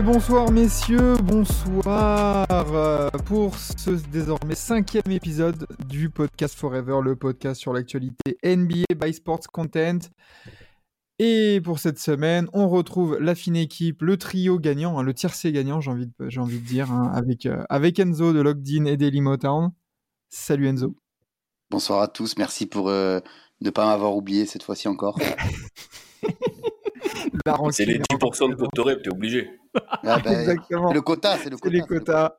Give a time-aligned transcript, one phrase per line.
[0.00, 7.60] Et bonsoir messieurs, bonsoir euh, pour ce désormais cinquième épisode du podcast Forever, le podcast
[7.60, 9.98] sur l'actualité NBA by Sports Content.
[11.18, 15.52] Et pour cette semaine, on retrouve la fine équipe, le trio gagnant, hein, le tiercé
[15.52, 18.86] gagnant, j'ai envie de, j'ai envie de dire, hein, avec, euh, avec Enzo de Locked-In
[18.86, 19.70] et Daily Motown.
[20.30, 20.96] Salut Enzo.
[21.68, 23.20] Bonsoir à tous, merci pour euh,
[23.60, 25.18] ne pas m'avoir oublié cette fois-ci encore.
[27.70, 29.59] C'est les rancune, 10% de Cotorep, t'es obligé.
[29.74, 30.92] Ah bah, Exactement.
[30.92, 31.70] le quota, c'est le quota.
[31.74, 32.36] les c'est le quotas.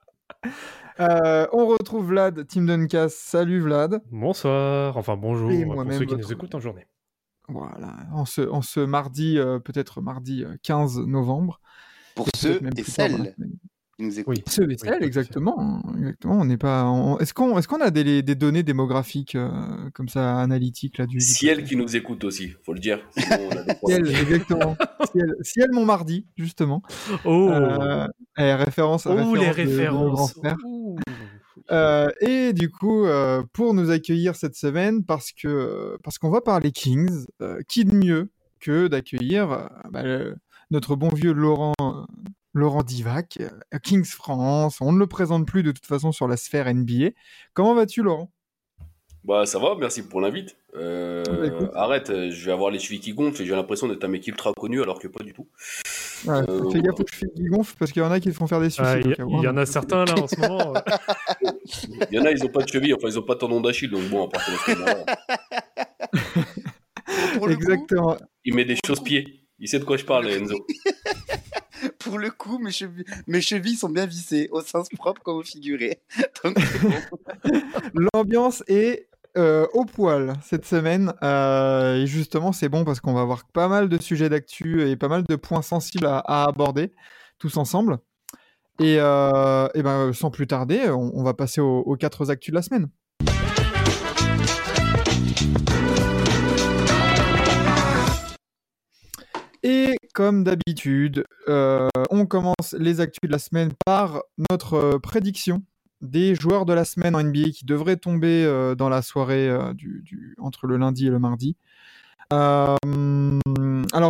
[0.99, 3.09] Euh, on retrouve Vlad, Team Duncas.
[3.09, 4.01] Salut Vlad.
[4.11, 6.87] Bonsoir, enfin bonjour Et pour ceux qui votre- nous écoutent en journée.
[7.47, 11.59] Voilà, en ce, en ce mardi, euh, peut-être mardi euh, 15 novembre.
[12.15, 13.35] Pour ceux même et celles.
[14.01, 14.35] Qui nous écoutent.
[14.37, 14.43] Oui.
[14.47, 15.81] Ceux et celles, exactement.
[15.97, 16.39] exactement.
[16.39, 16.85] On n'est pas.
[16.85, 19.49] on- Est-ce qu'on est qu'on a des, des données démographiques euh,
[19.93, 21.19] comme ça analytiques là du.
[21.21, 22.99] Ciel qui nous écoute aussi, faut le dire.
[23.85, 24.75] Ciel, exactement.
[25.11, 26.81] Ciel, Ciel, mon mardi, justement.
[27.25, 30.35] Oh, Euh, eh, référence, oh les de- de références.
[31.71, 36.41] Euh, et du coup, euh, pour nous accueillir cette semaine, parce que parce qu'on va
[36.41, 40.03] parler Kings, euh, qui de mieux que d'accueillir euh, bah,
[40.69, 41.91] notre bon vieux Laurent euh,
[42.53, 44.81] Laurent Divac, euh, Kings France.
[44.81, 47.11] On ne le présente plus de toute façon sur la sphère NBA.
[47.53, 48.31] Comment vas-tu, Laurent?
[49.23, 50.57] Bah ça va, merci pour l'invite.
[50.75, 54.03] Euh, Bah, arrête, euh, je vais avoir les chevilles qui gonflent et j'ai l'impression d'être
[54.03, 55.47] un mec ultra connu alors que pas du tout.
[56.25, 58.33] Ouais, Euh, Fais gaffe aux chevilles qui gonflent parce qu'il y en a qui te
[58.35, 59.15] font faire des suicides.
[59.19, 60.73] Il y, en a certains là en ce moment.
[62.11, 63.61] Il y en a, ils ont pas de cheville, enfin ils ont pas de tendon
[63.61, 64.31] d'Achille, donc bon, à
[67.39, 68.17] coup, Exactement.
[68.43, 69.45] il met des choses-pieds.
[69.59, 70.55] Il sait de quoi je parle, Enzo.
[72.03, 72.71] pour le coup, mes
[73.41, 76.01] chevilles, sont bien vissées, au sens propre comme au figuré.
[78.13, 79.07] L'ambiance est
[79.37, 81.13] euh, au poil cette semaine.
[81.23, 84.95] euh, et justement, c'est bon parce qu'on va avoir pas mal de sujets d'actu et
[84.95, 86.91] pas mal de points sensibles à, aborder
[87.39, 87.99] tous ensemble.
[88.79, 92.55] Et, euh, ben, sans plus tarder, on, on va passer aux, aux quatre actus de
[92.55, 92.89] la semaine.
[99.63, 105.63] Et comme d'habitude, euh, on commence les actus de la semaine par notre euh, prédiction
[106.01, 110.35] des joueurs de la semaine en NBA qui devraient tomber euh, dans la soirée du,
[110.39, 111.55] entre le lundi et le mardi.
[112.31, 112.79] Alors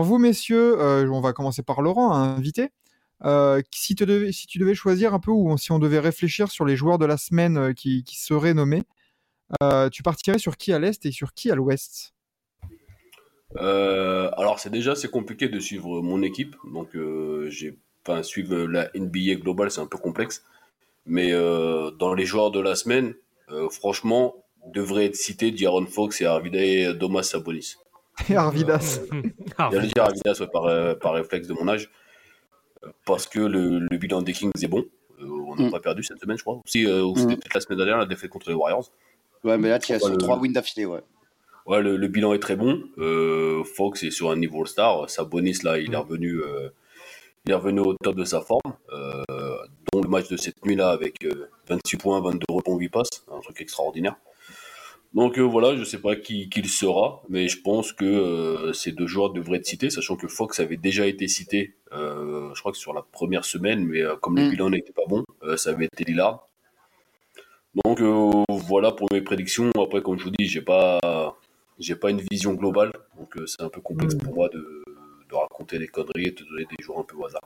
[0.03, 0.79] vous, messieurs,
[1.11, 2.69] on va commencer par Laurent, invité.
[3.71, 4.05] Si, tu
[4.59, 7.73] devais choisir un peu, ou si on devait réfléchir sur les joueurs de la semaine
[7.73, 8.83] qui, seraient nommés,
[9.91, 12.13] tu partirais sur qui à l'Est et sur qui à l'Ouest?
[13.57, 18.55] Euh, alors c'est déjà c'est compliqué de suivre mon équipe, donc euh, j'ai, enfin suivre
[18.55, 20.45] la NBA globale c'est un peu complexe,
[21.05, 23.13] mais euh, dans les joueurs de la semaine,
[23.49, 24.35] euh, franchement
[24.73, 27.75] devrait être cité D'Aaron Fox et Arvidas Domas Sabonis.
[28.29, 29.01] Et Arvidas.
[29.71, 31.89] J'allais dire Arvidas ouais, par, par réflexe de mon âge,
[33.05, 34.85] parce que le, le bilan des Kings est bon.
[35.19, 35.71] Euh, on n'a Mm.
[35.71, 36.59] pas perdu cette semaine, je crois.
[36.65, 37.39] Aussi, euh, ou c'était Mm.
[37.39, 38.89] peut-être la semaine dernière, la défaite contre les Warriors.
[39.43, 41.01] Ouais, mais là, tu as sur le- trois wins d'affilée, ouais.
[41.67, 42.83] Ouais, le, le bilan est très bon.
[42.97, 45.09] Euh, Fox est sur un niveau All-Star.
[45.09, 46.69] Sabonis, là, il est revenu, euh,
[47.45, 48.73] il est revenu au top de sa forme.
[48.91, 49.23] Euh,
[49.93, 53.09] dont le match de cette nuit-là avec euh, 28 points, 22 rebonds, 8 passes.
[53.31, 54.15] Un truc extraordinaire.
[55.13, 58.71] Donc euh, voilà, je sais pas qui, qui il sera, mais je pense que euh,
[58.71, 62.59] ces deux joueurs devraient être cités, sachant que Fox avait déjà été cité, euh, je
[62.61, 64.49] crois que sur la première semaine, mais euh, comme le Mm.
[64.51, 66.47] bilan n'était pas bon, euh, ça avait été Lillard.
[67.83, 69.69] Donc euh, voilà pour mes prédictions.
[69.77, 70.97] Après, comme je vous dis, j'ai pas,
[71.81, 74.19] j'ai pas une vision globale, donc euh, c'est un peu complexe Mm.
[74.19, 74.59] pour moi de,
[75.29, 77.41] de raconter des conneries et de donner des joueurs un peu au hasard.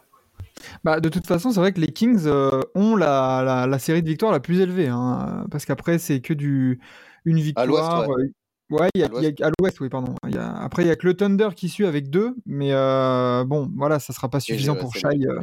[0.84, 4.01] Bah, de toute façon, c'est vrai que les Kings euh, ont la, la, la série
[4.04, 6.80] de victoires la plus élevée, hein, parce qu'après, c'est que du
[7.25, 7.68] une victoire.
[7.68, 8.27] l'ouest, euh,
[8.71, 9.24] Ouais, il y a, À l'ouest.
[9.24, 10.15] il y a- à l'ouest, oui, pardon.
[10.27, 12.69] Il y a- après, il y a que le Thunder qui suit avec deux, mais
[12.74, 15.07] euh, bon, voilà, ça sera pas suffisant pour Shai.
[15.27, 15.42] euh.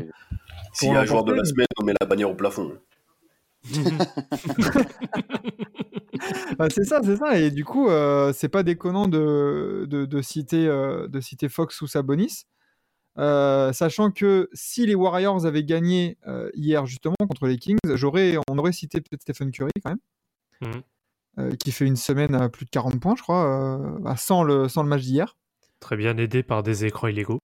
[0.72, 2.72] S'il y a un joueur de la semaine, on met la bannière au plafond.
[6.59, 7.38] Bah, c'est ça, c'est ça.
[7.38, 11.81] Et du coup, euh, c'est pas déconnant de, de, de citer, euh, de citer Fox
[11.81, 12.44] ou Sabonis.
[13.19, 18.37] Euh, sachant que si les Warriors avaient gagné euh, hier justement contre les Kings, j'aurais,
[18.49, 19.99] on aurait cité peut-être Stephen Curry quand même,
[20.73, 20.82] Mhm.
[21.38, 24.43] euh, qui fait une semaine à plus de 40 points, je crois, euh, bah, sans,
[24.44, 25.37] le, sans le match d'hier.
[25.81, 27.41] Très bien aidé par des écrans illégaux.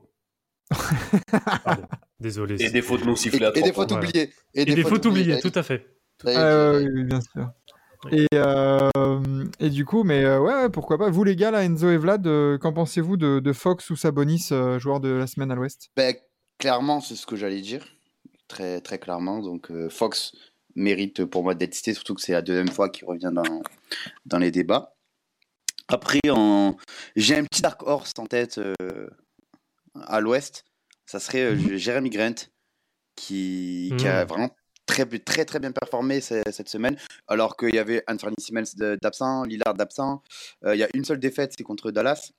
[1.64, 1.82] Pardon,
[2.21, 2.56] désolé.
[2.62, 4.09] Et des fautes non Et, sifflées à et des 30 fautes voilà.
[4.09, 4.31] oubliées.
[4.55, 5.98] Et des fautes oubliées, tout à fait.
[6.26, 7.50] Ah, bien sûr.
[8.12, 8.91] Et, euh,
[9.59, 11.11] et du coup, mais euh, ouais, pourquoi pas.
[11.11, 14.49] Vous, les gars, là, Enzo et Vlad, euh, qu'en pensez-vous de, de Fox ou Sabonis,
[14.53, 15.91] euh, joueur de la semaine à l'Ouest?
[15.97, 16.15] Ben,
[16.59, 17.85] clairement, c'est ce que j'allais dire.
[18.47, 19.41] Très, très clairement.
[19.41, 20.37] Donc, euh, Fox
[20.76, 23.62] mérite pour moi d'être cité, surtout que c'est la deuxième fois qu'il revient dans,
[24.26, 24.94] dans les débats.
[25.88, 26.76] Après, en...
[27.17, 29.09] j'ai un petit Dark Horse en tête euh,
[30.06, 30.64] à l'ouest.
[31.05, 32.35] Ça serait euh, Jeremy Grant,
[33.17, 34.29] qui, qui a Mhm.
[34.29, 34.50] vraiment
[34.88, 36.96] très, très, très bien performé ce- cette semaine.
[37.29, 40.23] Alors qu'il y avait Anthony Simmons d'absent, Lillard d'absent.
[40.64, 42.32] Euh, Il y a une seule défaite, c'est contre Dallas.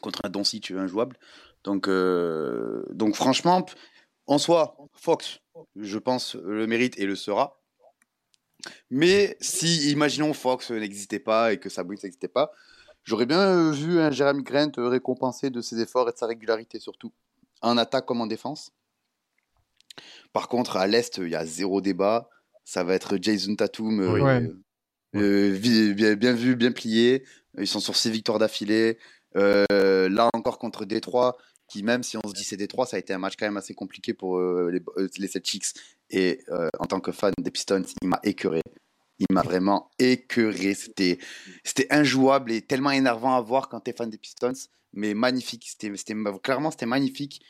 [0.00, 1.16] Contre un Doncic injouable.
[1.64, 3.64] Donc, euh, donc franchement,
[4.26, 5.38] en soi, Fox,
[5.76, 7.60] je pense, le mérite et le sera.
[8.90, 12.52] Mais si, imaginons, Fox n'existait pas et que Sabonis n'existait pas,
[13.04, 16.78] j'aurais bien euh, vu un Jeremy Grant récompensé de ses efforts et de sa régularité
[16.80, 17.12] surtout,
[17.60, 18.72] en attaque comme en défense.
[20.32, 22.28] Par contre, à l'Est, il y a zéro débat.
[22.64, 24.20] Ça va être Jason Tatum, euh.
[24.20, 24.50] Ouais.
[25.16, 27.24] euh, bien, bien vu, bien plié.
[27.58, 28.98] Ils sont sur six victoires d'affilée.
[29.36, 31.36] Euh, là encore contre Détroit,
[31.68, 33.56] qui même si on se dit c'est Détroit, ça a été un match quand même
[33.56, 34.80] assez compliqué pour les,
[35.18, 35.74] les Celtics.
[36.10, 36.40] Et
[36.78, 38.60] en tant que fan des Pistons, il m'a écœuré.
[39.18, 40.74] Il m'a vraiment écœuré.
[40.74, 41.18] C'était,
[41.64, 44.52] c'était injouable et tellement énervant à voir quand tu es fan des Pistons.
[44.94, 45.66] Mais magnifique.
[45.68, 45.92] C'était,
[46.42, 47.42] clairement, c'était magnifique.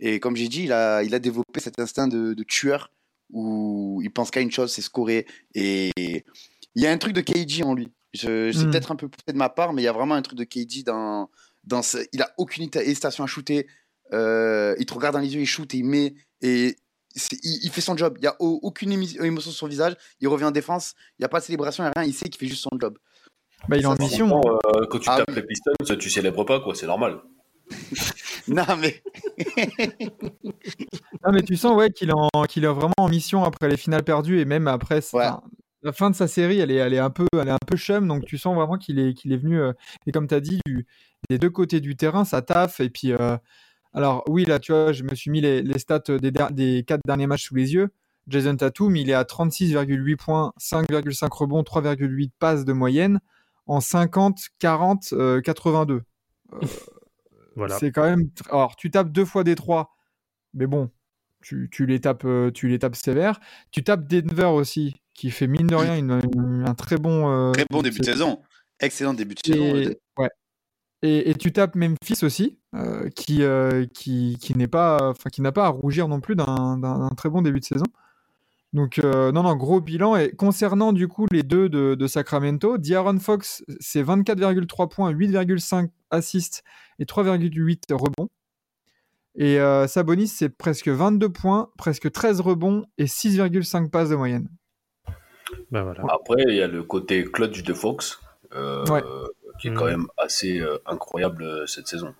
[0.00, 2.90] Et comme j'ai dit, il a, il a développé cet instinct de, de tueur
[3.32, 5.26] où il pense qu'à une chose, c'est scorer.
[5.54, 7.90] Et il y a un truc de KG en lui.
[8.12, 8.70] Je, c'est Mm.
[8.70, 10.44] peut-être un peu poussé de ma part, mais il y a vraiment un truc de
[10.44, 11.30] KG dans,
[11.64, 13.68] dans ce- il a aucune hésitation à shooter.
[14.12, 16.14] Euh, il te regarde dans les yeux, il shoot et il met.
[16.42, 16.74] Et
[17.14, 18.14] c'est- il, il fait son job.
[18.18, 19.94] Il n'y a au- aucune émotion sur son visage.
[20.20, 20.94] Il revient en défense.
[21.18, 22.08] Il n'y a pas de célébration, il n'y a rien.
[22.08, 22.98] Il sait qu'il fait juste son job.
[23.68, 24.40] bah, Il est en mission.
[24.40, 25.36] Euh, quand tu Ah tapes oui.
[25.36, 27.20] les Pistons, tu célèbres pas, quoi, c'est normal.
[28.48, 29.02] Non, mais
[31.22, 34.40] Ah, mais tu sens ouais, qu'il est, est vraiment en mission après les finales perdues
[34.40, 35.28] et même après Ouais.
[35.82, 37.76] la fin de sa série, elle est, elle est un peu, elle est un peu
[37.76, 39.60] chum, donc tu sens vraiment qu'il est, qu'il est venu.
[39.60, 39.72] euh,
[40.06, 40.86] et comme tu as dit, du-
[41.28, 42.80] des deux côtés du terrain, ça taffe.
[42.80, 43.36] Et puis, euh,
[43.92, 47.02] alors oui, là, tu vois, je me suis mis les, les stats des, des quatre
[47.06, 47.90] derniers matchs sous les yeux.
[48.28, 53.20] Jason Tatum, il est à 36,8 points, 5,5 rebonds, 3,8 passes de moyenne
[53.66, 56.02] en 50, 40, euh, 82.
[57.60, 57.78] Voilà.
[57.78, 58.30] C'est quand même.
[58.48, 59.94] Alors, tu tapes deux fois des trois,
[60.54, 60.90] mais bon,
[61.42, 63.38] tu, tu les tapes, euh, tu les tapes sévères.
[63.70, 67.30] Tu tapes Denver aussi, qui fait mine de rien une- une- un très bon.
[67.30, 68.40] euh, très bon début de saison.
[68.80, 69.76] Excellent début de saison.
[69.76, 70.30] Et, ouais.
[71.02, 75.42] et, et tu tapes Memphis aussi, euh, qui, euh, qui, qui n'est pas, enfin, qui
[75.42, 77.84] n'a pas à rougir non plus d'un très bon début de saison.
[78.72, 80.16] Donc, euh, non, non, gros bilan.
[80.16, 85.88] Et concernant du coup les deux de, de Sacramento, D'Aaron Fox, c'est 24,3 points, 8,5
[86.10, 86.62] assists
[86.98, 88.28] et 3,8 rebonds.
[89.36, 94.48] Et euh, Sabonis, c'est presque 22 points, presque 13 rebonds et 6,5 passes de moyenne.
[95.70, 96.02] Voilà.
[96.08, 98.20] Après, il y a le côté clutch de Fox,
[98.54, 99.02] euh, Ouais.
[99.60, 99.74] qui est Mm.
[99.74, 102.14] quand même assez euh, incroyable cette saison.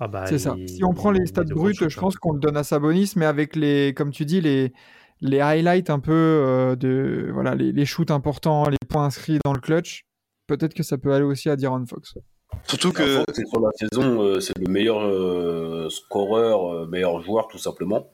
[0.00, 0.54] Ah bah, C'est ça.
[0.66, 1.88] Si on prend les stats bruts, je hein.
[1.98, 4.72] pense qu'on le donne à Sabonis, mais avec les, comme tu dis, les,
[5.20, 9.52] les highlights un peu euh, de, voilà, les, les shoots importants, les points inscrits dans
[9.52, 10.04] le clutch,
[10.46, 12.14] peut-être que ça peut aller aussi à D'Aaron Fox.
[12.66, 13.24] Surtout Que...
[13.32, 18.08] c'est sur la saison, euh, c'est le meilleur euh, scoreur, euh, meilleur joueur tout simplement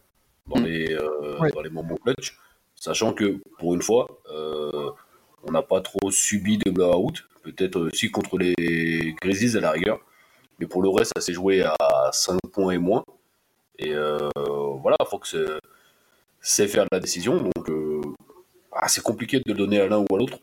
[0.47, 0.65] dans, Mm.
[0.65, 1.51] les, euh, Ouais.
[1.53, 2.37] dans les moments clutch.
[2.75, 4.91] Sachant que pour une fois, euh,
[5.47, 7.13] on n'a pas trop subi de blowout.
[7.43, 10.01] Peut-être aussi contre les Grizzlies à la rigueur.
[10.59, 11.75] Mais pour le reste, ça s'est joué à
[12.13, 13.05] 5 points et moins.
[13.79, 14.29] Et euh,
[14.83, 15.59] voilà, Fox euh,
[16.45, 17.39] sait faire la décision.
[17.39, 18.01] Donc euh,
[18.73, 20.39] ah, c'est compliqué de le donner à l'un ou à l'autre.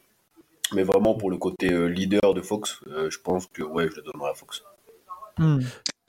[0.74, 3.98] Mais vraiment, pour le côté euh, leader de Fox, euh, je pense que ouais, je
[3.98, 4.64] le donnerai à Fox.
[5.38, 5.60] Hmm.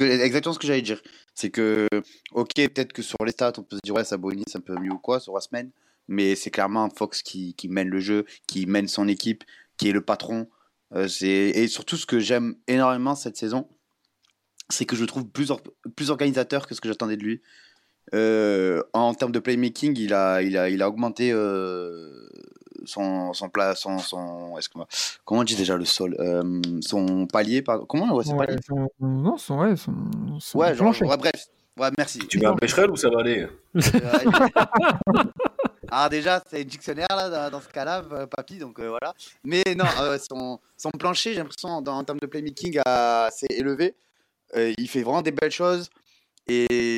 [0.00, 1.00] exactement ce que j'allais dire.
[1.34, 1.88] C'est que,
[2.32, 4.74] ok, peut-être que sur les stats, on peut se dire, ouais, Sabonis, c'est un peu
[4.78, 5.70] mieux ou quoi sur la semaine.
[6.08, 9.42] Mais c'est clairement Fox qui, qui mène le jeu, qui mène son équipe,
[9.78, 10.48] qui est le patron.
[10.94, 13.66] Euh, c'est- et surtout, ce que j'aime énormément cette saison,
[14.68, 15.62] c'est que je le trouve plus, or-
[15.96, 17.42] plus organisateur que ce que j'attendais de lui.
[18.14, 22.28] Euh, en termes de playmaking, il a, il a, il a augmenté euh,
[22.84, 24.86] son, son plat, son, son, excuse-moi,
[25.24, 27.86] comment on dit déjà le sol, Euh, son palier, pardon.
[27.86, 28.58] Comment ouais, c'est Ouais, palier?
[28.66, 29.94] son- non, son, ouais, son,
[30.40, 31.04] son Ouais, genre, plancher.
[31.06, 31.46] ouais, bref.
[31.78, 32.18] Ouais, merci.
[32.28, 33.46] Tu mets un pêcherel ou ça va aller?
[35.94, 39.12] Ah déjà, c'est un dictionnaire là dans, dans ce cas-là, euh, papy, donc euh, voilà.
[39.44, 43.50] Mais non, euh, son, son plancher, j'ai l'impression, dans- en termes de playmaking, a- c'est
[43.50, 43.94] élevé.
[44.56, 45.90] Euh, il fait vraiment des belles choses.
[46.48, 46.91] Et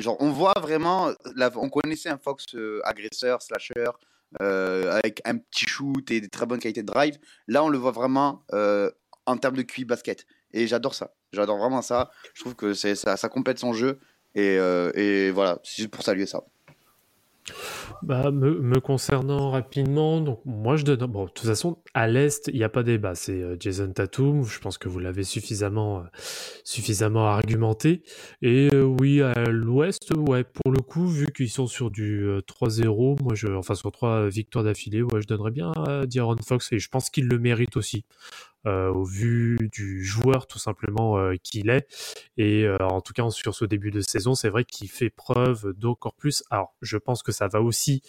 [0.00, 1.12] genre, on voit vraiment,
[1.56, 3.90] on connaissait un Fox euh, agresseur, slasher,
[4.40, 7.18] euh, avec un petit shoot et des très bonnes qualités de drive.
[7.48, 8.90] Là, on le voit vraiment euh,
[9.26, 10.26] en termes de QI basket.
[10.52, 11.14] Et j'adore ça.
[11.32, 12.10] J'adore vraiment ça.
[12.34, 14.00] Je trouve que ça, ça complète son jeu.
[14.34, 14.56] Et,
[14.94, 16.42] et voilà, c'est juste pour saluer ça.
[18.02, 21.04] Bah, me, concernant rapidement, moi je donne.
[21.06, 23.14] Bon, de toute façon, à l'Est, il n'y a pas débat.
[23.14, 24.44] C'est euh, Jason Tatum.
[24.44, 26.02] Je pense que vous l'avez suffisamment, euh,
[26.64, 28.02] suffisamment argumenté.
[28.42, 32.40] Et euh, oui, à l'Ouest, ouais, pour le coup, vu qu'ils sont sur du euh,
[32.40, 36.72] 3-0, moi je, enfin sur trois victoires d'affilée, ouais, je donnerais bien à D'Aaron Fox
[36.72, 38.04] et je pense qu'il le mérite aussi.
[38.66, 41.86] Euh, au vu du joueur tout simplement euh, qu'il est.
[42.36, 45.72] Et euh, en tout cas sur ce début de saison c'est vrai qu'il fait preuve
[45.78, 46.44] d'encore plus.
[46.50, 48.02] Alors je pense que ça va aussi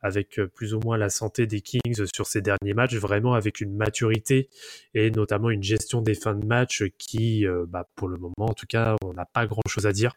[0.00, 3.60] avec euh, plus ou moins la santé des Kings sur ces derniers matchs, vraiment avec
[3.60, 4.48] une maturité
[4.94, 8.54] et notamment une gestion des fins de match qui, euh, bah, pour le moment en
[8.54, 10.14] tout cas, on n'a pas grand-chose à dire.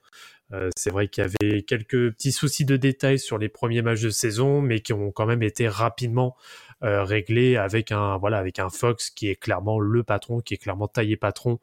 [0.53, 4.01] Euh, c'est vrai qu'il y avait quelques petits soucis de détails sur les premiers matchs
[4.01, 6.35] de saison, mais qui ont quand même été rapidement
[6.83, 10.88] réglés avec un voilà avec un Fox qui est clairement le patron, qui est clairement
[10.88, 11.59] taillé patron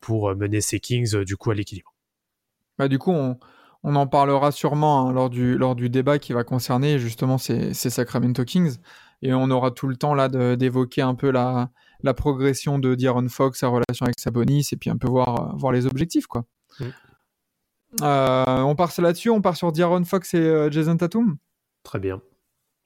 [0.00, 1.96] pour mener ses Kings du coup à l'équilibre.
[2.78, 3.40] Bah, du coup, on,
[3.82, 7.74] on en parlera sûrement hein, lors, du, lors du débat qui va concerner justement ces,
[7.74, 8.76] ces Sacramento Kings.
[9.22, 11.70] Et on aura tout le temps là d'évoquer un peu la,
[12.02, 15.56] la progression de D'Aaron Fox, sa relation avec Sabonis, et puis un peu voir, euh,
[15.56, 16.26] voir les objectifs.
[16.26, 16.44] quoi.
[16.80, 16.84] Mm.
[18.02, 21.38] Euh, on part là-dessus, on part sur D'Aaron Fox et euh, Jason Tatum?
[21.82, 22.20] Très bien.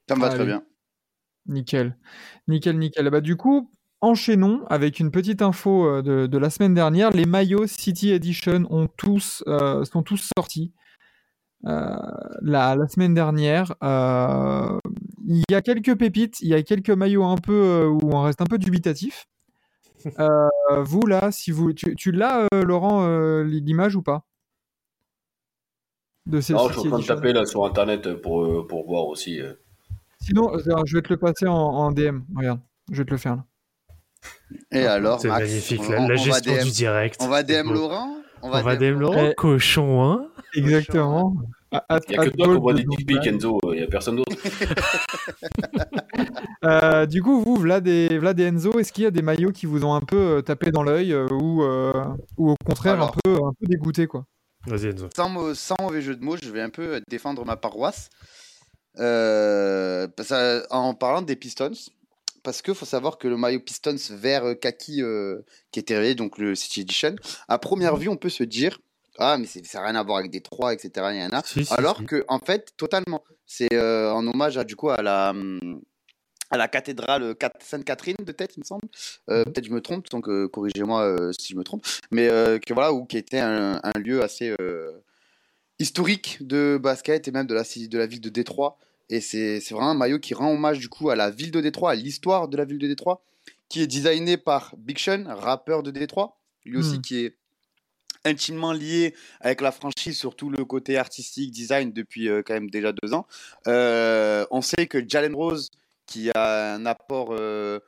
[0.07, 0.35] Ça me va Allez.
[0.35, 0.63] très bien.
[1.47, 1.97] Nickel.
[2.47, 3.09] Nickel, nickel.
[3.09, 7.11] Bah, du coup, enchaînons avec une petite info de, de la semaine dernière.
[7.11, 10.71] Les maillots City Edition ont tous, euh, sont tous sortis
[11.65, 11.95] euh,
[12.41, 13.73] la, la semaine dernière.
[13.83, 14.77] Euh,
[15.27, 18.21] il y a quelques pépites, il y a quelques maillots un peu euh, où on
[18.23, 19.27] reste un peu dubitatif.
[20.17, 20.47] Euh,
[20.83, 24.23] vous, là, si vous, tu, tu l'as, euh, Laurent, euh, l'image ou pas?
[26.25, 29.05] De ces Non, je suis en train de taper là sur internet pour, pour voir
[29.05, 29.39] aussi.
[30.19, 30.51] Sinon,
[30.85, 32.21] je vais te le passer en, en DM.
[32.35, 32.59] Regarde,
[32.91, 33.45] je vais te le faire là.
[34.71, 37.17] Et alors, C'est magnifique, on- la, on- la on gestion DM du direct.
[37.21, 37.71] On va DM.
[37.71, 38.15] Laurent?
[38.41, 39.29] On va DM Laurent.
[39.31, 40.27] Eh, Cochon, hein?
[40.55, 41.33] Exactement.
[41.71, 41.79] Il
[42.09, 43.59] n'y a que toi qui voit des dick pics, Enzo.
[43.71, 44.35] Il n'y a personne d'autre.
[46.63, 49.51] Euh, du coup, vous, Vlad et, Vlad et Enzo, est-ce qu'il y a des maillots
[49.51, 51.91] qui vous ont un peu euh, tapé dans l'œil euh, ou, euh,
[52.37, 53.15] ou au contraire Alors.
[53.15, 54.25] un peu, un peu dégoûté quoi?
[54.67, 55.07] Vas-y, Enzo.
[55.15, 58.09] sans, mau- sans mauvais jeu de mots, je vais un peu défendre ma paroisse.
[58.99, 60.07] Euh,
[60.69, 61.71] en parlant des Pistons,
[62.43, 65.39] parce qu'il faut savoir que le maillot Pistons vert kaki euh,
[65.71, 67.15] qui était révélé, donc le City Edition,
[67.47, 68.79] à première vue, on peut se dire
[69.17, 70.91] Ah, mais c'est- ça n'a rien à voir avec des 3, etc.
[71.11, 71.43] il y en a.
[71.43, 72.05] Si, si, Alors si.
[72.05, 73.23] que, en fait, totalement.
[73.45, 75.33] C'est euh, en hommage à, du coup, à la,
[76.49, 78.87] à la cathédrale Cat- Sainte-Catherine, de tête, il me semble.
[79.29, 81.85] Euh, Peut-être je me trompe, donc euh, corrigez-moi euh, si je me trompe.
[82.11, 84.91] Mais euh, que voilà, où, qui était un, un lieu assez euh,
[85.79, 88.77] historique de basket et même de la, de la ville de Détroit.
[89.09, 91.59] Et c'est c'est vraiment un maillot qui rend hommage du coup à la ville de
[91.59, 93.21] Détroit, à l'histoire de la ville de Détroit,
[93.67, 97.01] qui est designé par Big Sean, rappeur de Détroit, lui aussi Hmm.
[97.01, 97.35] qui est
[98.25, 102.69] intimement lié avec la franchise sur tout le côté artistique, design depuis euh, quand même
[102.69, 103.25] déjà deux ans.
[103.67, 105.69] Euh, on sait que Jalen Rose,
[106.05, 107.79] qui a un apport euh,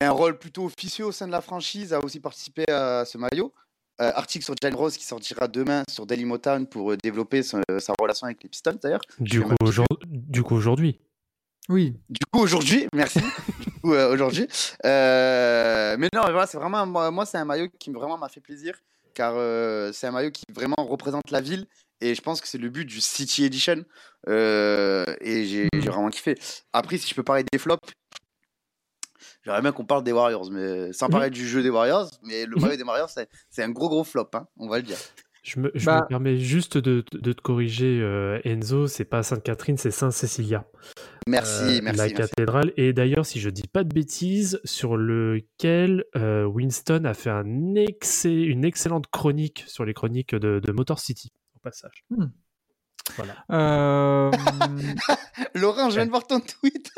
[0.00, 3.18] et un rôle plutôt officieux au sein de la franchise, a aussi participé à ce
[3.18, 3.52] maillot.
[4.00, 7.92] Euh, article sur Jalen Rose qui sortira demain sur Dailymotown pour euh, développer son- sa
[8.00, 9.02] relation avec les Pistons d'ailleurs.
[9.18, 9.54] Du coup,
[10.00, 10.98] du aujourd'hui.
[11.68, 11.94] Oui.
[12.08, 13.20] Du coup, aujourd'hui, merci.
[13.60, 14.48] du coup, euh, aujourd'hui.
[14.84, 18.28] Euh, mais non, mais voilà, c'est vraiment, moi, moi, c'est un maillot qui vraiment m'a
[18.28, 18.74] fait plaisir,
[19.14, 21.66] car euh, c'est un maillot qui vraiment représente la ville,
[22.00, 23.84] et je pense que c'est le but du City Edition,
[24.28, 26.38] euh, et j'ai j'ai vraiment kiffé.
[26.72, 27.78] Après, si je peux parler des flops,
[29.44, 31.12] j'aimerais bien qu'on parle des Warriors, mais sans Mhm.
[31.12, 32.62] parler du jeu des Warriors, mais le Mhm.
[32.62, 34.98] maillot des Warriors, c'est c'est un gros gros flop, hein, on va le dire.
[35.44, 39.24] Je me, je Bah- me permets juste de, de te corriger, euh, Enzo, c'est pas
[39.24, 40.64] Sainte-Catherine, c'est Saint-Cécilia.
[41.26, 41.98] Merci, Euh, merci.
[41.98, 42.14] La merci.
[42.14, 42.72] cathédrale.
[42.76, 47.44] Et d'ailleurs, si je dis pas de bêtises, sur lequel euh, Winston a fait un
[47.44, 52.04] une excellente chronique sur les chroniques de, de Motor City, au passage.
[52.10, 52.26] Hmm.
[53.16, 53.34] Voilà.
[53.50, 54.30] Euh,
[55.54, 56.90] Laurent, je viens de voir ton tweet.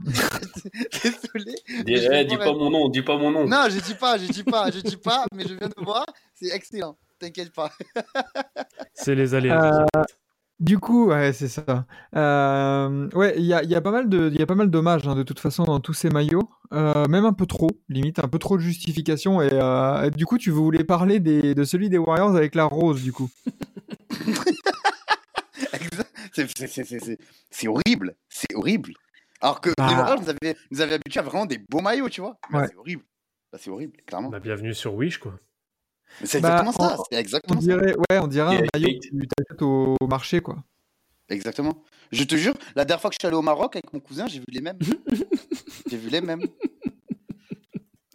[0.04, 1.54] Désolé.
[1.84, 3.46] Dis, eh, dis pas mon nom, dis pas mon nom.
[3.46, 6.04] Non, je dis pas, je dis pas, je dis pas, mais je viens de voir.
[6.34, 6.96] C'est excellent.
[7.18, 7.72] T'inquiète pas.
[8.94, 9.84] C'est les aléas.
[9.96, 10.02] Euh,
[10.60, 11.86] du coup, ouais, c'est ça.
[12.16, 14.54] Euh, ouais, il y a, il y a pas mal de, il y a pas
[14.54, 17.70] mal d'hommages hein, de toute façon dans tous ces maillots, Euh, même un peu trop,
[17.88, 19.40] limite, un peu trop de justification.
[19.40, 22.64] Et, euh, et du coup, tu voulais parler des, de celui des Warriors avec la
[22.64, 23.30] rose, du coup.
[25.72, 26.10] Exact.
[27.50, 28.14] C'est- horrible.
[28.28, 28.92] C'est horrible.
[29.40, 29.86] Alors que Bah.
[29.88, 32.38] les Warriors nous avaient, nous avaient habitués à vraiment des beaux maillots, tu vois.
[32.52, 32.66] Ouais.
[32.68, 33.02] C'est horrible.
[33.52, 34.28] Bah, c'est horrible, clairement.
[34.28, 35.38] Bah, bienvenue sur Wish, quoi.
[36.20, 36.96] Mais c'est Bah, exactement ça.
[36.98, 37.66] on- C'est On exactement ça.
[37.66, 40.56] dirait, ouais, on dirait un maillot que tu t'achètes au marché, quoi.
[41.30, 41.82] Exactement.
[42.10, 44.26] Je te jure, la dernière fois que je suis allé au Maroc avec mon cousin,
[44.26, 44.78] j'ai vu les mêmes.
[45.90, 46.40] j'ai vu les mêmes.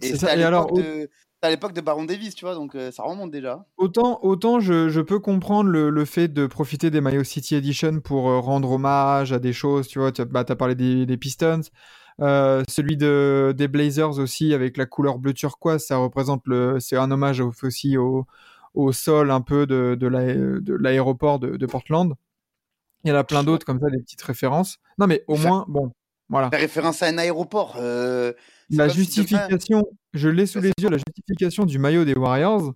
[0.02, 1.10] Et C'est c'était ça, à l'époque de,
[1.42, 3.66] à l'époque de Baron Davis, tu vois, donc euh, ça remonte déjà.
[3.78, 8.00] Autant, autant je, je peux comprendre le, le fait de profiter des Mayo City Edition
[8.02, 11.06] pour euh, rendre hommage à des choses, tu vois, tu as, bah, t'as parlé des,
[11.06, 11.62] des Pistons,
[12.22, 16.96] Euh, celui de, des Blazers aussi avec la couleur bleu turquoise, ça représente le, c'est
[16.96, 18.25] un hommage au- aussi au,
[18.75, 22.13] au sol un peu de, de la- de l'aéroport de, Portland.
[23.03, 24.77] Il y en a plein d'autres comme ça, des petites références.
[24.98, 25.91] Non mais au Ça- moins, bon,
[26.29, 26.50] voilà.
[26.51, 27.75] Faire référence à un aéroport.
[27.79, 28.32] euh,
[28.70, 32.74] La si justification, je l'ai sous les yeux, la justification du maillot des Warriors.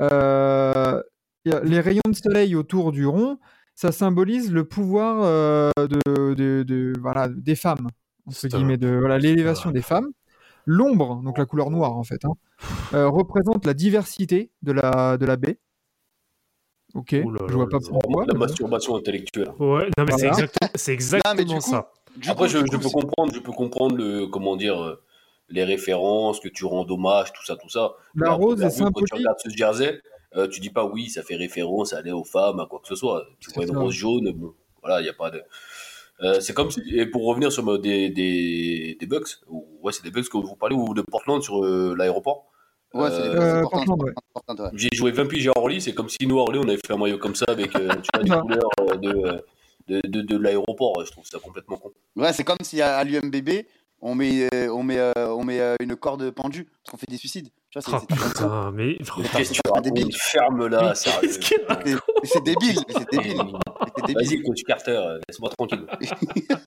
[0.00, 1.02] euh,
[1.44, 3.38] les rayons de soleil autour du rond,
[3.74, 7.88] ça symbolise le pouvoir euh, de, de- de- voilà, des femmes,
[8.30, 10.08] entre C'est guillemets, de voilà, l'élévation des femmes.
[10.66, 12.32] L'ombre, donc la couleur noire en fait, hein,
[12.94, 15.58] euh, représente la diversité de la, de la baie.
[16.94, 18.24] Ok, Ouh là je vois pas pourquoi.
[18.26, 19.50] la masturbation intellectuelle.
[19.58, 21.92] Ouais, non, mais c'est exactement, c'est exactement mais du coup, ça.
[22.26, 24.82] Après, coup, je, du je coup, peux c'est- comprendre, je peux comprendre le, comment dire,
[24.82, 25.00] euh,
[25.48, 27.92] les références, que tu rends hommage, tout ça, tout ça.
[28.16, 29.12] La rose première est vue, Quand tu symbolique.
[29.14, 30.00] regardes ce jersey,
[30.36, 32.88] euh, tu dis pas oui, ça fait référence à aller aux femmes, à quoi que
[32.88, 33.24] ce soit.
[33.38, 35.42] Tu vois une rose jaune, bon, voilà, il n'y a pas de.
[36.22, 40.02] Euh, c'est comme si, et pour revenir sur des, des, des Bucks, ou- ouais, c'est
[40.04, 42.46] des Bucks que vous parlez, ou de Portland sur euh, l'aéroport.
[42.92, 43.96] Ouais, c'est Euh, c'est Euh, important,
[44.34, 44.64] Portland, ouais.
[44.66, 44.70] ouais.
[44.74, 46.92] J'ai joué 20 piges à Orly, c'est comme si nous, à Orly, on avait fait
[46.92, 48.40] un maillot comme ça avec euh, tu vois, Ah.
[48.42, 49.42] couleurs de,
[49.88, 51.02] de, de, de l'aéroport.
[51.06, 51.92] Je trouve ça complètement con.
[52.16, 53.64] Ouais, c'est comme si à, à l'UMBB,
[54.00, 57.10] on met, euh, on met, euh, on met euh, une corde pendue parce qu'on fait
[57.10, 57.48] des suicides.
[57.70, 58.96] Tu vois, c'est- Oh c'est c'est- putain, mais.
[58.96, 60.14] Qu'est-ce que tu débile.
[60.16, 62.78] Ferme là, c'est- débile, mais c'est débile.
[62.88, 64.16] mais c'est débile.
[64.16, 65.86] Vas-y, coach Carter, laisse-moi tranquille.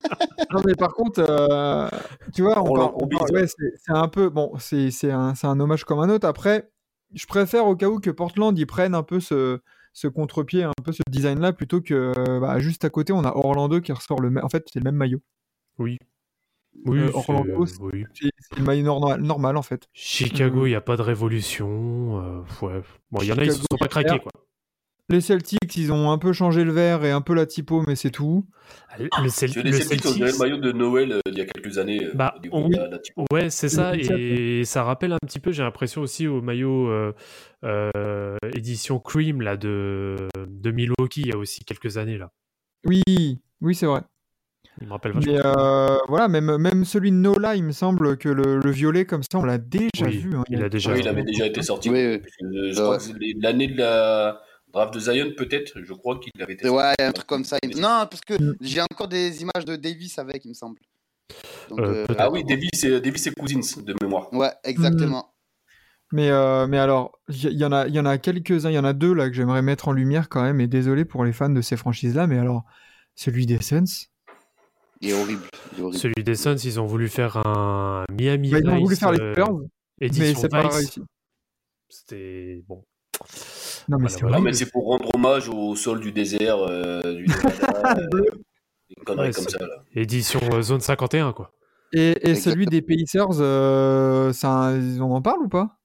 [0.51, 1.89] Non mais par contre, euh,
[2.33, 4.53] tu vois, on On parle- l'en on parle- combine, ouais, c'est c'est un peu bon,
[4.59, 6.27] c'est c'est un, c'est un hommage comme un autre.
[6.27, 6.69] Après,
[7.13, 9.59] je préfère au cas où que Portland ils prennent un peu ce,
[9.93, 13.81] ce contre-pied, un peu ce design-là, plutôt que bah, juste à côté on a Orlando
[13.81, 14.43] qui ressort le même.
[14.45, 15.21] En fait, c'est le même maillot.
[15.79, 15.97] Oui.
[16.85, 18.05] Oui, Euh, Orlando, c'est- oui.
[18.13, 19.87] C'est c'est le maillot normal, normal en fait.
[19.93, 22.21] Chicago, Euh, il n'y a pas de révolution.
[22.21, 22.81] euh, ouais.
[23.11, 24.31] Bon, il y en a, ils se Chicago, sont pas craqués, quoi.
[25.09, 27.95] Les Celtics, ils ont un peu changé le vert et un peu la typo, mais
[27.95, 28.45] c'est tout.
[28.97, 31.41] Le, Cel- Tu le les Celtics, on dirait le maillot de Noël euh, il y
[31.41, 32.05] a quelques années.
[32.05, 32.69] euh, Bah, oui.
[32.69, 33.25] de la, la typo.
[33.31, 37.13] Ouais, c'est ça, et ça rappelle un petit peu, j'ai l'impression aussi au maillot euh,
[37.65, 42.31] euh, édition Cream là de, de Milwaukee il y a aussi quelques années là.
[42.85, 43.01] Oui,
[43.61, 44.01] oui, c'est vrai.
[44.81, 45.31] Il me rappelle vachement.
[45.33, 49.05] Mais euh, voilà, même, même celui de Nola, il me semble que le, le violet
[49.05, 50.35] comme ça, on l'a déjà Oui, vu.
[50.35, 50.43] hein.
[50.49, 50.91] il a déjà.
[50.93, 51.89] Oui, il avait déjà été sorti.
[51.89, 54.41] Oui, euh, Je crois que l'année de la
[54.73, 55.73] draft de Zion, peut-être.
[55.83, 57.03] Je crois qu'il avait été Ouais, sorti.
[57.03, 57.57] un truc comme ça.
[57.75, 58.55] Non, parce que Mm.
[58.61, 60.79] j'ai encore des images de Davis avec, il me semble.
[61.69, 62.15] Donc, Euh, euh.
[62.17, 64.33] Ah oui, Davis et, Davis et Cousins, de mémoire.
[64.33, 65.29] Ouais, exactement.
[66.11, 68.75] Mais, euh, mais alors, il y, y en a, il y en a quelques-uns, il
[68.75, 71.23] y en a deux là que j'aimerais mettre en lumière quand même, et désolé pour
[71.25, 72.63] les fans de ces franchises-là, mais alors,
[73.15, 73.85] celui des Suns,
[75.03, 75.43] Il est horrible.
[75.73, 75.99] Il est horrible.
[75.99, 79.19] Celui des Suns, ils ont voulu faire un Miami bah, ils ont voulu faire les
[79.19, 79.59] euh, Spurs,
[79.99, 80.75] mais édition c'est pas Vice.
[80.75, 81.01] réussi.
[81.89, 82.83] C'était bon.
[83.89, 88.21] Non, mais Voilà, c'est pour rendre hommage au sol du désert, euh, du Nevada, euh,
[88.97, 89.59] une connerie Ouais, comme ça.
[89.59, 89.83] Là.
[89.93, 91.51] Édition euh, zone 51 quoi.
[91.91, 95.79] Et, et celui des Pacers, euh, ça, on en parle ou pas?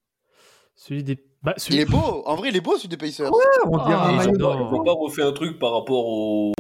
[0.77, 1.19] Celui des.
[1.43, 1.81] Bah, Il celui...
[1.81, 2.23] est beau.
[2.25, 3.31] En vrai, il est beau, celui des Pacers.
[3.67, 4.33] On dirait Ah, un ils ont
[4.81, 6.53] ils pas refait un truc par rapport au,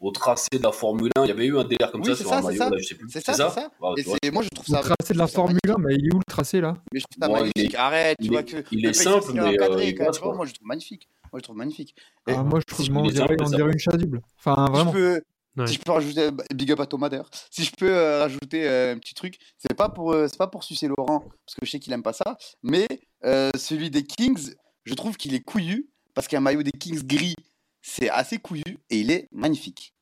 [0.00, 1.24] au tracé de la Formule 1.
[1.24, 2.58] Il y avait eu un délire comme Oui, ça c'est sur ça, un c'est maillot,
[2.58, 2.70] ça.
[2.70, 3.08] là, je sais plus.
[3.10, 3.70] C'est ça, c'est ça.
[3.80, 4.18] Ouais, Et tu vois.
[4.32, 4.80] moi, je trouve Le ça.
[4.80, 6.74] tracé de la ça Formule 1, mais il est où le tracé là?
[6.92, 7.74] Mais je trouve ça Bon, il magnifique.
[7.74, 8.64] est- Arrête, tu il vois est- que.
[8.72, 10.34] il le est simple, mais, euh, tu vois.
[10.34, 11.08] Moi, je trouve magnifique.
[11.32, 11.94] Moi, je trouve magnifique.
[12.26, 14.20] Et ah, Moi, je trouve on dirait, on ça une chasuble.
[14.38, 14.92] Enfin, si vraiment.
[14.92, 15.22] je peux,
[15.56, 15.66] Ouais.
[15.66, 17.28] si je peux rajouter, bah, big up à Thomas d'ailleurs.
[17.50, 20.46] Si je peux euh, rajouter euh, un petit truc, c'est pas pour, euh, c'est pas
[20.46, 22.86] pour sucer Laurent parce que je sais qu'il aime pas ça, mais
[23.24, 27.34] euh, celui des Kings, je trouve qu'il est couillu parce qu'un maillot des Kings gris,
[27.82, 29.94] c'est assez couillu et il est magnifique.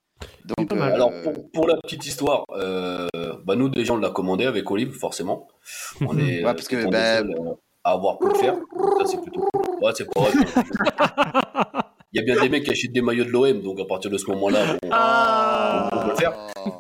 [0.44, 3.06] Donc, euh, Alors, pour, pour la petite histoire, euh,
[3.44, 5.46] bah, nous, déjà, on l'a commandé avec Olive, forcément.
[6.00, 8.54] On est Ouais, parce que, des bah, euh, à avoir pu le faire.
[8.56, 9.76] Donc, ça, c'est plutôt cool.
[9.80, 10.32] Ouais, c'est pas vrai.
[12.12, 14.10] Il y a bien des mecs qui achètent des maillots de l'OM, donc à partir
[14.10, 15.90] de ce moment-là, bon, Ah.
[15.92, 16.34] on peut le faire.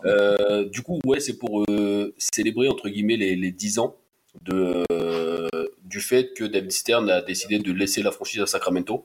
[0.06, 3.94] Euh, du coup, ouais, c'est pour euh, célébrer, entre guillemets, les, les 10 ans
[4.42, 5.48] de, euh,
[5.84, 9.04] du fait que David Stern a décidé de laisser la franchise à Sacramento.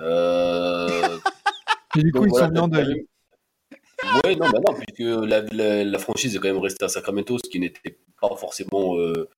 [0.00, 1.18] Euh,
[1.96, 2.86] Et du coup, donc ils voilà, sont mis en deuil.
[2.86, 3.04] même-
[4.24, 7.36] Ouais, non, bah non, puisque la, la, la franchise est quand même restée à Sacramento,
[7.44, 9.28] ce qui n'était pas forcément euh,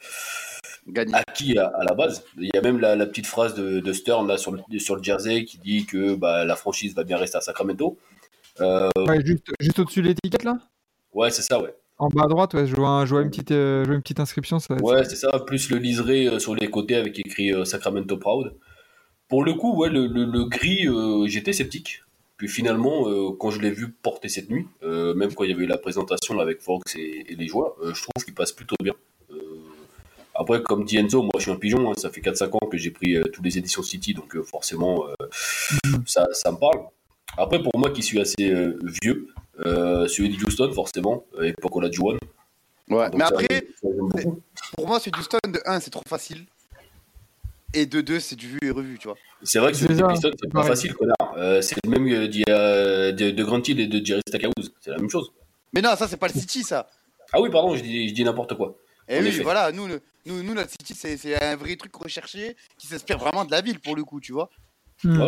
[0.87, 1.15] Gagné.
[1.15, 2.25] acquis à, à la base.
[2.37, 4.97] Il y a même la, la petite phrase de, de Stern là, sur, le, sur
[4.97, 7.97] le jersey qui dit que bah, la franchise va bien rester à Sacramento.
[8.61, 10.59] Euh, Ouais, juste, juste au-dessus de l'étiquette là?
[11.15, 11.75] Ouais, c'est ça, ouais.
[11.97, 13.97] En bas à droite, ouais, je vois, un- je vois une, petite, euh, je vois
[13.97, 14.59] une petite inscription.
[14.59, 18.17] Ça, Ouais, c'est ça, plus le liseré euh, sur les côtés avec écrit euh, Sacramento
[18.19, 18.55] Proud.
[19.31, 22.03] Pour le coup, ouais, le, le- le gris, euh, j'étais sceptique.
[22.37, 25.55] Puis finalement, euh, quand je l'ai vu porter cette nuit, euh, même quand il y
[25.55, 28.35] avait eu la présentation là, avec Fox et, et les joueurs, euh, je trouve qu'il
[28.35, 28.95] passe plutôt bien.
[29.31, 29.37] Euh,
[30.35, 32.79] Après, comme dit Enzo, moi je suis un pigeon, hein, ça fait 4-5 ans que
[32.79, 35.15] j'ai pris euh, toutes les éditions City, donc euh, forcément euh,
[36.07, 36.81] ça, ça me parle.
[37.37, 39.29] Après, pour moi qui suis assez euh, vieux,
[39.67, 42.19] euh, celui de Houston, forcément, à l'époque on a du One.
[42.89, 43.11] Ouais.
[43.11, 43.67] Donc Mais après,
[44.77, 46.47] pour moi, celui du Stone, de 1, c'est trop facile.
[47.75, 49.17] Et de 2, c'est du vu et revu, tu vois.
[49.43, 51.35] C'est vrai que ça, Pistons, c'est pas facile, connard.
[51.37, 54.23] Euh, c'est le même euh, d'il y a- de, de Grant Hill et de Jerry
[54.29, 54.73] Stackhouse.
[54.81, 55.31] C'est la même chose.
[55.73, 56.89] Mais non, ça, c'est pas le City, ça.
[57.33, 58.77] Ah oui, pardon, je dis, je dis n'importe quoi.
[59.09, 59.43] Et En oui, effet.
[59.45, 63.45] voilà, nous, le- nous, nous notre City, c'est un vrai truc recherché qui s'inspire vraiment
[63.45, 64.51] de la ville, pour le coup, tu vois.
[65.05, 65.19] Hmm.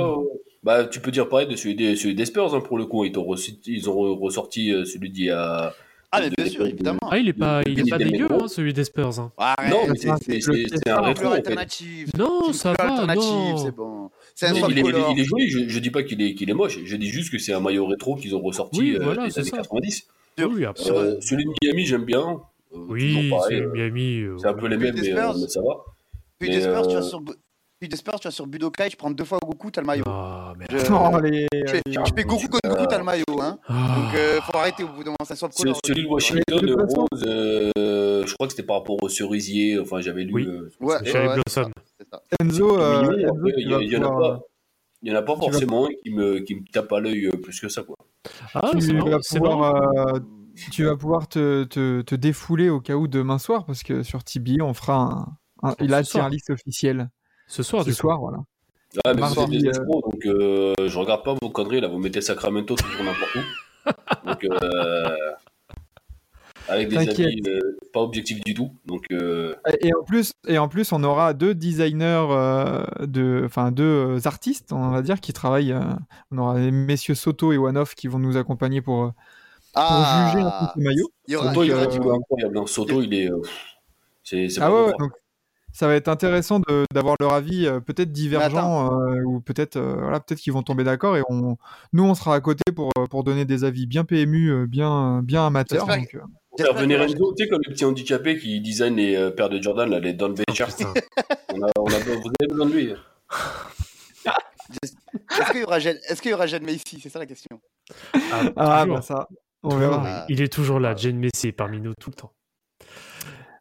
[0.63, 3.05] Bah, tu peux dire pareil de celui des, celui des Spurs, hein, pour le coup.
[3.05, 5.75] Ils, ressorti- ils ont re- ressorti euh, celui d'il y a.
[6.15, 6.99] Ah, mais bien sûr, évidemment.
[7.11, 9.19] Ah, il est pas, il est pas dégueu, hein, celui des Spurs.
[9.19, 9.33] hein.
[9.39, 11.31] Arrête, Non, mais c'est- un rétro.
[12.19, 13.57] Non, ça va, non.
[13.57, 14.11] c'est bon.
[14.35, 15.13] C'est un Non, Il, est, il est- color.
[15.17, 17.31] il est joli, je, je dis pas qu'il est, qu'il est moche, je dis juste
[17.31, 19.57] que c'est un maillot rétro qu'ils ont ressorti Oui, euh, voilà, des c'est années ça.
[19.59, 20.07] 90.
[20.39, 20.91] Oui, après.
[20.91, 22.21] Euh, celui de Miami, j'aime bien.
[22.75, 24.21] Euh, oui, c'est euh, Miami.
[24.21, 25.77] euh, c'est un peu les Puis mêmes, des mais, euh, ça va.
[26.39, 27.23] Puis des Spurs, tu euh, vas sur.
[27.79, 30.05] Puis des Spurs, tu vas sur Budokai, je prends deux fois Goku, t'as le maillot.
[30.07, 30.71] Ah, merde.
[30.73, 33.59] Je- Oh, les- Je fais- je fais Goku contre Goku, t'as le maillot, hein.
[33.69, 33.95] Ah.
[33.97, 35.77] Donc, euh, faut arrêter au bout d'un moment, swap C'est- color.
[35.85, 39.79] Celui de Washington, de euh, Rose, euh, je crois que c'était par rapport au cerisier,
[39.81, 40.33] enfin j'avais lu.
[40.33, 40.47] Oui.
[40.47, 41.71] euh, Ouais, Cherry ouais, Blossom.
[42.13, 42.23] ça.
[42.41, 43.15] Enzo, euh,
[43.57, 44.41] il y, en a pas.
[45.03, 47.59] Il y en a pas forcément qui me, qui me tape à l'œil euh, plus
[47.61, 47.97] que ça, quoi.
[48.55, 50.19] Ah, tu c'est vas pouvoir, euh,
[50.71, 54.23] tu vas pouvoir te, te, te défouler au cas où demain soir, parce que sur
[54.23, 54.97] TBA, on fera
[55.63, 57.09] un, un- la tier list officielle
[57.49, 58.01] Ce soir, ce du coup.
[58.03, 58.39] soir, voilà.
[59.05, 61.99] Ah, mais êtes des euh, escrocs, donc euh, je regarde pas vos conneries, là, vous
[61.99, 63.41] mettez Sacramento toujours n'importe où.
[64.27, 65.17] Donc, euh,
[66.69, 67.59] avec des avis euh,
[67.93, 68.71] pas objectifs du tout.
[68.87, 73.73] Donc, euh, Et, en plus, et en plus, on aura deux designers, euh, de, enfin
[73.73, 75.73] deux artistes, on va dire, qui travaillent.
[75.73, 75.81] euh,
[76.31, 79.11] on aura les messieurs Soto et One-Off qui vont nous accompagner pour, euh,
[79.73, 81.11] pour juger un peu Ah, ces maillots.
[81.27, 82.59] il y aura, Soto, il y il aura est du incroyable.
[82.59, 82.67] hein.
[82.67, 83.31] Soto, il est.
[83.31, 83.41] euh,
[84.23, 85.07] c'est c'est Ah pas ouais, bon, ouais, quoi.
[85.07, 85.13] donc
[85.73, 86.61] ça va être intéressant
[86.93, 90.85] d'avoir leur avis euh, peut-être divergent euh, ou peut-être euh, voilà, peut-être qu'ils vont tomber
[90.85, 91.57] d'accord et on,
[91.93, 95.23] nous on sera à côté pour, euh, pour donner des avis bien PMU, euh, bien,
[95.23, 95.87] bien amateurs.
[95.87, 98.61] Donc, euh, On va faire J'espère venir Enzo, tu sais, comme les petits handicapés qui
[98.61, 100.67] design les euh, paires de Jordan, là, les Don Becher.
[100.67, 100.93] Putain.
[101.55, 102.93] on a, on a, vous avez besoin de lui.
[104.83, 107.61] Est-ce qu'il y aura Jen- est-ce qu'il y aura Jen Macy C'est ça la question.
[108.15, 108.97] Ah, ah toujours.
[108.97, 109.29] bah ça,
[109.63, 110.25] on Toujours, verra.
[110.29, 110.95] Il est toujours là.
[110.97, 112.33] Jane Messi parmi nous tout le temps.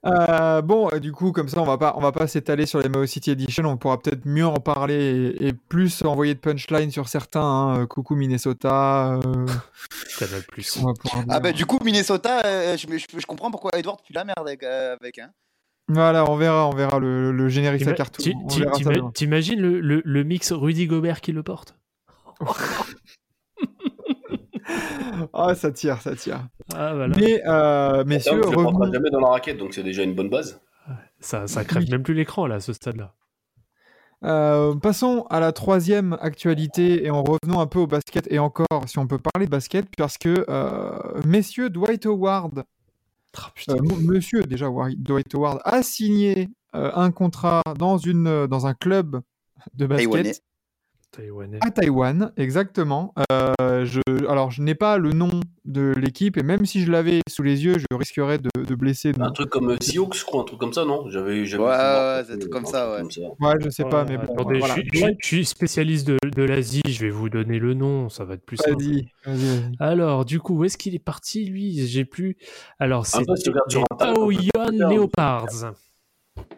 [0.05, 2.79] Euh, bon, euh, du coup, comme ça, on va pas, on va pas s'étaler sur
[2.79, 3.65] les Mao City Edition.
[3.65, 7.41] On pourra peut-être mieux en parler et, et plus envoyer de punchline sur certains.
[7.43, 9.19] hein, euh, coucou Minnesota.
[9.23, 9.45] euh,
[10.19, 10.77] Canal Plus.
[10.81, 13.99] on va pouvoir Ah bah du coup Minnesota, euh, je, je- je comprends pourquoi Edward
[14.03, 15.29] pue la merde avec, euh, avec hein.
[15.87, 18.23] Voilà, on verra, on verra le, le générique à T'ima- cartoon.
[18.23, 19.11] ti- On ti- verra ça t'ima- demain.
[19.13, 21.75] T'imagines le, le, le mix Rudy Gobert qui le porte?
[25.33, 26.47] Ah, ça tire, ça tire.
[26.73, 27.15] Ah voilà.
[27.17, 28.93] Mais euh, messieurs, je le porterai revenons.
[28.93, 30.61] jamais dans la raquette, donc c'est déjà une bonne base.
[31.19, 33.13] Ça, ça crève même plus l'écran là, à ce stade-là.
[34.23, 38.67] Euh, passons à la troisième actualité et en revenant un peu au basket et encore,
[38.85, 42.63] si on peut parler de basket, parce que euh, messieurs Dwight Howard,
[43.37, 44.67] Ah, euh, monsieur déjà
[44.97, 49.21] Dwight Howard a signé euh, un contrat dans une dans un club
[49.73, 50.33] de basket Taïwanais.
[51.11, 51.59] Taïwanais.
[51.61, 53.13] à Taïwan, exactement.
[53.81, 55.29] Euh, je, alors je n'ai pas le nom
[55.65, 59.11] de l'équipe et même si je l'avais sous les yeux, je risquerais de, de blesser.
[59.19, 61.09] Un truc comme euh, Seahawks, je crois, un truc comme ça, non?
[61.09, 63.01] J'avais j'avais Ouais, ouais, c'est un truc comme ça, ouais.
[63.39, 64.23] Ouais, je sais pas, mais bon.
[64.23, 64.75] attendez, voilà.
[64.75, 67.73] je, suis- je suis- je suis spécialiste de, de l'Asie, je vais vous donner le
[67.73, 68.77] nom, ça va être plus simple.
[68.83, 69.75] Vas-y, vas-y, vas-y.
[69.79, 71.85] Alors, du coup, où est-ce qu'il est parti, lui?
[71.87, 72.37] J'ai plus.
[72.79, 73.23] Alors, c'est
[73.97, 74.89] Taoyuan.
[74.89, 75.73] Leopards.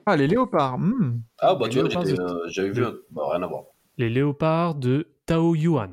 [0.05, 0.77] Ah, les léopards.
[0.79, 1.21] hmm.
[1.39, 3.63] Ah, bah Les tu vois, euh, j'avais vu, un- bah rien à voir.
[3.97, 5.89] Les léopards de Taoyuan.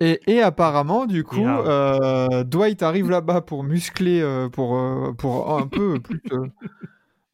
[0.00, 5.58] Et, et apparemment, du coup, euh, Dwight arrive là-bas pour muscler, euh, pour, euh, pour
[5.58, 6.22] un peu plus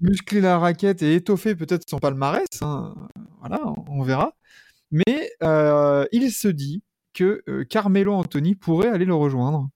[0.00, 2.46] muscler la raquette et étoffer peut-être son palmarès.
[2.62, 2.94] hein.
[3.40, 4.32] Voilà, on verra.
[4.90, 5.30] Mais
[6.12, 9.68] il se dit que Carmelo Anthony pourrait aller le rejoindre.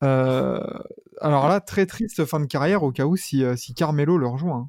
[0.00, 4.68] Alors là, très triste fin de carrière au cas où si, si Carmelo le rejoint.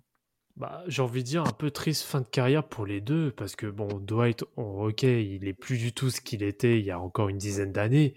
[0.57, 3.55] Bah, j'ai envie de dire un peu triste fin de carrière pour les deux, parce
[3.55, 6.89] que bon, Dwight, on- ok, il est plus du tout ce qu'il était il y
[6.89, 8.15] a encore une dizaine d'années,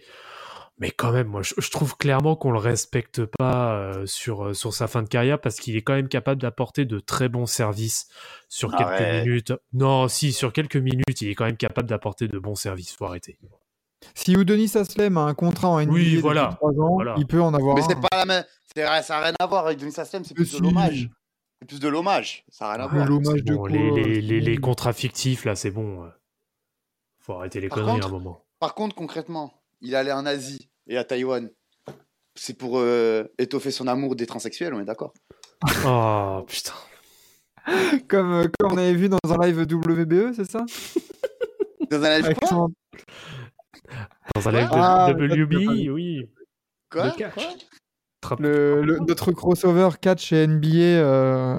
[0.79, 4.55] mais quand même, moi, je, je trouve clairement qu'on le respecte pas euh, sur, euh,
[4.55, 7.45] sur sa fin de carrière, parce qu'il est quand même capable d'apporter de très bons
[7.45, 8.09] services
[8.49, 9.27] sur quelques Arrête.
[9.27, 9.53] minutes.
[9.75, 13.05] Non, si, sur quelques minutes, il est quand même capable d'apporter de bons services, faut
[13.05, 13.39] arrêter.
[14.15, 17.17] Si Udonis Aslem a un contrat en NBA Oui, voilà, 3 ans, voilà.
[17.19, 17.89] il peut en avoir Mais un.
[17.89, 18.45] c'est pas la même.
[18.75, 21.11] Ça n'a rien à voir avec Denis Aslem, c'est de l'hommage.
[21.61, 22.45] C'est plus de l'hommage.
[22.49, 23.07] Ça n'a rien à Ah, voir.
[23.09, 26.11] l'hommage de Bon, quoi, les, les, les, contrats fictifs, là, c'est bon.
[27.19, 28.45] Faut arrêter les Par conneries contre- à un moment.
[28.59, 31.51] Par contre, concrètement, il allé en Asie et à Taïwan.
[32.35, 35.13] C'est pour euh, étoffer son amour des transsexuels, on est d'accord
[35.87, 36.73] Oh putain.
[38.09, 40.65] Comme, euh, comme on avait vu dans un live WBE, c'est ça?
[41.91, 42.69] Dans un live quoi?
[44.35, 46.31] Dans un live Ah, de peut-être WB, que- oui.
[46.91, 47.07] Quoi?
[47.07, 47.35] Le catch.
[47.35, 47.45] Quoi?
[48.39, 51.59] Le, le- notre crossover catch et NBA euh,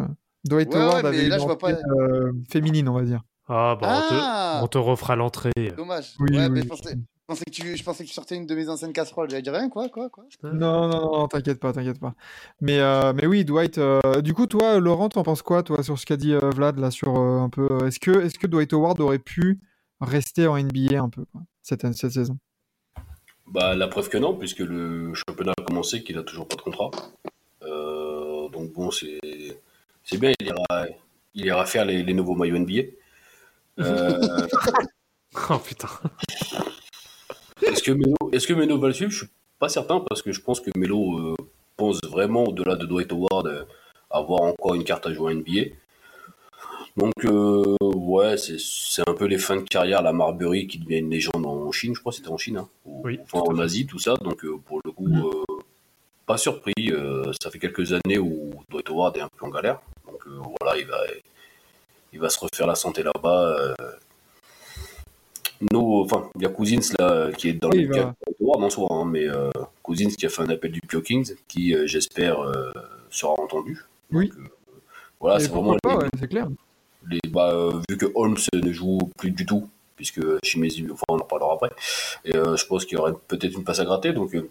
[0.49, 3.03] Ouais, Howard ouais, avait mais une là, je vois pas- entrée, euh, féminine, on va
[3.03, 3.21] dire.
[3.47, 5.51] Ah, bah, on, te, Ah on te refera l'entrée.
[5.75, 6.15] Dommage.
[6.19, 6.49] Oui, ouais, oui.
[6.49, 8.69] mais je pensais, je, pensais que tu, je pensais que tu sortais une de mes
[8.69, 9.29] anciennes casseroles.
[9.29, 10.23] J'allais dire rien, quoi, quoi, quoi.
[10.43, 12.15] Non, non, non, t'inquiète pas, t'inquiète pas.
[12.61, 13.77] Mais, euh, mais oui, Dwight.
[13.77, 16.79] euh, du coup, toi, Laurent, t'en penses quoi, toi, sur ce qu'a dit euh, Vlad
[16.79, 17.67] là, sur euh, un peu.
[17.69, 19.59] euh, Est-ce que, est-ce que Dwight Howard aurait pu
[19.99, 22.37] rester en NBA un peu quoi, cette, cette saison?
[23.51, 26.61] Bah, la preuve que non, puisque le championnat a commencé, qu'il a toujours pas de
[26.61, 26.89] contrat.
[27.63, 29.19] Euh, donc bon, c'est
[30.13, 30.87] bien, il ira,
[31.35, 32.83] il ira faire les, les nouveaux maillots NBA.
[33.79, 34.47] Euh,
[35.49, 35.87] Oh putain.
[37.61, 39.11] est-ce que Melo, est-ce que Melo va le suivre?
[39.11, 41.35] Je suis pas certain parce que je pense que Melo euh,
[41.77, 43.65] pense vraiment au-delà de Dwight Howard
[44.09, 45.73] avoir encore une carte à jouer en NBA.
[46.97, 51.09] Donc euh, ouais, c'est un peu les fins de carrière la Marbury qui devient une
[51.09, 53.57] légende en Chine, je crois c'était en Chine, hein, ou- Oui, enfin, en.
[53.59, 54.15] Asie, tout ça.
[54.15, 55.23] Donc euh, pour le coup, Mhm.
[55.25, 55.43] euh,
[56.25, 56.73] pas surpris.
[56.89, 59.79] euh, ça fait quelques années où Dwight Howard est un peu en galère.
[60.05, 60.21] Donc
[60.59, 60.97] voilà, il va,
[62.13, 63.73] il va se refaire la santé là-bas.
[65.71, 68.09] Nous, enfin, il y a Cousins là qui est dans Oui, le il cas va-
[68.09, 69.27] de Dwight Howard en soi, hein, mais
[69.83, 72.37] Cousins qui a fait un appel du Pio Kings, qui j'espère
[73.09, 73.79] sera entendu.
[74.11, 74.29] Oui.
[74.29, 74.49] Donc,
[75.19, 76.47] voilà, c'est vraiment pourquoi pas, les- ouais, c'est clair.
[77.09, 81.15] Les, bah, euh, vu que Holmes ne joue plus du tout, puisque Shimizu, enfin on
[81.15, 81.71] en parlera après,
[82.25, 84.13] et euh, je pense qu'il y aurait peut-être une place à gratter.
[84.13, 84.49] Donc, euh,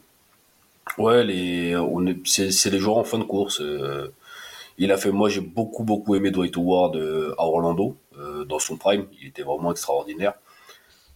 [0.98, 3.62] ouais, les, on est, c'est, c'est les joueurs en fin de course.
[4.78, 6.96] il a fait, moi j'ai beaucoup beaucoup aimé Dwight Howard
[7.38, 7.96] à Orlando,
[8.48, 10.34] dans son prime, il était vraiment extraordinaire.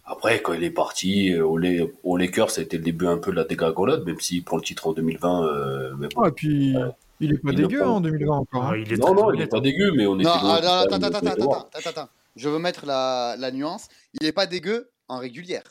[0.07, 1.59] Après, quand il est parti au,
[2.03, 4.57] aux Lakers, ça a été le début un peu de la dégringolade, même s'il prend
[4.57, 5.47] le titre en 2020.
[5.47, 6.23] euh, mais bon.
[6.23, 6.75] Ah, et puis,
[7.21, 8.65] il est pas Il dégueu hein, en 2020 encore.
[8.65, 8.71] hein.
[8.73, 9.61] Ah, il est non, non, il est pas hein.
[9.61, 12.09] dégueu, mais on était Non, loin ah, de- non, attends, attends, attends, attends, attends, attends.
[12.37, 13.89] Je veux mettre la, la nuance.
[14.21, 15.63] Il est pas dégueu en régulière.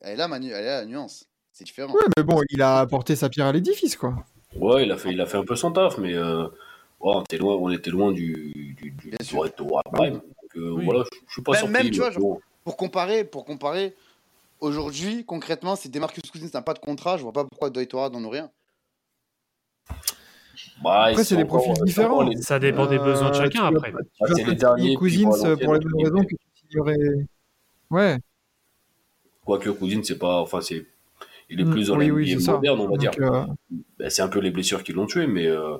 [0.00, 1.24] Elle est là, Manu, elle est là, la nuance.
[1.52, 1.92] C'est différent.
[1.92, 4.14] Ouais, mais bon, il a apporté sa pierre à l'édifice, quoi.
[4.56, 6.48] Ouais, il a fait, il a fait un peu son taf, mais euh, ouais,
[7.00, 9.42] on, était loin, on était loin du, du, du Bien sûr.
[9.56, 9.72] Donc,
[10.56, 10.84] euh, Oui.
[10.84, 12.10] voilà, je, je suis pas Même- tu vois.
[12.64, 13.94] Pour comparer, pour comparer,
[14.60, 18.12] aujourd'hui, concrètement, si Demarcus Cousins n'a pas de contrat, je vois pas pourquoi Dwight Howard
[18.12, 18.50] n'en a rien.
[20.82, 22.22] Bah, Après, c'est des profils différents.
[22.22, 23.92] les- Ça dépend des besoins de Euh, chacun après.
[24.20, 26.96] Ah, c'est les derniers Cousins euh, pour mêmes donc, raisons que tu signerais.
[27.90, 28.18] Ouais.
[29.44, 30.40] Quoique Cousine, c'est pas.
[30.40, 30.86] Enfin, c'est.
[31.50, 32.52] Il est Mm, plus dans oui, la oui, c'est ça.
[32.52, 33.10] moderne, on va dire.
[33.10, 33.44] Donc, euh,
[33.98, 35.76] Ben, c'est un peu les blessures qui l'ont tué, mais euh,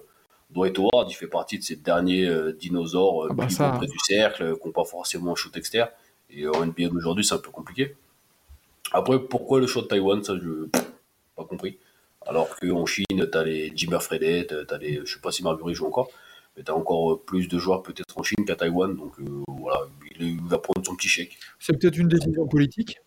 [0.51, 3.71] Dwight Howard, il fait partie de ces derniers euh, dinosaures euh, Ah bah ça.
[3.71, 5.89] près du cercle, euh, qui n'ont pas forcément un shoot externe.
[6.31, 7.95] Et en NBA d'aujourd'hui, c'est un peu compliqué.
[8.93, 10.23] Après, pourquoi le show de Taïwan?
[10.23, 10.69] Ça, je
[11.37, 11.79] pas compris.
[12.27, 15.01] Alors qu'en Chine, tu as les Jimmer Fredet, tu as les.
[15.05, 16.09] Je sais pas si Marbury joue encore,
[16.57, 18.95] mais tu as encore euh, plus de joueurs peut-être en Chine qu'à Taïwan.
[18.97, 19.81] Donc euh, voilà,
[20.21, 21.37] il, va prendre son petit chèque.
[21.59, 22.99] c'est peut-être une décision politique.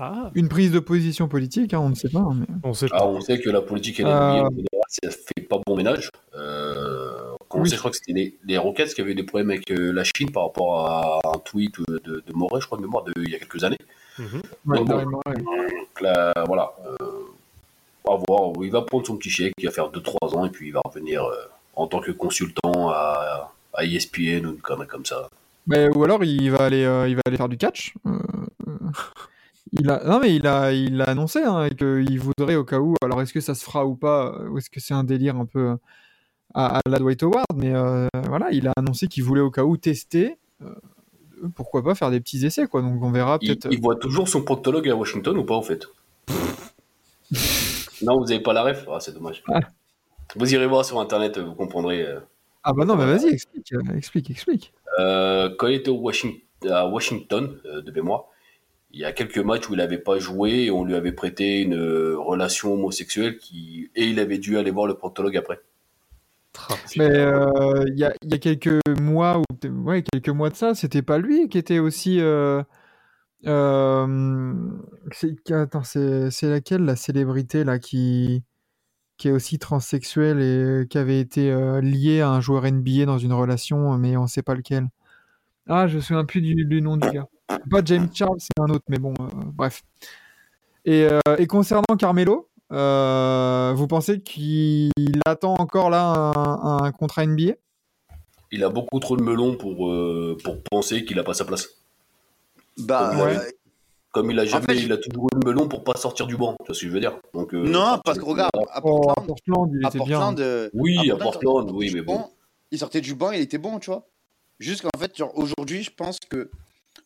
[0.00, 2.24] Ah, Une prise de position politique, hein, on ne sait pas.
[2.32, 4.42] mais- on sait Ah, on sait que la politique et la Euh.
[4.42, 6.10] NBA, en général, ça fait pas bon ménage.
[6.36, 7.68] Euh, quand on Oui.
[7.68, 10.04] sait, je crois que c'était les, les Rockets qui avaient des problèmes avec euh, la
[10.04, 13.12] Chine par rapport à un tweet de, de, de Moret, je crois de mémoire, de,
[13.16, 13.78] il y a quelques années.
[14.20, 14.26] Mhm.
[14.66, 14.92] Ouais, Donc bon.
[14.94, 15.34] carrément, ouais.
[15.36, 16.72] Donc là, voilà.
[17.00, 17.06] Euh,
[18.28, 18.52] voir.
[18.62, 20.80] Il va prendre son petit chèque, il va faire 2-3 ans et puis il va
[20.84, 21.34] revenir euh,
[21.76, 25.28] en tant que consultant à, à ESPN ou une connerie comme ça.
[25.66, 27.94] Mais- ou alors il va aller, euh, il va aller faire du catch.
[28.06, 28.18] Euh,
[29.72, 32.94] il a, non mais il a, il a annoncé hein, qu'il voudrait au cas où.
[33.02, 35.44] Alors est-ce que ça se fera ou pas Ou est-ce que c'est un délire un
[35.44, 35.76] peu
[36.54, 37.44] à, à la Dwight Howard?
[37.54, 37.72] Mais
[38.28, 40.38] voilà, il a annoncé qu'il voulait au cas où tester.
[41.54, 42.80] pourquoi pas faire des petits essais quoi.
[42.80, 43.68] Donc on verra Il, peut-être.
[43.72, 45.86] il voit toujours son proctologue à Washington ou pas, en fait?
[48.02, 48.86] Non, vous n'avez pas la ref?
[48.90, 49.42] Ah, c'est dommage.
[49.52, 49.60] Ah.
[50.36, 52.02] Vous irez voir sur Internet, vous comprendrez.
[52.02, 52.20] euh.
[52.62, 54.72] Ah bah non, mais vas-y, explique, euh, explique, explique.
[54.98, 58.24] Euh, quand il était au Washing- à Washington, euh, de mémoire,
[58.90, 61.60] il y a quelques matchs où il n'avait pas joué et on lui avait prêté
[61.62, 63.90] une euh, relation homosexuelle qui...
[63.94, 65.60] et il avait dû aller voir le proctologue après.
[66.96, 69.44] Mais euh, il y, a, y a quelques mois ou
[69.84, 72.20] ouais, quelques mois de ça, c'était pas lui qui était aussi.
[72.20, 72.62] Euh, euh,
[73.44, 73.52] c'est,
[75.52, 78.42] attends, c'est, c'est laquelle la célébrité là qui
[79.18, 83.18] qui est aussi transsexuelle et qui avait été euh, liée à un joueur NBA dans
[83.18, 84.86] une relation, mais on sait pas lequel?
[85.68, 87.26] Ah, je me souviens plus du, du nom du gars.
[87.68, 89.82] Pas James Charles, c'est un autre, mais bon, euh, bref.
[90.84, 94.92] Et, euh, et concernant Carmelo, euh, vous pensez qu'il
[95.26, 97.54] attend encore là un, un contrat NBA
[98.52, 101.68] Il a beaucoup trop de melon pour, euh, pour penser qu'il n'a pas sa place.
[102.78, 103.36] Bah, Ouais.
[103.36, 103.50] euh,
[104.12, 106.36] Comme il a jamais, fait, il a toujours eu le melon pour pas sortir du
[106.36, 106.56] banc.
[106.60, 109.10] Tu vois ce que je veux dire Donc, euh, Non, parce que regarde, à Oh,
[109.10, 110.34] à Portland, il à était bien.
[110.38, 112.14] Euh, Oui, à Portland, oui, sortait mais du bon.
[112.16, 112.32] banc,
[112.70, 114.08] Il sortait du banc, il était bon, tu vois.
[114.58, 116.50] Juste qu'en fait, genre, aujourd'hui, je pense que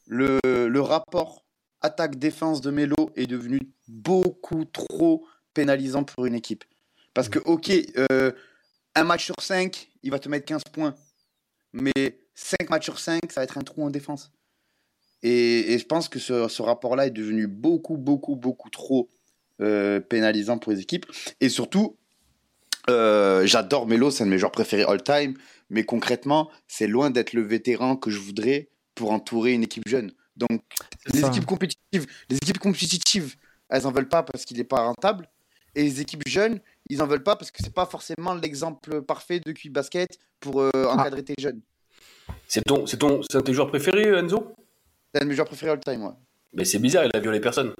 [0.06, 1.44] le, le rapport
[1.80, 6.64] attaque-défense de Melo est devenu beaucoup trop pénalisant pour une équipe.
[7.14, 7.70] Parce que, ok,
[8.10, 8.30] euh,
[8.94, 10.94] un match sur 5, il va te mettre 15 points.
[11.72, 11.92] Mais
[12.34, 14.30] 5 matchs sur 5, ça va être un trou en défense.
[15.22, 19.08] Et, et je pense que ce, ce rapport-là est devenu beaucoup, beaucoup, beaucoup trop
[19.60, 21.06] euh, pénalisant pour les équipes.
[21.40, 21.96] Et surtout,
[22.90, 25.34] euh, j'adore Melo, c'est un de mes joueurs préférés all-time.
[25.70, 30.12] Mais concrètement, c'est loin d'être le vétéran que je voudrais pour entourer une équipe jeune.
[30.36, 30.62] Donc,
[31.14, 31.28] les ça.
[31.28, 33.36] équipes compétitives, les équipes compétitives,
[33.68, 35.28] elles en veulent pas parce qu'il n'est pas rentable.
[35.74, 39.40] Et les équipes jeunes, ils en veulent pas parce que c'est pas forcément l'exemple parfait
[39.40, 40.94] de QI basket pour euh, Ah.
[40.94, 41.60] encadrer tes jeunes.
[42.48, 44.54] C'est ton, c'est ton, c'est un de tes joueurs préférés, Enzo?
[45.14, 46.12] C'est un de mes joueurs préférés all-time, ouais.
[46.54, 47.74] Mais c'est bizarre, il a violé personne.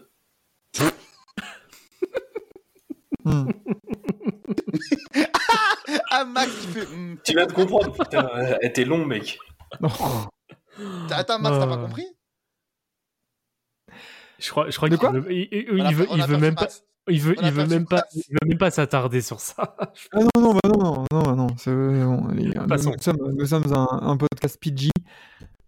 [3.25, 3.49] Hmm.
[6.15, 6.85] Ah, Max, qui fait.
[6.87, 7.17] hmm.
[7.25, 9.39] Tu viens de comprendre, putain, elle était long, mec.
[11.11, 11.87] Attends, Max, t'as pas Ah.
[11.87, 12.07] compris?
[14.39, 15.19] Je crois, je crois De qu'il quoi?
[15.19, 16.61] veut, il, il- On a il veut, per- on il a veut perdu même pas,
[16.63, 16.85] Max.
[17.09, 18.15] il veut, On a il veut perdu même pas, Max.
[18.15, 19.75] il veut même pas s'attarder sur ça.
[19.79, 22.91] Ah non, non, bah non, non, non, non, c'est bon, les gars, nous, Passons.
[22.91, 24.91] nous sommes, nous sommes un, un podcast PG.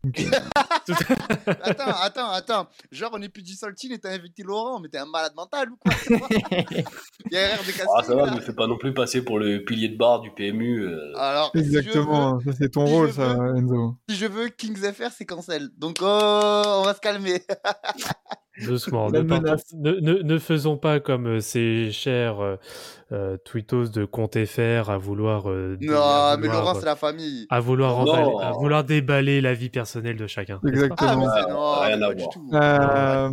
[0.03, 0.25] Donc, euh,
[1.63, 2.69] Attends, attends, attends.
[2.93, 5.71] Genre, on est plus du Saltine et t'as invité Laurent, mais t'es un malade mental
[5.71, 6.29] ou quoi c'est quoi
[7.27, 7.87] Il y a erreur de casting.
[7.97, 10.31] Ah, ça va, ne fais pas non plus passer pour le pilier de barre du
[10.31, 10.83] PMU.
[10.87, 11.13] euh.
[11.17, 13.97] Alors, si je veux- exactement, ça c'est ton si rôle, ça, Enzo.
[14.09, 15.71] Si je veux, Kings FR, c'est cancel.
[15.77, 17.43] Donc, oh, on va se calmer.
[18.65, 19.65] Doucement, ne, partons- menace.
[19.75, 22.57] ne, ne- ne faisons pas comme euh, ces chers euh,
[23.13, 25.51] euh, tweetos de compte FR à vouloir.
[25.51, 27.47] euh, Non, à mais vouloir, Laurent, c'est la famille.
[27.51, 28.13] à vouloir, Non.
[28.13, 30.61] emballer- à vouloir déballer la vie personnelle de chacun.
[30.67, 31.11] Exactement.
[31.11, 32.33] Ah, mais c'est non, rien pas à du voir.
[32.33, 32.51] tout.
[32.55, 33.31] Euh,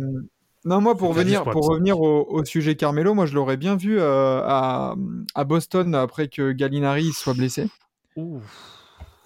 [0.64, 4.00] non, moi, pour juste pour revenir au, au sujet Carmelo, moi, je l'aurais bien vu
[4.00, 4.94] euh, à,
[5.34, 7.68] à Boston après que Gallinari soit blessé.
[8.16, 8.40] En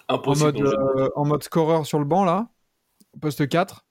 [0.09, 0.63] Impossible.
[0.63, 2.47] mode, euh, en mode scoreur sur le banc, là.
[3.19, 3.83] Poste 4.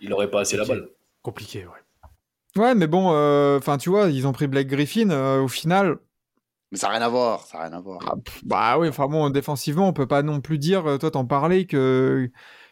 [0.00, 0.88] Il aurait pas assez la balle.
[1.22, 2.60] Compliqué, ouais.
[2.62, 3.08] Ouais, mais bon,
[3.56, 5.10] enfin, tu vois, ils ont pris Blake Griffin.
[5.10, 5.98] euh, au final,
[6.72, 8.00] Mais ça n'a rien à voir, ça n'a rien à voir.
[8.06, 11.10] Ah, pff, bah oui, enfin bon, défensivement, on peut pas non plus dire, euh, toi
[11.10, 12.28] t'en parlais, que,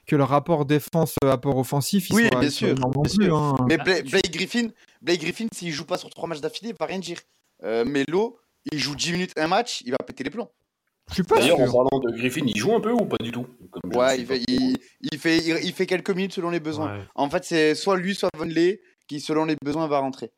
[0.07, 3.37] que le rapport défense-apport offensif, il Oui, soit, bien sûr, bien plus, sûr.
[3.39, 3.57] hein.
[3.69, 4.69] Mais Bla- Blake Griffin,
[5.03, 7.19] Blake Griffin s'il joue pas sur trois matchs d'affilée, il va rien dire.
[7.63, 8.39] Euh, Melo,
[8.73, 10.51] il joue 10 minutes un match, il va péter les plombs.
[11.09, 13.33] Je suis pas D'ailleurs, en parlant de Griffin, il joue un peu ou pas du
[13.33, 13.47] tout?
[13.71, 14.45] Comme Ouais, il fait, trop.
[14.49, 14.77] il,
[15.13, 16.97] il fait, il, il fait quelques minutes selon les besoins.
[16.99, 17.05] Ouais.
[17.15, 20.31] En fait, c'est soit lui, soit Von Lee qui, selon les besoins, va rentrer.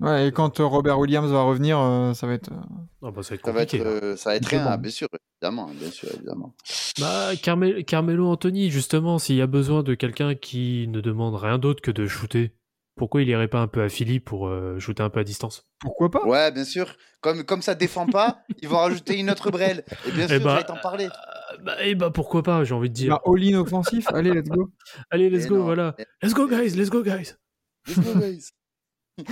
[0.00, 2.50] Ouais, et quand euh, Robert Williams va revenir, euh, ça va être.
[2.52, 2.56] euh,
[3.02, 3.86] Ah bah, ça va être Ça va être, compliqué.
[3.86, 4.82] euh, ça va être Compliqué, rien, bon.
[4.82, 5.08] bien sûr,
[5.40, 6.54] évidemment, bien sûr, évidemment.
[7.00, 11.58] Bah, Carme- Carmelo Anthony, justement, s'il y a besoin de quelqu'un qui ne demande rien
[11.58, 12.52] d'autre que de shooter,
[12.96, 15.64] pourquoi il irait pas un peu à Philly pour euh, shooter un peu à distance?
[15.80, 16.24] Pourquoi pas?
[16.26, 16.96] Ouais, bien sûr.
[17.20, 19.84] Comme, comme ça défend pas, ils vont rajouter une autre brêle.
[20.06, 21.04] Et bien Eh sûr, bah, j'allais t'en parler.
[21.06, 23.10] Euh, bah, eh bah, pourquoi pas, j'ai envie de dire.
[23.10, 24.70] Bah, All-in offensif, allez, let's go.
[25.10, 25.64] Allez, let's Eh go, non.
[25.64, 25.94] voilà.
[26.22, 27.34] Let's go, guys, let's go, guys.
[27.86, 28.50] let's go, guys.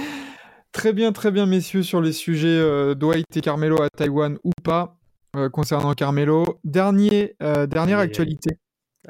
[0.73, 4.51] Très bien, très bien, messieurs, sur les sujets euh, Dwight et Carmelo à Taïwan ou
[4.65, 4.99] pas.
[5.37, 8.11] euh, concernant Carmelo, Dernier, euh, dernière Aïe, aïe, aïe.
[8.11, 8.59] actualité.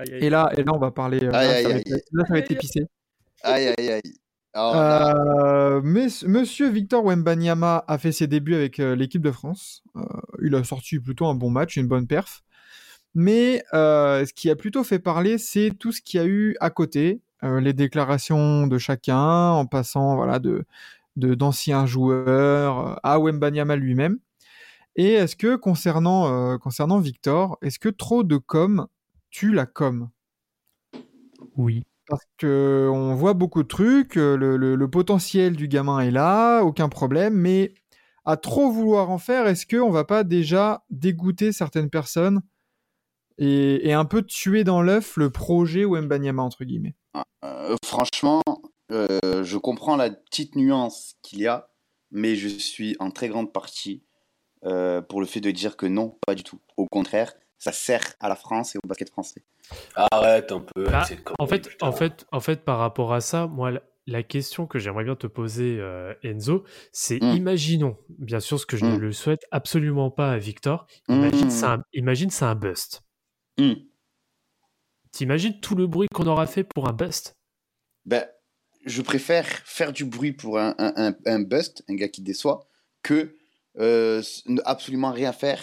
[0.09, 1.23] Et là, et là, on va parler.
[1.25, 1.83] euh, Aïe, là, aïe, ça va aïe.
[1.87, 2.81] être- là, ça va être épicé.
[3.43, 4.15] Aïe, aïe, aïe.
[4.57, 4.73] Oh.
[4.77, 9.83] Euh, mais- Monsieur Victor Wembanyama a fait ses débuts avec euh, l'équipe de France.
[9.97, 10.03] Euh,
[10.43, 12.43] il a sorti plutôt un bon match, une bonne perf.
[13.15, 16.57] Mais euh, ce qui a plutôt fait parler, c'est tout ce qu'il y a eu
[16.61, 20.65] à côté, euh, les déclarations de chacun, en passant voilà de
[21.17, 24.19] d'anciens joueurs à Wembanyama lui-même.
[24.97, 28.87] Et est-ce que concernant euh, concernant Victor, est-ce que trop de com
[29.31, 30.11] tue la com?
[31.57, 31.85] Oui.
[32.07, 36.89] Parce que on voit beaucoup de trucs, euh, le, potentiel du gamin est là, aucun
[36.89, 37.75] problème, mais
[38.25, 42.43] à trop vouloir en faire, est-ce qu'on va pas déjà dégoûter certaines personnes
[43.39, 46.95] et, un peu tuer dans l'œuf le projet Wembanyama entre guillemets?
[47.45, 48.43] Euh, franchement,
[48.93, 51.69] euh, je comprends la petite nuance qu'il y a,
[52.11, 54.03] mais je suis en très grande partie
[55.11, 56.59] pour le fait de dire que non, pas du tout.
[56.79, 59.43] Au contraire, ça sert à la France et au basket français.
[59.95, 60.85] Arrête un peu.
[60.91, 61.07] Bah,
[61.39, 61.87] En fait, putain.
[61.87, 63.73] en fait, en fait, par rapport à ça, moi,
[64.07, 67.37] la, question que j'aimerais bien te poser, euh, Enzo, c'est Mm.
[67.37, 69.01] imaginons, bien sûr, ce que je ne Mm.
[69.01, 70.87] le souhaite absolument pas à Victor.
[71.09, 71.51] Imagine, Mm.
[71.51, 73.03] c'est un, imagine, c'est un bust.
[73.59, 73.75] Hmm.
[75.13, 77.37] T'imagines tout le bruit qu'on aura fait pour un bust?
[78.05, 78.27] Ben,
[78.85, 82.67] je préfère faire du bruit pour un, un, un, un bust, un gars qui déçoit,
[83.03, 83.37] que
[83.79, 84.23] euh,
[84.65, 85.63] absolument rien faire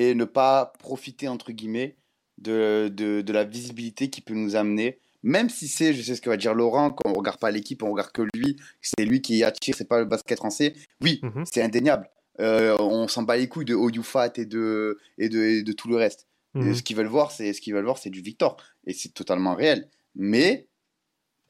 [0.00, 1.96] et ne pas profiter, entre guillemets,
[2.38, 4.98] de, de, de la visibilité qui peut nous amener.
[5.22, 7.90] même si c'est, je sais ce que va dire Laurent, qu'on regarde pas l'équipe, on
[7.92, 10.72] regarde que lui, c'est lui qui attire, c'est pas le basket français.
[11.02, 11.44] Oui, Mhm.
[11.52, 12.08] c'est indéniable.
[12.40, 15.88] Euh, on s'en bat les couilles de Oyufat et de, et de, et de tout
[15.88, 16.26] le reste.
[16.54, 16.74] Mhm.
[16.74, 19.54] ce qu'ils veulent voir, c'est ce qu'ils veulent voir, c'est du Victor, et c'est totalement
[19.54, 19.90] réel.
[20.14, 20.66] Mais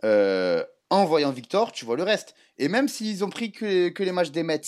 [0.05, 2.35] euh, en voyant Victor, tu vois le reste.
[2.59, 4.61] Et même s'ils ont pris que, que les matchs des Mets,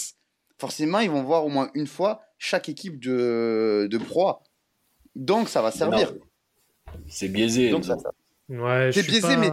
[0.63, 4.43] forcément, ils vont voir au moins une fois chaque équipe de, de proie.
[5.17, 6.13] Donc, ça va servir.
[7.09, 7.71] C'est biaisé.
[7.71, 8.13] Donc, ça, ça-
[8.49, 9.51] Ouais, je C'est biaisé, pas- mais-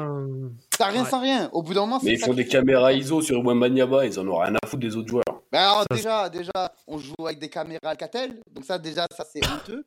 [0.77, 1.09] Ça rien Ouais.
[1.09, 1.49] sans rien.
[1.51, 4.19] Au bout d'un moment, Mais c'est ils ça font des caméras ISO sur Wembanyama, ils
[4.19, 5.23] en ont rien à foutre des autres joueurs.
[5.51, 8.39] Bah alors, Ça, déjà, déjà, on joue avec des caméras Alcatel.
[8.53, 9.83] Donc, ça, déjà, ça, c'est honteux.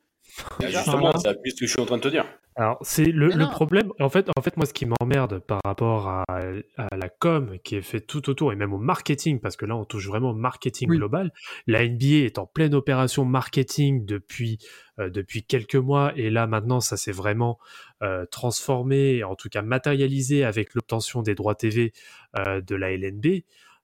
[0.61, 1.19] Justement, Voilà.
[1.19, 2.25] ça appuie ce que je suis en train de te dire.
[2.55, 3.91] Alors, c'est le, problème.
[3.99, 6.23] En fait, en fait, moi, ce qui m'emmerde par rapport à,
[6.77, 9.75] à la com qui est fait tout autour et même au marketing, parce que là,
[9.75, 10.97] on touche vraiment au marketing Oui.
[10.97, 11.31] global.
[11.65, 14.59] La NBA est en pleine opération marketing depuis,
[14.99, 17.57] euh, depuis quelques mois et là, maintenant, ça s'est vraiment
[18.03, 21.91] euh, transformé, en tout cas matérialisé avec l'obtention des droits TV
[22.37, 23.41] euh, de la LNB.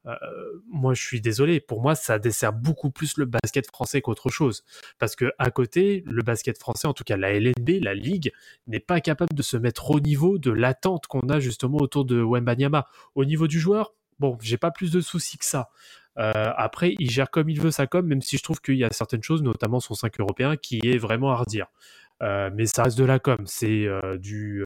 [0.10, 1.60] Euh, moi, je suis désolé.
[1.60, 4.64] Pour moi, ça dessert beaucoup plus le basket français qu'autre chose.
[4.98, 8.32] Parce que à côté, le basket français, en tout cas la LNB, la ligue,
[8.68, 12.22] n'est pas capable de se mettre au niveau de l'attente qu'on a justement autour de
[12.22, 12.88] Wembanyama.
[13.16, 15.70] Au niveau du joueur, bon, j'ai pas plus de soucis que ça.
[16.18, 18.84] Euh, après, il gère comme il veut sa com, même si je trouve qu'il y
[18.84, 21.68] a certaines choses, notamment son 5 européen, qui est vraiment à redire.
[22.22, 23.88] Euh, mais ça reste de la com, c'est
[24.18, 24.66] du,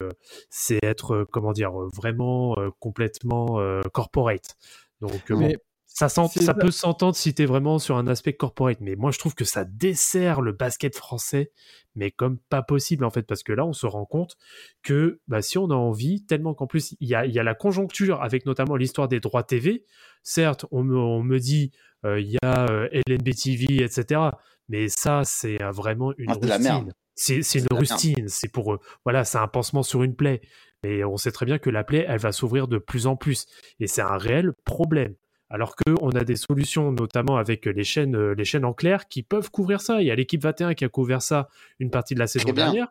[0.50, 3.60] c'est être comment dire, vraiment complètement
[3.92, 4.58] corporate.
[5.04, 5.54] Donc euh, bon,
[5.86, 6.10] ça,
[6.54, 9.66] peut s'entendre si t'es vraiment sur un aspect corporate, mais moi je trouve que ça
[9.66, 11.52] dessert le basket français,
[11.96, 14.36] mais comme pas possible en fait, parce que là on se rend compte
[14.82, 17.44] que bah, si on a envie, tellement qu'en plus il y a, il y a
[17.44, 19.86] la conjoncture avec notamment l'histoire des droits TV,
[20.24, 21.72] certes on me, on me dit
[22.06, 24.22] euh, il y a euh, LNB TV, etc.,
[24.70, 26.94] mais ça c'est euh, vraiment une Ah, rustine.
[27.16, 30.42] C'est une rustine, c'est pour, euh, voilà, c'est un pansement sur une plaie.
[30.84, 33.46] Mais on sait très bien que la plaie, elle va s'ouvrir de plus en plus.
[33.80, 35.16] Et c'est un réel problème.
[35.50, 39.22] Alors qu'on a des solutions, notamment avec les chaînes, euh, les chaînes en clair, qui
[39.24, 40.02] peuvent couvrir ça.
[40.02, 41.48] Il y a l'équipe 21 qui a couvert ça
[41.80, 42.88] une partie de la saison dernière.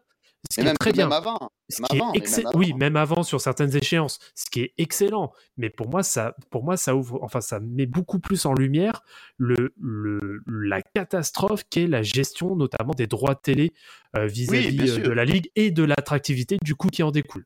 [0.50, 1.04] Ce qui est même, très bien.
[1.06, 1.50] même avant.
[1.68, 2.58] Ce Même qui est avant, mais excell- même avant.
[2.58, 5.32] Oui, même avant sur certaines échéances, ce qui est excellent.
[5.56, 9.02] Mais pour moi, ça, pour moi, ça ouvre, enfin, ça met beaucoup plus en lumière
[9.38, 13.72] le, le, la catastrophe qu'est la gestion, notamment des droits de télé
[14.16, 17.44] euh, vis-à-vis euh, de la ligue et de l'attractivité du coup qui en découle.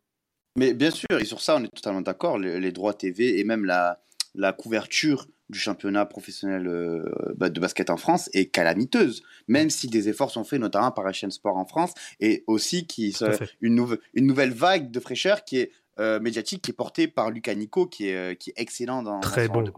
[0.57, 2.39] Mais bien sûr, et sur ça, on est totalement d'accord.
[2.39, 4.01] Les, les droits TV et même la,
[4.35, 7.05] la couverture du championnat professionnel euh,
[7.37, 9.23] bah, de basket en France est calamiteuse.
[9.49, 12.87] Même si des efforts sont faits, notamment par la chaîne Sport en France, et aussi
[12.87, 13.15] qui
[13.61, 17.55] une, une nouvelle vague de fraîcheur qui est euh, médiatique, qui est portée par Lucas
[17.55, 19.63] Nico, qui est, euh, qui est excellent dans, Très bon.
[19.63, 19.73] de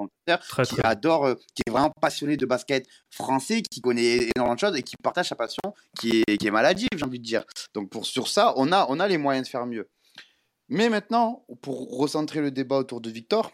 [0.48, 0.84] Très qui très.
[0.84, 4.96] adore, qui est vraiment passionné de basket français, qui connaît énormément de choses et qui
[5.00, 7.44] partage sa passion, qui est, qui est maladive, j'ai envie de dire.
[7.74, 9.88] Donc pour, sur ça, on a, on a les moyens de faire mieux.
[10.68, 13.52] Mais maintenant, pour recentrer le débat autour de Victor,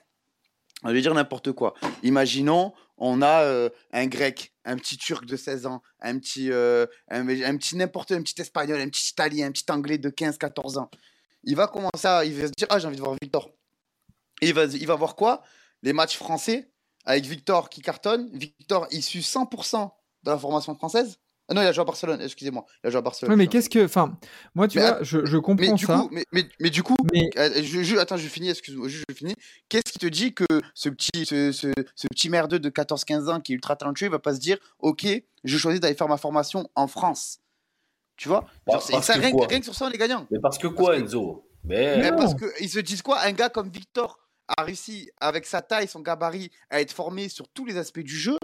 [0.85, 1.75] je vais dire n'importe quoi.
[2.03, 6.87] Imaginons, on a euh, un grec, un petit turc de 16 ans, un petit, euh,
[7.09, 10.79] un, un petit n'importe, un petit espagnol, un petit italien, un petit anglais de 15-14
[10.79, 10.91] ans.
[11.45, 13.51] Il va commencer à, se dire, ah j'ai envie de voir Victor.
[14.43, 15.43] Il va, il va voir quoi?
[15.83, 16.71] Les matchs français
[17.05, 18.31] avec Victor qui cartonne.
[18.33, 19.91] Victor issu 100%
[20.23, 21.19] de la formation française.
[21.49, 22.65] Ah non, il a joué à Barcelone, excusez-moi.
[22.83, 23.31] Il a joué à Barcelone.
[23.33, 23.85] Ouais, mais qu'est-ce que.
[23.85, 24.17] Enfin,
[24.55, 25.99] moi, tu Mais vois, je, je mais comprends du ça.
[25.99, 28.99] coup, mais, mais, mais du coup, Mais euh, je, je- attends, je finis, excuse-moi, je,
[29.09, 29.35] je finis.
[29.69, 33.41] Qu'est-ce qui te dit que ce petit, ce, ce, ce petit merdeux de 14-15 ans
[33.41, 35.07] qui est ultra talentueux, il va pas se dire, ok,
[35.45, 37.41] je choisis d'aller faire ma formation en France?
[38.17, 38.41] Tu vois?
[38.67, 40.27] Bah, Genre, parce ça, rien, rien que sur ça, on est gagnant.
[40.31, 41.49] Mais parce que quoi, Parce que- Enzo?
[41.65, 43.21] Mais parce qu'ils se disent quoi?
[43.21, 44.19] Un gars comme Victor
[44.57, 48.17] a réussi, avec sa taille, son gabarit, à être formé sur tous les aspects du
[48.17, 48.37] jeu.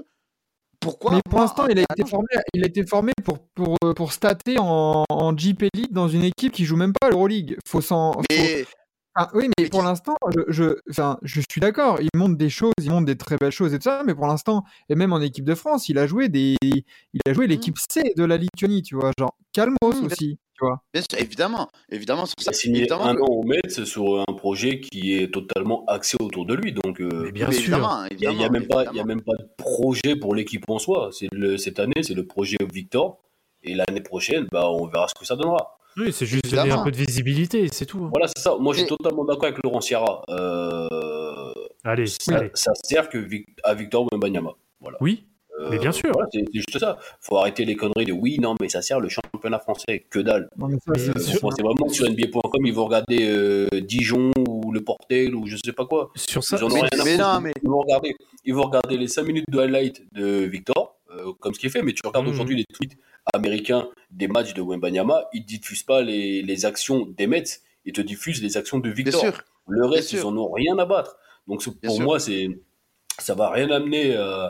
[0.80, 3.76] Pourquoi Mais pour l'instant, un il a été formé, il a été formé pour, pour,
[3.84, 7.56] euh, pour stater en, en JP League dans une équipe qui joue même pas l'Euroleague.
[7.68, 8.12] Faut s'en.
[8.12, 8.64] faut-
[9.16, 11.98] Enfin, oui, mais pour l'instant, je, je, enfin, je suis d'accord.
[12.00, 14.28] Il montre des choses, il montre des très belles choses et tout ça, mais pour
[14.28, 16.84] l'instant, et même en équipe de France, il a joué des, il
[17.26, 20.04] a joué l'équipe C de la Lituanie, tu vois, genre Calmos Mhm.
[20.06, 20.82] aussi, tu vois.
[20.92, 22.50] bien sûr, évidemment, évidemment sur il ça.
[22.50, 26.46] a signé évidemment un an au Mets sur un projet qui est totalement axé autour
[26.46, 26.72] de lui.
[26.72, 27.78] Donc, euh, Mais bien mais sûr.
[28.10, 30.34] il n'y a, y a même pas, il y a même pas de projet pour
[30.34, 31.10] l'équipe en soi.
[31.12, 33.18] C'est le, cette année, c'est le projet Victor.
[33.62, 35.76] Et l'année prochaine, bah, on verra ce que ça donnera.
[35.96, 37.98] Oui, c'est juste donner un peu de visibilité, c'est tout.
[38.04, 38.10] hein.
[38.12, 38.54] Voilà, c'est ça.
[38.58, 40.22] Moi, je suis Et- totalement d'accord avec Laurent Sierra.
[40.30, 41.52] Euh,
[41.84, 42.50] Allez, ça, allez.
[42.54, 44.52] ça sert que Vic- à Victor Wembanyama.
[44.80, 44.96] Voilà.
[45.00, 45.26] Oui,
[45.70, 46.10] Mais bien sûr.
[46.12, 46.96] voilà, c'est c'est juste ça.
[47.20, 50.06] faut arrêter les conneries de oui, non, mais ça sert le championnat français.
[50.10, 50.48] Que dalle.
[50.56, 51.40] Non, mais ça, Mais, c'est euh, sûr.
[51.60, 55.72] vraiment que sur NBA.com, ils vont regarder euh, Dijon ou le Portel ou je sais
[55.72, 56.10] pas quoi.
[56.16, 56.56] sur ça.
[56.58, 57.24] Ils en ont Mais- rien à mais foutre.
[57.34, 60.96] non, mais- Ils vont regarder, ils vont regarder les 5 minutes de highlight de Victor,
[61.10, 61.82] euh, comme ce qui est fait.
[61.82, 62.32] Mais tu regardes Mhm.
[62.32, 62.96] aujourd'hui les tweets
[63.34, 67.44] américains des matchs de Wembanyama, ils diffusent pas les, les actions des Mets.
[67.84, 69.20] ils te diffusent les actions de Bien Victor.
[69.20, 69.42] sûr.
[69.68, 70.28] Le reste, Bien ils sûr.
[70.28, 71.16] en ont rien à battre.
[71.48, 72.04] Donc Bien pour sûr.
[72.04, 72.48] moi, c'est
[73.18, 74.48] ça va rien amener euh,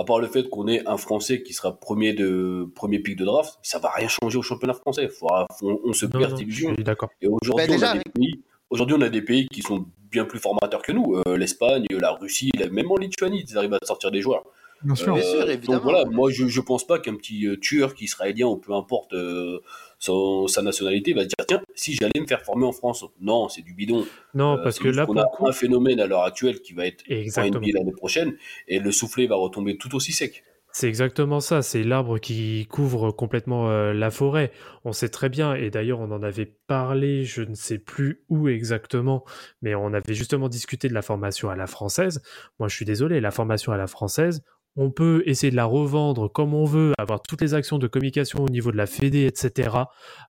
[0.00, 3.24] à part le fait qu'on ait un Français qui sera premier de premier pic de
[3.24, 3.58] draft.
[3.62, 5.08] Ça va rien changer au championnat français.
[5.08, 6.74] Faudra- on, on se Non, perd non, cette je illusion.
[6.74, 7.10] suis d'accord.
[7.20, 8.42] Et aujourd'hui, déjà, on a des pays.
[8.70, 11.16] Aujourd'hui, on a des pays qui sont bien plus formateurs que nous.
[11.26, 14.44] Euh, L'Espagne, la Russie, même en Lituanie, ils arrivent à sortir des joueurs.
[14.82, 15.14] Bien sûr.
[15.14, 15.74] Bien sûr, Euh, évidemment.
[15.78, 19.12] Donc voilà, moi je, je pense pas qu'un petit euh, turc israélien ou peu importe
[19.12, 19.60] euh,
[19.98, 23.04] son- sa nationalité va se dire tiens si j'allais me faire former en France.
[23.20, 24.06] Non, c'est du bidon.
[24.34, 26.86] Non, Euh, parce que là, pour a coup, un phénomène à l'heure actuelle qui va
[26.86, 27.66] être en exactement.
[27.74, 28.34] L'année prochaine
[28.68, 30.44] et le soufflet va retomber tout aussi sec.
[30.72, 34.52] C'est exactement ça, c'est l'arbre qui couvre complètement euh, la forêt.
[34.84, 38.46] On sait très bien, et d'ailleurs on en avait parlé, je ne sais plus où
[38.48, 39.24] exactement,
[39.62, 42.22] mais on avait justement discuté de la formation à la française.
[42.60, 44.44] Moi je suis désolé, la formation à la française,
[44.76, 48.44] on peut essayer de la revendre comme on veut, avoir toutes les actions de communication
[48.44, 49.70] au niveau de la Fédé, etc.,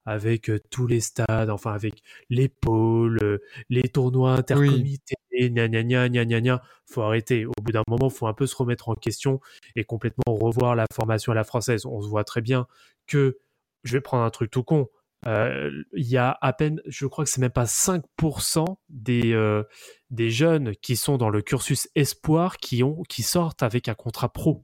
[0.05, 3.37] avec euh, tous les stades, enfin avec les pôles, euh,
[3.69, 6.61] les tournois intercomités, gna gna gna gna gna gna.
[6.85, 7.45] Faut arrêter.
[7.45, 9.39] Au bout d'un moment, faut un peu se remettre en question
[9.75, 11.85] et complètement revoir la formation à la française.
[11.85, 12.67] On se voit très bien
[13.07, 13.39] que,
[13.83, 14.89] je vais prendre un truc tout con,
[15.25, 19.63] il y a à peine, je crois que c'est même pas 5% des, euh,
[20.09, 24.29] des jeunes qui sont dans le cursus espoir qui, ont, qui sortent avec un contrat
[24.29, 24.63] pro.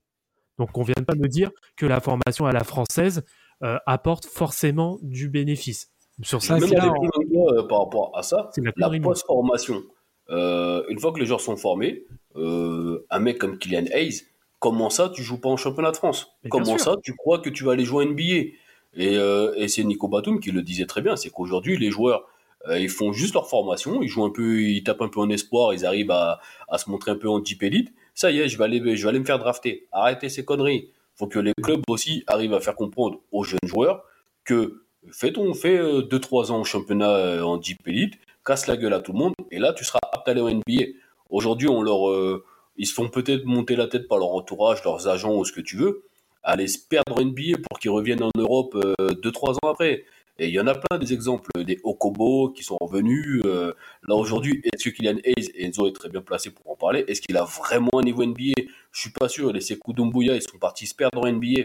[0.57, 3.23] Donc on vient pas me dire que la formation à la française
[3.63, 5.91] euh, apporte forcément du bénéfice.
[6.23, 6.91] Sur ça, Même là,
[7.35, 9.83] euh, par rapport à ça, la la post-formation.
[10.29, 12.05] Euh, une fois que les joueurs sont formés,
[12.35, 14.23] euh, un mec comme Kylian Hayes,
[14.59, 16.27] comment ça tu joues pas en championnat de France?
[16.43, 18.51] Mais Comment ça tu crois que tu vas aller jouer en NBA
[18.95, 22.27] Et, euh, et c'est Nico Batum qui le disait très bien, c'est qu'aujourd'hui les joueurs
[22.67, 25.29] euh, ils font juste leur formation, ils jouent un peu, ils tapent un peu en
[25.29, 26.39] espoir, ils arrivent à,
[26.77, 27.93] se montrer un peu en Jeep Elite.
[28.13, 29.87] Ça y est, je vais aller, je vais aller me faire drafter.
[29.91, 30.89] Arrêtez ces conneries.
[31.15, 34.03] Faut que les clubs aussi arrivent à faire comprendre aux jeunes joueurs
[34.43, 38.15] que fais ton fait 2-3 ans au championnat euh, en Jeep Elite,
[38.45, 40.49] casse la gueule à tout le monde, et là tu seras apte à aller en
[40.49, 40.85] NBA.
[41.29, 42.43] Aujourd'hui, on euh,
[42.77, 45.61] ils se font peut-être monter la tête par leur entourage, leurs agents ou ce que
[45.61, 46.03] tu veux,
[46.47, 50.03] aller se perdre en NBA pour qu'ils reviennent en Europe 2-3 ans après.
[50.39, 53.41] Et il y en a plein des exemples, des Okobo qui sont revenus.
[53.45, 53.73] euh,
[54.07, 57.03] là aujourd'hui, est-ce que Kylian Hayes, et Enzo est très bien placé pour en parler,
[57.07, 58.53] est-ce qu'il a vraiment un niveau NBA
[58.91, 59.51] Je suis pas sûr.
[59.51, 61.63] Les Sekou Doumbouya, ils sont partis se perdre en NBA.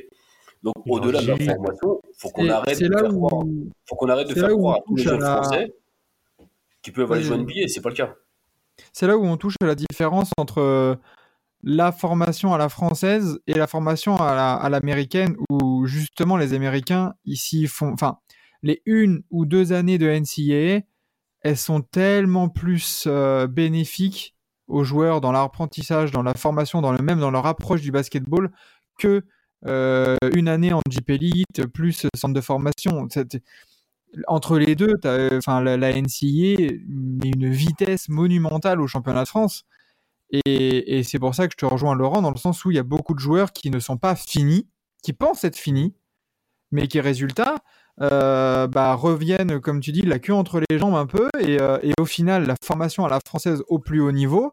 [0.63, 3.43] Donc au-delà de ont- formation, faut qu'on arrête de faire où, croire
[3.85, 5.75] faut qu'on arrête de faire croire à tous les jeunes la- français
[6.83, 7.41] qui peuvent aller Oui, jouer en.
[7.43, 8.15] NBA, c'est pas le cas.
[8.93, 10.95] c'est là où on touche à la différence entre euh,
[11.63, 16.55] la formation à la française et la formation à la- à l'américaine, où justement les
[16.55, 18.19] Américains ici font, enfin,
[18.63, 20.83] les une ou deux années de NCAA,
[21.43, 24.35] elles sont tellement plus euh, bénéfiques
[24.69, 27.91] aux joueurs dans leur apprentissage, dans la formation, dans le même dans leur approche du
[27.93, 28.51] basketball
[28.99, 29.23] que
[29.67, 33.07] euh, une année en Jeep Elite plus centre de formation.
[34.29, 34.93] Entre les deux,
[35.39, 39.65] enfin, la, la NCAA met une vitesse monumentale au championnat de France.
[40.33, 42.77] Et, et c'est pour ça que je te rejoins, Laurent, dans le sens où il
[42.77, 44.67] y a beaucoup de joueurs qui ne sont pas finis,
[45.03, 45.95] qui pensent être finis,
[46.71, 47.57] mais qui, résultat,
[48.01, 51.29] euh, bah, reviennent, comme tu dis, la queue entre les jambes un peu.
[51.41, 54.53] Et, euh, et au final, la formation à la française au plus haut niveau,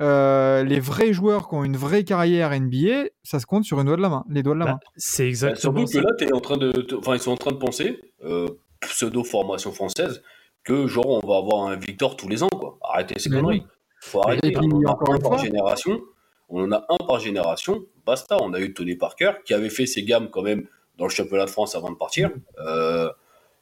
[0.00, 3.86] euh, les vrais joueurs qui ont une vraie carrière NBA, ça se compte sur une
[3.86, 4.78] doigt de la main, les doigts de la Bah, main.
[4.96, 6.00] c'est Bah, exactement surtout ça.
[6.00, 8.46] que là, t'es en train de, enfin, ils sont en train de penser, euh,
[8.80, 10.22] pseudo formation française,
[10.64, 12.78] que genre on va avoir un Victor tous les ans, quoi.
[12.82, 13.66] Arrêtez ces conneries.
[14.08, 14.52] Faut arrêter.
[14.52, 16.00] Puis, on en a encore un une par fois- génération.
[16.48, 17.84] On en a un par génération.
[18.06, 18.36] Basta.
[18.40, 21.44] On a eu Tony Parker qui avait fait ses gammes quand même dans le championnat
[21.44, 22.30] de France avant de partir.
[22.66, 23.10] Euh,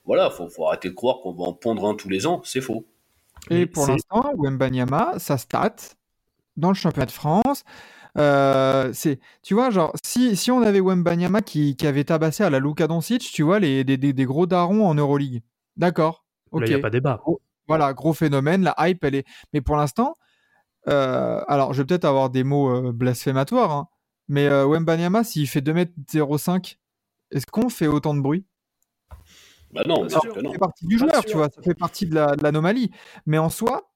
[0.05, 2.41] voilà, faut, faut arrêter de croire qu'on va en pondre un tous les ans.
[2.45, 2.85] C'est faux.
[3.51, 5.75] Et Mais pour l'instant, Wembanyama, sa stat
[6.57, 7.65] dans le championnat de France,
[8.17, 12.51] euh, c'est, tu vois, genre, si, si on avait Wembanyama qui, qui avait tabassé à
[12.51, 15.43] la Luka Doncic, tu vois, les, des, des- des gros darons en Euroleague.
[15.77, 16.25] D'accord.
[16.53, 16.63] Là, Ok.
[16.67, 17.21] il n'y a pas débat.
[17.69, 19.27] Voilà, gros phénomène, la hype, elle est.
[19.53, 20.23] Mais pour l'instant, euh,
[20.87, 23.89] alors je vais peut-être avoir des mots euh, blasphématoires, hein,
[24.29, 26.79] mais euh, Wembanyama, s'il fait 2m05,
[27.31, 28.45] est-ce qu'on fait autant de bruit?
[29.73, 30.53] Bah non, bien que ça non.
[30.53, 31.31] fait partie du Bien joueur, sûr.
[31.31, 32.91] tu vois, ça fait partie de la- de l'anomalie.
[33.27, 33.91] Mais en soi,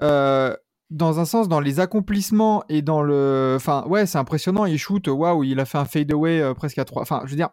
[0.00, 0.56] euh,
[0.90, 3.54] dans un sens, dans les accomplissements et dans le.
[3.56, 6.84] Enfin, ouais, c'est impressionnant, il shoot, waouh, il a fait un fadeaway euh, presque à
[6.84, 7.02] 3.
[7.02, 7.50] Enfin, je veux dire,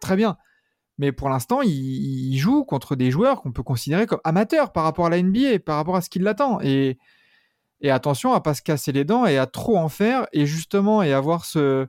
[0.00, 0.36] très bien.
[0.98, 4.84] Mais pour l'instant, il, il joue contre des joueurs qu'on peut considérer comme amateurs par
[4.84, 6.60] rapport à la NBA, par rapport à ce qui l'attend.
[6.60, 6.98] Et,
[7.82, 11.02] et attention à pas se casser les dents et à trop en faire, et justement,
[11.02, 11.86] et avoir ce,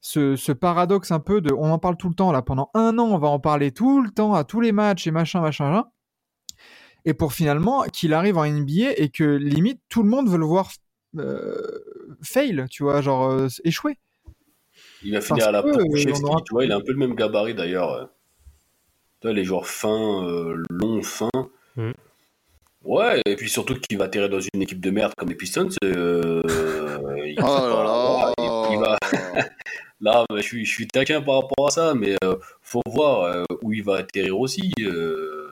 [0.00, 1.52] ce, ce paradoxe un peu de.
[1.52, 4.02] On en parle tout le temps, là, pendant un an, on va en parler tout
[4.02, 5.84] le temps, à tous les matchs et machin, machin, machin.
[7.06, 10.44] Et pour finalement qu'il arrive en NBA et que limite tout le monde veut le
[10.44, 10.70] voir
[11.16, 11.56] euh,
[12.22, 13.96] fail, tu vois, genre euh, échouer.
[15.02, 16.92] Il va finir Parce à la que, euh, aura- tu vois, il a un peu
[16.92, 18.10] le même gabarit d'ailleurs.
[19.20, 21.28] Tu vois, les joueurs fins, euh, longs, fins.
[22.84, 25.68] Ouais, et puis surtout qu'il va atterrir dans une équipe de merde comme les Pistons.
[25.84, 26.42] euh,
[27.26, 28.32] il- Oh là là.
[28.72, 28.98] il va-
[30.02, 33.24] Là, bah, je, suis, je suis taquin par rapport à ça, mais euh, faut voir
[33.24, 34.72] euh, où il va atterrir aussi.
[34.80, 35.50] euh.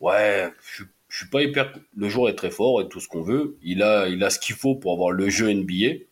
[0.00, 1.70] Ouais, je, je suis pas hyper.
[1.94, 3.58] Le joueur est très fort et tout ce qu'on veut.
[3.62, 6.04] Il a, il a ce qu'il faut pour avoir le jeu NBA.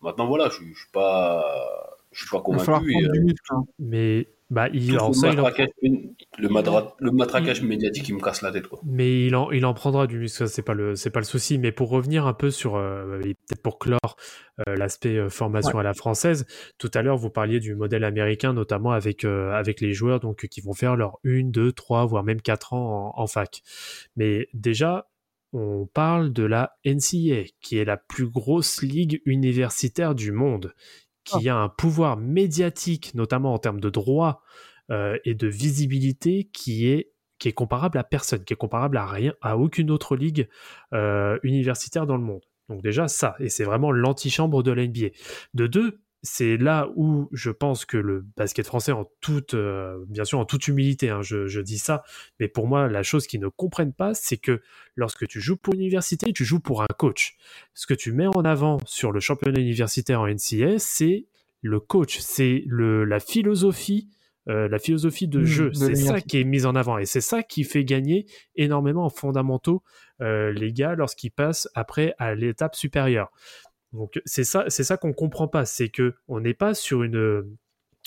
[0.00, 1.44] Maintenant, voilà, je, je suis pas,
[2.12, 3.16] je suis pas Il va falloir convaincu.
[3.16, 3.40] et, muscle.
[3.50, 3.64] hein.
[3.80, 8.14] Mais bah, il, alors le, ça, il en- matraquage, le, madra- le matraquage médiatique, il
[8.14, 8.80] me casse la tête, quoi.
[8.84, 11.58] Mais il en, il en prendra du muscle, ça, c'est pas le, pas le souci.
[11.58, 14.16] Mais pour revenir un peu sur, euh, peut-être pour clore
[14.68, 16.46] euh, l'aspect euh, formation à la française,
[16.78, 20.46] tout à l'heure vous parliez du modèle américain, notamment avec euh, avec les joueurs donc
[20.46, 23.62] qui vont faire leur une, deux, trois, voire même quatre ans en, en fac.
[24.14, 25.08] Mais déjà,
[25.52, 30.74] on parle de la NCAA, qui est la plus grosse ligue universitaire du monde,
[31.26, 34.42] qui a un pouvoir médiatique, notamment en termes de droits
[34.90, 39.04] euh, et de visibilité, qui est qui est comparable à personne, qui est comparable à
[39.04, 40.48] rien, à aucune autre ligue
[40.94, 42.40] euh, universitaire dans le monde.
[42.70, 45.08] Donc déjà ça, et c'est vraiment l'antichambre de la NBA.
[45.52, 50.24] De deux, c'est là où je pense que le basket français, en toute, euh, bien
[50.24, 52.02] sûr en toute humilité, hein, je, je dis ça,
[52.40, 54.60] mais pour moi la chose qu'ils ne comprennent pas, c'est que
[54.96, 57.36] lorsque tu joues pour une université, tu joues pour un coach.
[57.74, 61.26] Ce que tu mets en avant sur le championnat universitaire en NCAA, c'est
[61.62, 64.08] le coach, c'est la philosophie
[64.48, 67.20] euh, la philosophie de Mmh, jeu, c'est ça qui est mise en avant et c'est
[67.20, 69.82] ça qui fait gagner énormément en fondamentaux
[70.20, 73.32] euh, les gars lorsqu'ils passent après à l'étape supérieure.
[73.96, 77.56] Donc c'est ça, c'est ça qu'on comprend pas, c'est que on n'est pas sur une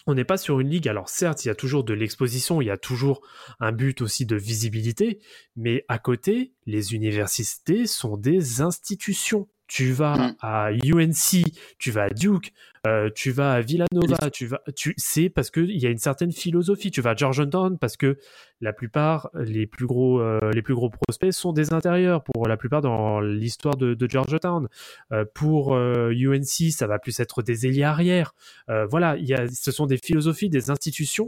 [0.05, 0.87] on n'est pas sur une ligue.
[0.87, 3.21] Alors certes, il y a toujours de l'exposition, il y a toujours
[3.59, 5.19] un but aussi de visibilité,
[5.55, 9.49] mais à côté, les universités sont des institutions.
[9.70, 10.36] Tu vas Mm.
[10.41, 11.43] à UNC,
[11.78, 12.51] tu vas à Duke,
[12.88, 16.32] euh, tu vas à Villanova, tu vas, tu, c'est parce qu'il y a une certaine
[16.32, 16.91] philosophie.
[16.91, 18.17] Tu vas à Georgetown parce que
[18.61, 22.57] la plupart, les plus gros, euh, les plus gros prospects sont des intérieurs pour la
[22.57, 24.67] plupart dans l'histoire de, de Georgetown.
[25.11, 28.34] Euh, pour UNC, ça va plus être des ailiers arrière.
[28.89, 31.28] Voilà, il y a, ce sont des philosophies, des institutions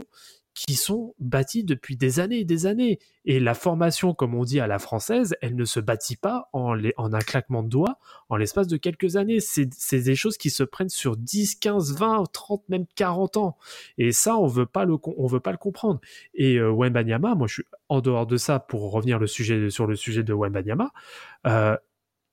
[0.54, 2.98] qui sont bâties depuis des années et des années.
[3.24, 6.76] Et la formation, comme on dit à la française, elle ne se bâtit pas en,
[6.96, 7.98] en un claquement de doigts
[8.28, 9.38] en l'espace de quelques années.
[9.40, 13.56] C'est des choses qui se prennent sur 10, 15, 20, 30, même 40 ans.
[13.96, 16.00] Et ça, on veut pas le, veut pas le comprendre.
[16.34, 19.86] Et euh, Wembanyama, moi, je suis en dehors de ça pour revenir le sujet, sur
[19.86, 20.90] le sujet de Wembanyama.
[21.46, 21.76] Euh,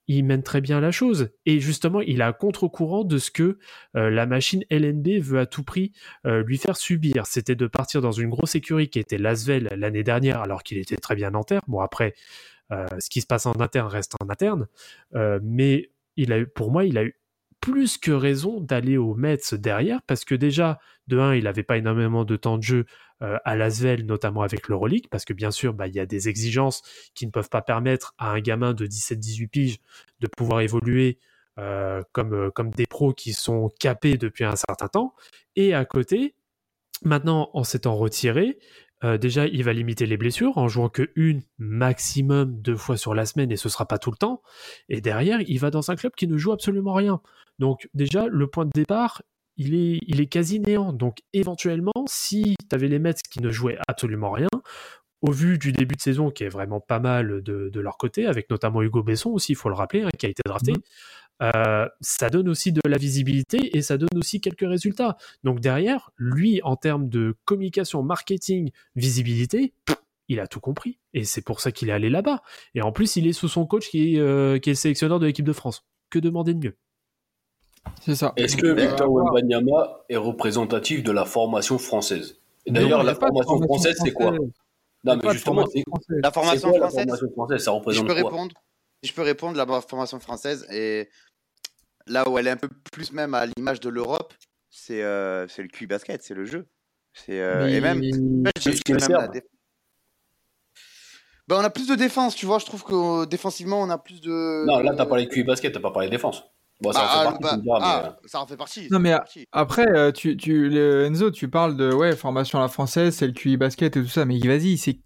[0.09, 1.29] il mène très bien la chose.
[1.45, 3.59] Et justement, il est à contre-courant de ce que
[3.95, 5.93] euh, la machine LNB veut à tout prix
[6.25, 7.27] euh, lui faire subir.
[7.27, 10.97] C'était de partir dans une grosse écurie qui était Lasvel l'année dernière, alors qu'il était
[10.97, 11.61] très bien en terre.
[11.67, 12.15] Bon, après,
[12.71, 14.67] euh, ce qui se passe en interne reste en interne.
[15.43, 17.15] Mais il a eu, pour moi, il a eu
[17.61, 21.77] plus que raison d'aller au Mets derrière, parce que déjà, de un, il n'avait pas
[21.77, 22.85] énormément de temps de jeu
[23.21, 26.81] à Lasvel, notamment avec l'Euroleague, parce que bien sûr, bah, il y a des exigences
[27.15, 29.79] qui ne peuvent pas permettre à un gamin de 17-18 piges
[30.21, 31.19] de pouvoir évoluer
[31.59, 35.13] euh, comme, euh, comme des pros qui sont capés depuis un certain temps.
[35.57, 36.35] Et à côté,
[37.03, 38.59] maintenant, en s'étant retiré,
[39.03, 43.13] euh, déjà, il va limiter les blessures en jouant que une, maximum deux fois sur
[43.13, 44.41] la semaine, et ce sera pas tout le temps.
[44.87, 47.19] Et derrière, il va dans un club qui ne joue absolument rien.
[47.57, 49.21] Donc déjà, le point de départ,
[49.59, 50.91] il est, il est quasi néant.
[50.93, 54.49] Donc éventuellement, si tu avais les Mets qui ne jouaient absolument rien,
[55.21, 58.25] au vu du début de saison qui est vraiment pas mal de, de leur côté,
[58.25, 60.73] avec notamment Hugo Besson aussi, il faut le rappeler, hein, qui a été drafté,
[61.41, 65.17] euh, ça donne aussi de la visibilité et ça donne aussi quelques résultats.
[65.43, 69.73] Donc derrière, lui, en termes de communication, marketing, visibilité,
[70.29, 70.99] il a tout compris.
[71.13, 72.41] Et c'est pour ça qu'il est allé là-bas.
[72.75, 75.19] Et en plus, il est sous son coach qui est, euh, qui est le sélectionneur
[75.19, 75.83] de l'équipe de France.
[76.09, 76.77] Que demander de mieux?
[78.01, 78.33] C'est ça.
[78.35, 82.37] Est-ce que Victor Wembanyama est représentatif de la formation française?
[82.67, 84.33] D'ailleurs, la formation française, c'est quoi?
[85.03, 85.83] Non, mais justement, c'est.
[86.21, 87.63] La formation quoi la française, formation française?
[87.63, 88.29] Ça si je représente peux quoi?
[88.31, 88.55] répondre,
[89.03, 91.09] si je peux répondre, la formation française, et
[92.05, 94.33] là où elle est un peu plus même à l'image de l'Europe,
[94.69, 96.67] c'est euh, c'est le QI basket, c'est le jeu.
[97.13, 98.51] C'est euh, Mais- et même, même
[99.09, 99.27] la
[101.47, 102.59] Ben, on a plus de défense, tu vois.
[102.59, 104.65] Je trouve que euh, défensivement, on a plus de.
[104.67, 106.43] Non, là, t'as parlé de QI basket, t'as pas parlé de défense.
[106.81, 108.83] Bon, ça en Ah, fait ah, partie, bah, mais, ah, euh, ça en fait partie.
[108.83, 109.45] Non, ça en mais fait partie.
[109.51, 113.27] Après, euh, tu, tu, le- Enzo, tu parles de ouais, formation à la française, c'est
[113.27, 114.99] le QI basket et tout ça, mais vas-y, c'est.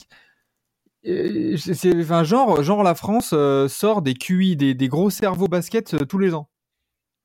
[1.07, 1.55] euh,
[2.01, 6.05] Enfin, genre, genre, la France euh, sort des QI, des, des gros cerveaux basket euh,
[6.05, 6.49] tous les ans.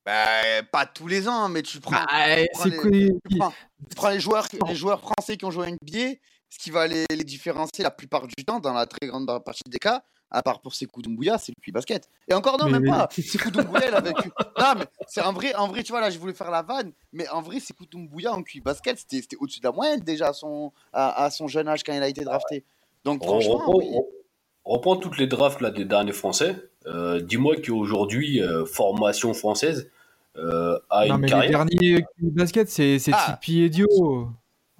[0.05, 2.07] Bah, pas tous les ans, mais tu prends, Bah,
[2.53, 3.53] prends les- tu prends,
[3.91, 6.15] tu prends les, joueurs, les joueurs français qui ont joué à NBA,
[6.51, 9.63] ce qui va les, les différencier la plupart du temps, dans la très grande partie
[9.69, 12.09] des cas, à part pour Sekou Doumbouya, c'est le QI basket.
[12.29, 13.09] Et encore, non, Mais- même pas.
[13.11, 14.31] Sekou Doumbouya, il a vécu.
[14.59, 16.93] Non, mais c'est en vrai, en vrai, tu vois, là, je voulais faire la vanne,
[17.13, 20.29] mais en vrai, Sekou Doumbouya en QI basket, c'était c'était au-dessus de la moyenne déjà
[20.29, 22.65] à son, à, à son jeune âge quand il a été drafté.
[23.05, 23.87] Donc, on, franchement, reprend, oui.
[23.95, 26.57] on- reprends toutes les drafts là, des derniers Français.
[26.87, 29.91] Euh, Dis-moi qu'aujourd'hui, euh, formation française
[30.37, 31.65] euh, a Non, une mais les carrière.
[31.67, 33.39] derniers basket, c'est Ah.
[33.41, 33.87] Tipeee et Dio.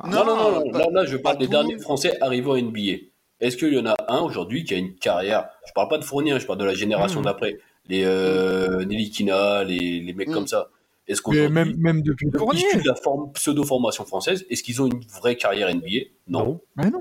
[0.05, 1.51] Non, non, non, non, pas- Là, là, je parle des tout.
[1.51, 2.99] derniers Français arrivés en NBA.
[3.41, 6.05] Est-ce qu'il y en a un aujourd'hui qui a une carrière Je parle pas de
[6.05, 7.25] Fournier, hein, je parle de la génération Mhm.
[7.27, 7.59] d'après.
[7.89, 10.35] Les euh, Nelly Kina, les, les mecs Mhm.
[10.35, 10.69] comme ça.
[11.07, 12.65] Est-ce qu'aujourd'hui, même, même depuis Fournier.
[12.75, 16.61] de la forme, pseudo-formation française, est-ce qu'ils ont une vraie carrière NBA Non.
[16.77, 17.01] Mais non.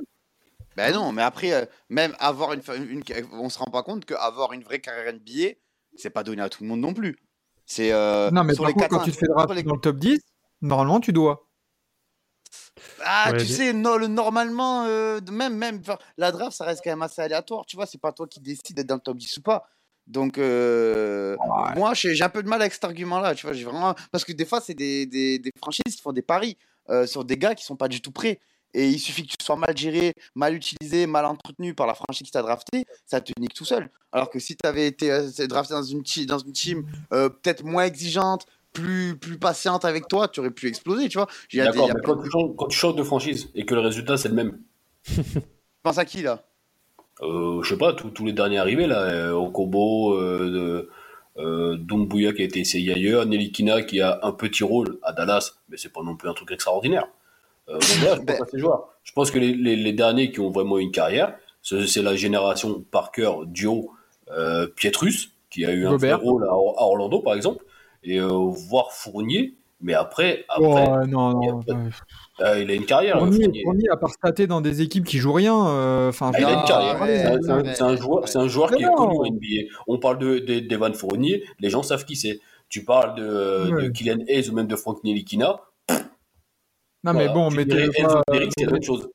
[0.78, 3.02] Ben non, mais après, euh, même avoir une, une,
[3.34, 5.56] on se rend pas compte qu'avoir une vraie carrière NBA,
[5.96, 7.18] c'est pas donné à tout le monde non plus.
[7.66, 9.74] C'est euh, Non, mais sur par les contre, quand tu te fais draft les- dans
[9.74, 10.20] le top 10,
[10.62, 11.47] normalement, tu dois.
[13.04, 15.82] Ah, Ouais, tu sais, no- le, normalement, euh, même, même,
[16.18, 18.76] la draft, ça reste quand même assez aléatoire, tu vois, c'est pas toi qui décides
[18.76, 19.70] d'être dans le top 10 ou pas.
[20.08, 21.36] Donc, euh,
[21.76, 23.94] moi, j'ai un peu de mal avec cet argument-là, tu vois, j'ai vraiment...
[24.12, 26.58] Parce que des fois, c'est des, des, des franchises qui font des paris
[26.90, 28.40] euh, sur des gars qui sont pas du tout prêts.
[28.74, 32.26] Et il suffit que tu sois mal géré, mal utilisé, mal entretenu par la franchise
[32.26, 33.90] qui t'a drafté, ça te nique tout seul.
[34.12, 37.64] Alors que si tu avais été euh, drafté dans une, dans une team euh, peut-être
[37.64, 41.28] moins exigeante, plus, plus patiente avec toi, tu aurais pu exploser, tu vois.
[41.52, 42.96] Il y a des- il D'accord, y a mais quand tu, changes, quand tu changes
[42.96, 44.60] de franchise et que le résultat c'est le même,
[45.04, 46.44] Tu penses à qui là?
[47.22, 50.88] Euh, je sais pas, tous les derniers arrivés là, euh, Okobo, euh,
[51.38, 55.14] de- euh, qui a été essayé ailleurs, Nelly Kina qui a un petit rôle à
[55.14, 57.08] Dallas, mais c'est pas non plus un truc extraordinaire.
[57.70, 58.90] Euh, donc je pense Ben- à ces joueurs.
[59.04, 62.84] Je pense que les, les- les derniers qui ont vraiment une carrière, c'est la génération
[62.92, 63.92] Parker, Dio,
[64.32, 66.22] euh, Pietrus, qui a eu un vrai Gobert.
[66.22, 67.64] rôle à, à Orlando par exemple,
[68.08, 68.28] et euh,
[68.70, 71.90] voir Fournier, mais après, après Oh, non, il a non.
[72.42, 73.20] euh, il a une carrière.
[73.20, 73.62] Fournier, Fournier.
[73.64, 76.54] Fournier, à part stater dans des équipes qui jouent rien, euh, enfin, Ah, il a
[76.54, 77.02] une carrière.
[77.02, 78.28] ouais, C'est un- c'est un, ouais, c'est un joueur, ouais.
[78.28, 79.70] c'est un joueur qui est connu en NBA.
[79.88, 82.40] On parle de, de- d'Evan Fournier, les gens savent qui c'est.
[82.70, 83.84] Tu parles de, Ouais.
[83.84, 85.60] de Kylian Hayes ou même de Frank Nilikina.
[87.04, 87.76] non, mais bon, mais pas-
[88.58, 89.08] c'est la même chose.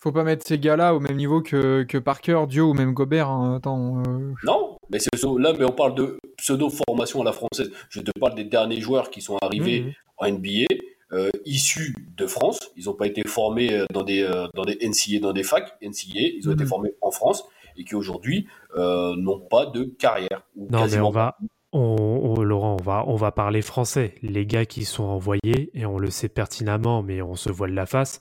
[0.00, 3.28] faut pas mettre ces gars-là au même niveau que, que Parker, Dio ou même Gobert.
[3.28, 3.54] hein.
[3.58, 4.98] Attends, euh, Non, mais
[5.38, 7.70] là, mais on parle de pseudo-formation à la française.
[7.88, 9.92] Je te parle des derniers joueurs qui sont arrivés Mhm.
[10.18, 10.66] en NBA,
[11.12, 12.58] euh, issus de France.
[12.76, 15.74] Ils n'ont pas été formés euh, dans des, euh, dans des NCA, dans des facs
[15.82, 16.20] NCA.
[16.36, 16.68] Ils ont été Mhm.
[16.68, 17.44] formés en France
[17.76, 20.46] et qui aujourd'hui euh, n'ont pas de carrière.
[20.56, 21.36] ou Non, mais on va,
[21.72, 24.14] on, on- Laurent, on va, on va parler français.
[24.22, 27.84] Les gars qui sont envoyés, et on le sait pertinemment, mais on se voile la
[27.86, 28.20] face,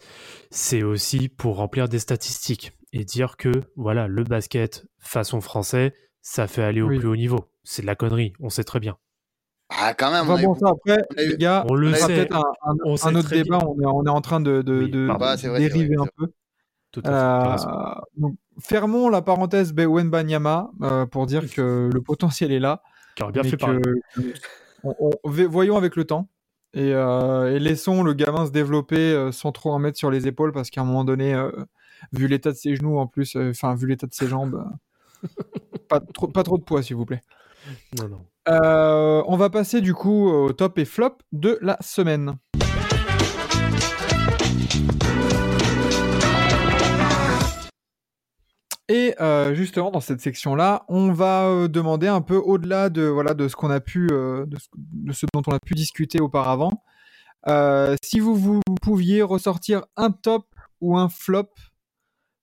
[0.50, 6.48] c'est aussi pour remplir des statistiques et dire que, voilà, le basket façon français, ça
[6.48, 7.00] fait aller au Oui.
[7.00, 7.46] plus haut niveau.
[7.64, 8.98] C'est de la connerie, on sait très bien.
[9.70, 11.66] Ah, quand même, on Enfin a eu bon, ça après, on a eu- les gars,
[11.70, 12.32] On le sait.
[12.34, 13.60] un, un- On un sait autre très débat.
[13.66, 15.26] On est, on est en train de, de, Oui, de- pardon.
[15.26, 16.32] Ouais, c'est vrai, c'est dériver vrai, un peu.
[16.92, 17.68] Tout à fait.
[17.68, 22.82] Euh, donc, fermons la parenthèse Wembanyama euh, pour dire que le potentiel est là.
[23.16, 23.82] Qui aurait bien fait que,
[24.84, 26.28] on- voyons avec le temps
[26.74, 30.28] et, euh, et laissons le gamin se développer euh, sans trop en mettre sur les
[30.28, 31.50] épaules parce qu'à un moment donné, euh,
[32.14, 34.56] vu l'état de ses genoux en plus, euh, enfin vu l'état de ses jambes,
[35.24, 35.28] euh,
[35.92, 37.22] pas, trop, pas trop de poids s'il vous plaît.
[38.00, 38.22] Non, non.
[38.48, 42.38] Euh, on va passer du coup au top et flop de la semaine.
[48.88, 53.34] Et euh, justement, dans cette section-là, on va euh, demander un peu au-delà de, voilà,
[53.34, 56.20] de ce qu'on a pu, euh, de, ce, de ce dont on a pu discuter
[56.20, 56.84] auparavant.
[58.04, 60.46] Si vous, vous pouviez ressortir un top
[60.82, 61.50] ou un flop,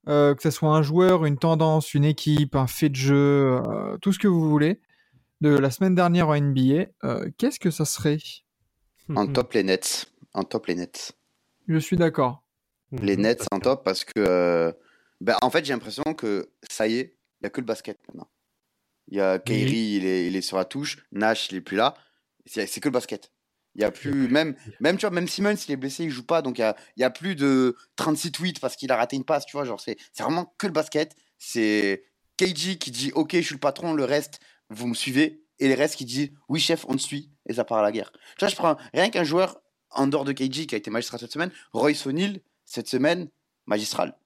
[0.09, 3.97] euh, que ce soit un joueur, une tendance, une équipe, un fait de jeu, euh,
[3.99, 4.81] tout ce que vous voulez,
[5.41, 8.19] de la semaine dernière en NBA, euh, qu'est-ce que ça serait?
[9.15, 9.33] En Mhm.
[9.33, 10.07] top les Nets.
[10.35, 11.13] En top les Nets.
[11.69, 12.43] Je suis d'accord.
[12.93, 13.23] Les Mhm.
[13.23, 14.13] Nets en top parce que.
[14.19, 14.73] euh,
[15.21, 17.99] ben, en fait, j'ai l'impression que ça y est, il n'y a que le basket
[18.09, 18.29] maintenant.
[19.09, 20.99] Il y a Kyrie, il, est, il est sur la touche.
[21.13, 21.95] Nash, il est plus là.
[22.47, 23.33] C'est c'est que le basket.
[23.75, 24.29] Il y a plus.
[24.29, 26.43] Même, même, tu vois, même Simmons, il est blessé, il joue pas.
[26.43, 29.15] Donc, il y a, il y a plus de 36 tweets parce qu'il a raté
[29.17, 29.47] une passe.
[29.47, 31.15] Tu vois, genre, c'est c'est vraiment que le basket.
[31.39, 32.05] C'est
[32.37, 34.41] KG qui dit Ok, je suis le patron, le reste,
[34.71, 35.45] vous me suivez.
[35.61, 37.31] Et les restes qui disent Oui, chef, on te suit.
[37.49, 38.11] Et ça part à la guerre.
[38.13, 39.61] Tu vois, je prends rien qu'un joueur
[39.91, 43.29] en dehors de KG qui a été magistral cette semaine, Royce O'Neal, cette semaine,
[43.67, 44.17] magistral.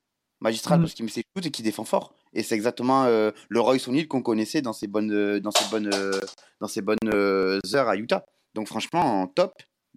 [0.40, 0.84] Magistral Mhm.
[0.84, 2.14] parce qu'il met ses shoots et qu'il défend fort.
[2.32, 5.64] Et c'est exactement euh, le Royce O'Neal qu'on connaissait dans ses bonnes, euh, dans ses
[5.70, 6.18] bonnes, euh,
[6.60, 8.24] dans ses bonnes euh, heures à Utah.
[8.54, 9.52] Donc franchement, en top,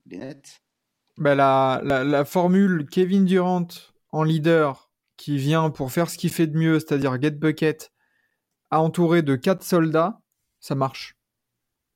[0.06, 0.60] les Nets.
[1.18, 3.68] Bah, la, la, la formule Kevin Durant
[4.12, 7.92] en leader qui vient pour faire ce qu'il fait de mieux, c'est-à-dire get bucket,
[8.70, 10.20] à entouré de quatre soldats,
[10.60, 11.16] ça marche.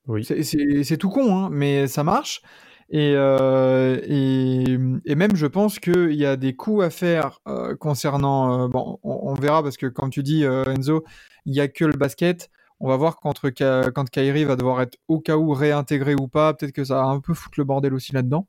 [0.07, 0.23] Oui.
[0.23, 2.41] C'est- tout con, hein, mais ça marche.
[2.89, 4.63] Et, euh, et,
[5.05, 8.63] et même, je pense qu'il y a des coups à faire euh, concernant.
[8.63, 11.03] euh, bon, on, on verra parce que, comme tu dis, euh, Enzo,
[11.45, 12.49] il n'y a que le basket.
[12.79, 16.53] On va voir quand, quand va devoir être au cas où réintégré ou pas.
[16.53, 18.47] Peut-être que ça va un peu foutre le bordel aussi là-dedans.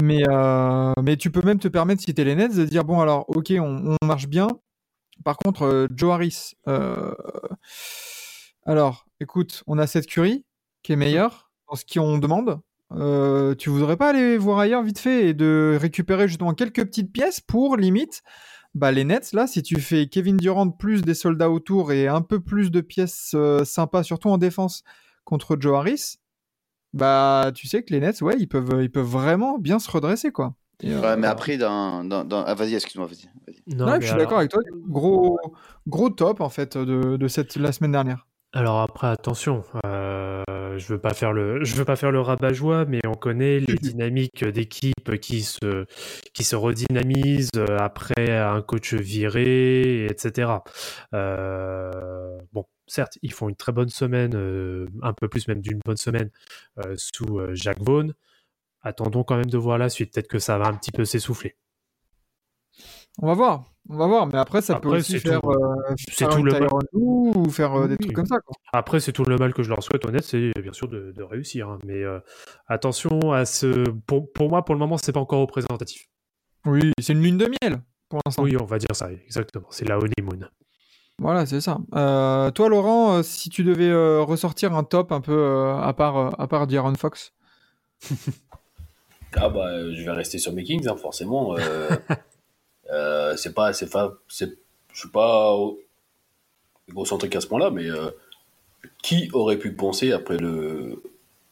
[0.00, 3.00] Mais, euh, mais tu peux même te permettre, si t'es les Nets, de dire bon,
[3.00, 4.48] alors, ok, on, marche bien.
[5.24, 6.52] Par contre, euh, Joe Harris.
[6.68, 7.14] euh,
[8.64, 10.44] Alors, écoute, on a cette Curry
[10.82, 12.60] qui est meilleure dans ce qu'on demande.
[12.94, 17.12] Euh, tu voudrais pas aller voir ailleurs vite fait et de récupérer justement quelques petites
[17.12, 18.22] pièces pour limite
[18.74, 22.22] bah, les Nets là si tu fais Kevin Durant plus des soldats autour et un
[22.22, 24.82] peu plus de pièces euh, sympas surtout en défense
[25.24, 26.16] contre Joe Harris
[26.92, 30.30] bah tu sais que les Nets ouais ils peuvent ils peuvent vraiment bien se redresser
[30.32, 30.54] quoi.
[30.82, 33.28] Et, euh, Ouais, mais après, dans, dans, dans- ah, vas-y, excuse-moi, vas-y.
[33.46, 33.76] vas-y.
[33.76, 34.60] Non, je suis alors- d'accord avec toi.
[34.88, 35.38] Gros,
[35.86, 38.26] gros top en fait de, de cette la semaine dernière.
[38.52, 40.42] Alors après, attention, euh,
[40.78, 43.74] je veux pas faire le, je veux pas faire le rabat-joie, mais on connaît les
[43.82, 45.86] dynamiques d'équipe qui se,
[46.34, 50.52] qui se redynamisent après un coach viré, etc.
[51.14, 55.80] Euh, bon, certes, ils font une très bonne semaine, euh, un peu plus même d'une
[55.84, 56.30] bonne semaine
[56.78, 58.10] euh, sous Jacques Vaughan.
[58.82, 60.12] Attendons quand même de voir la suite.
[60.12, 61.56] Peut-être que ça va un petit peu s'essouffler.
[63.20, 64.26] On va voir, on va voir.
[64.26, 66.52] Mais après, ça peut Après, aussi c'est faire, tout- euh, c'est faire tout une le
[66.52, 66.66] mal.
[66.66, 68.40] Tyronn Lue ou faire euh, des trucs comme ça.
[68.40, 68.54] Quoi.
[68.72, 71.22] Après, c'est tout le mal que je leur souhaite, honnête, c'est bien sûr de, de
[71.22, 71.68] réussir.
[71.68, 71.78] hein.
[71.84, 72.18] Mais euh,
[72.68, 73.88] attention à ce.
[74.06, 76.06] Pour, pour moi, pour le moment, c'est pas encore représentatif.
[76.64, 78.42] Oui, c'est une lune de miel pour l'instant.
[78.44, 79.66] Oui, on va dire ça, exactement.
[79.70, 80.46] C'est la honeymoon.
[81.18, 81.78] Voilà, c'est ça.
[81.94, 86.16] Euh, toi, Laurent, si tu devais euh, ressortir un top un peu euh, à part
[86.16, 87.34] euh, à part d'Aaron Fox?
[89.34, 91.56] Ah bah, je vais rester sur mes Kings, hein, forcément.
[92.92, 94.50] Euh, c'est pas, c'est pas, c'est,
[94.92, 95.56] je suis pas
[96.88, 98.10] égocentrique à ce point-là, mais euh,
[99.02, 101.02] qui aurait pu penser après le,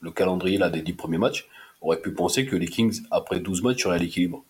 [0.01, 1.49] le calendrier là des 10 premiers matchs,
[1.81, 4.45] aurait pu penser que les Kings après 12 matchs seraient à l'équilibre?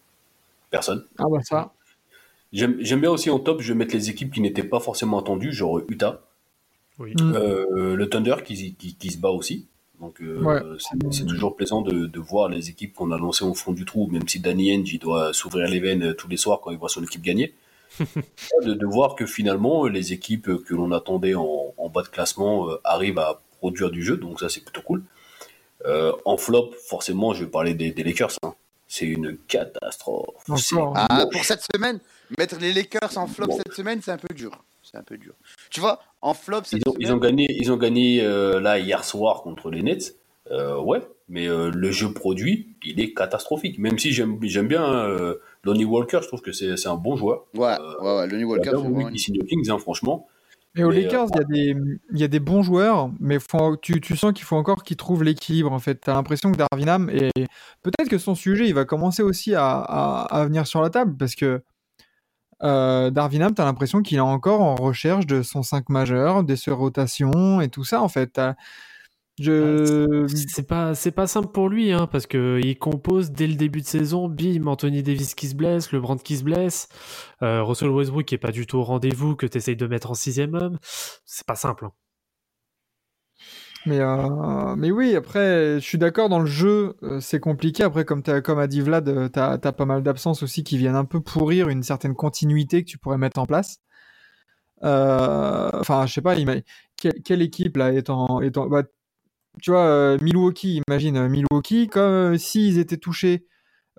[0.71, 1.05] Personne.
[1.19, 1.73] Ah bah ça.
[2.53, 5.21] J'aime j'aime bien aussi en top, je vais mettre les équipes qui n'étaient pas forcément
[5.21, 6.23] attendues, genre Utah,
[6.99, 7.15] Oui.
[7.15, 7.35] Mm.
[7.35, 9.67] Euh, le Thunder qui, qui, qui se bat aussi.
[10.01, 10.61] Donc euh, Ouais.
[11.11, 14.07] c'est- toujours plaisant de, de voir les équipes qu'on a lancées au fond du trou,
[14.07, 16.89] même si Danny il doit s'ouvrir les veines euh, tous les soirs quand il voit
[16.89, 17.55] son équipe gagner.
[18.65, 22.71] de, de voir que finalement les équipes que l'on attendait en, en bas de classement
[22.71, 25.03] euh, arrivent à produire du jeu, donc ça c'est plutôt cool.
[25.87, 28.37] Euh, en flop, forcément, je vais parler des, des Lakers.
[28.43, 28.55] hein.
[28.87, 30.35] C'est une catastrophe.
[30.95, 32.01] Ah, pour cette semaine,
[32.39, 33.57] mettre les Lakers en flop Bon.
[33.57, 34.51] cette semaine, c'est un peu dur.
[34.91, 35.35] C'est un peu dur.
[35.71, 37.07] Tu vois, en flop cette Ils ont, semaine.
[37.09, 40.17] ils ont gagné, ils ont gagné euh, là hier soir contre les Nets.
[40.51, 43.79] Euh, ouais, mais euh, le jeu produit, il est catastrophique.
[43.79, 47.45] Même si j'aime j'aime bien euh, Lonnie Walker, je trouve que c'est un bon joueur.
[47.55, 48.73] Ouais, Euh, ouais, ouais, J'ai Walker.
[49.11, 50.27] qu'il signe aux Kings, hein, franchement.
[50.75, 51.77] Mais aux Lakers, il y, a des-
[52.13, 54.97] il y a des bons joueurs, mais faut- tu, tu sens qu'il faut encore qu'ils
[54.97, 55.73] trouvent l'équilibre.
[55.73, 57.31] En fait, tu as l'impression que Darvin Ham, et
[57.83, 61.17] peut-être que son sujet, il va commencer aussi à, à- à venir sur la table,
[61.17, 61.61] parce que
[62.63, 66.45] euh, Darvin Ham, tu as l'impression qu'il est encore en recherche de son 5 majeur,
[66.45, 68.41] des rotations et tout ça, en fait.
[69.41, 70.27] Je...
[70.47, 73.87] C'est pas, pas simple pour lui, hein, parce que il compose dès le début de
[73.87, 74.29] saison.
[74.29, 76.89] Bim, Anthony Davis qui se blesse, LeBron qui se blesse,
[77.43, 80.11] euh, Russell Westbrook qui est pas du tout au rendez-vous, que tu essayes de mettre
[80.11, 80.79] en sixième homme.
[81.25, 81.87] C'est pas simple.
[81.87, 81.93] hein.
[83.87, 87.83] Mais, euh, mais oui, après, je suis d'accord, dans le jeu, euh, c'est compliqué.
[87.83, 90.97] Après, comme, comme a dit Vlad, euh, t'as as pas mal d'absences aussi qui viennent
[90.97, 93.79] un peu pourrir une certaine continuité que tu pourrais mettre en place.
[94.83, 96.37] Enfin, je sais pas,
[96.97, 98.41] quelle, quelle équipe là est en.
[98.41, 98.83] Est bah,
[99.63, 103.47] tu vois, Milwaukee, imagine, Milwaukee, comme s'ils étaient touchés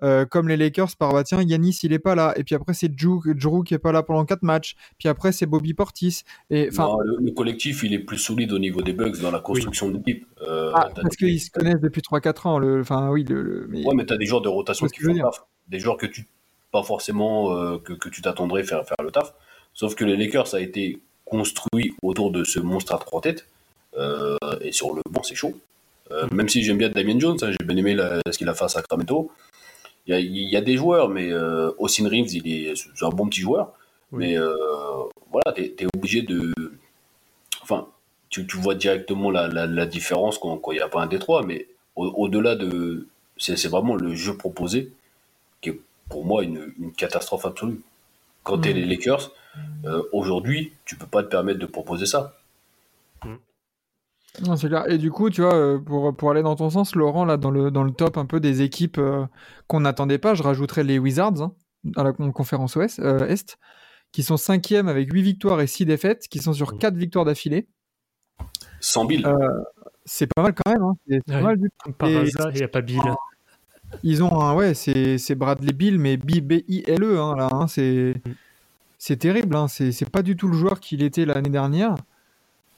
[0.02, 2.74] euh, comme les Lakers par bah tiens, Yanis il est pas là, et puis après
[2.74, 6.22] c'est Drew, Drew qui est pas là pendant 4 matchs, puis après c'est Bobby Portis,
[6.50, 6.84] et enfin.
[6.84, 9.88] Non, le, le collectif, il est plus solide au niveau des bugs dans la construction
[9.90, 10.26] de l'équipe.
[10.46, 12.58] Euh, Ah, t'as parce qu'ils se connaissent depuis 3-4 ans.
[12.58, 12.80] Le...
[12.80, 13.84] Enfin, oui, le, le- mais...
[13.86, 15.44] Ouais, mais tu as des joueurs de rotation qui font le taf.
[15.68, 16.26] Des joueurs que tu
[16.72, 19.34] pas forcément euh, que, que tu t'attendrais faire faire le taf.
[19.74, 23.46] Sauf que les Lakers ça a été construit autour de ce monstre à trois têtes.
[23.98, 25.52] Euh, et sur le banc, c'est chaud.
[26.10, 28.54] Euh, Même si j'aime bien Damien Jones, hein, j'ai bien aimé la- ce qu'il a
[28.54, 29.30] fait à Sacramento.
[30.06, 33.04] Il y a, il y a des joueurs, mais euh, Austin Reeves, il est, c'est
[33.04, 33.72] un bon petit joueur.
[34.10, 34.26] Oui.
[34.26, 34.54] Mais euh,
[35.30, 36.52] voilà, tu es, obligé de.
[37.62, 37.86] Enfin,
[38.28, 41.44] tu, tu vois directement la, la, la différence quand il n'y a pas un Détroit,
[41.46, 43.06] mais au- au-delà de.
[43.36, 44.92] C'est c'est vraiment le jeu proposé
[45.60, 47.80] qui est pour moi une, une catastrophe absolue.
[48.42, 48.76] Quand tu es Mm.
[48.76, 49.30] les Lakers,
[49.84, 52.36] euh, aujourd'hui, tu peux pas te permettre de proposer ça.
[54.40, 54.88] Non, c'est clair.
[54.90, 57.50] Et du coup, tu vois, euh, pour, pour aller dans ton sens, Laurent, là, dans
[57.50, 59.26] le, dans le top un peu des équipes euh,
[59.66, 61.52] qu'on n'attendait pas, je rajouterais les Wizards hein,
[61.96, 63.58] à la con- conférence Ouest, euh, Est,
[64.10, 67.66] qui sont cinquièmes avec 8 victoires et 6 défaites, qui sont sur 4 victoires d'affilée.
[68.80, 69.26] 100 000.
[69.26, 69.62] Euh,
[70.06, 70.82] c'est pas mal quand même.
[70.82, 70.94] Hein.
[71.08, 71.92] C'est pas mal du tout.
[71.92, 73.02] Par Et- hasard, il n'y a pas Bill.
[74.02, 78.30] Ils ont un, ouais, c'est c'est Bradley Bill, mais B-I-L-E, hein, là, hein, c'est Mm.
[78.96, 81.94] c'est terrible, hein, c'est c'est pas du tout le joueur qu'il était l'année dernière.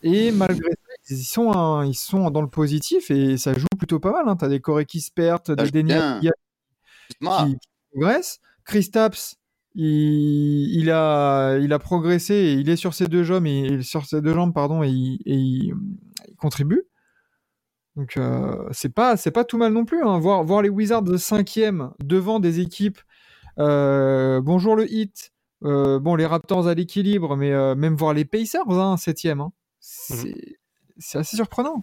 [0.02, 4.00] Et malgré ça, ils sont, un- ils sont dans le positif et ça joue plutôt
[4.00, 4.28] pas mal.
[4.28, 4.36] Hein.
[4.36, 5.82] T'as des Corées qui se perdent, des
[7.20, 8.40] Moi, qui, qui progressent.
[8.64, 9.36] Chris Tapps,
[9.74, 14.06] il, il a, il a progressé et il est sur ses deux jambes et sur
[14.06, 15.74] ses deux jambes pardon et il, et il-
[16.28, 16.82] il contribue.
[17.96, 20.02] Donc euh, c'est pas c'est pas tout mal non plus.
[20.02, 20.18] Hein.
[20.18, 22.98] Voir voir les Wizards cinquième devant des équipes.
[23.58, 25.32] euh, bonjour le hit.
[25.64, 29.40] euh, bon les Raptors à l'équilibre, mais euh, même voir les Pacers hein, septième.
[29.40, 29.52] Hein.
[29.80, 30.56] C'est
[30.98, 31.82] c'est assez surprenant.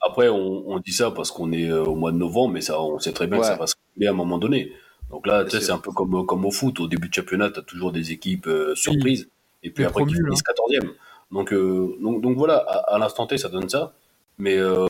[0.00, 2.80] Après, on, on dit ça parce qu'on est euh, au mois de novembre, mais ça,
[2.82, 4.72] on sait très bien que ça va se régler à un moment donné.
[5.10, 5.66] Donc là, tu sais, sûr.
[5.66, 6.80] c'est un peu comme, comme au foot.
[6.80, 9.28] Au début de championnat, tu as toujours des équipes euh, surprises.
[9.62, 10.90] Et puis Les après, qui finissent 14e.
[11.30, 13.92] Donc, euh, donc, donc voilà, à, à l'instant T, ça donne ça.
[14.38, 14.86] Mais euh,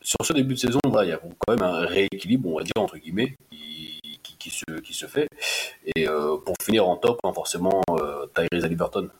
[0.00, 2.64] sur ce début de saison, voilà, il y a quand même un rééquilibre, on va
[2.64, 5.28] dire, entre guillemets, qui, qui, qui se, qui se fait.
[5.94, 9.10] Et euh, pour finir en top, hein, forcément, euh, Tyrese Haliburton,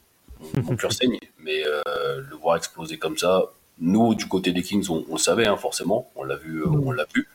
[0.55, 1.19] mon- cœur saigne.
[1.39, 3.45] Mais euh, le voir exploser comme ça,
[3.79, 6.67] nous, du côté des Kings, on, on le savait, hein, forcément, on l'a vu, euh,
[6.69, 6.83] Mm.
[6.87, 7.29] on l'a vu.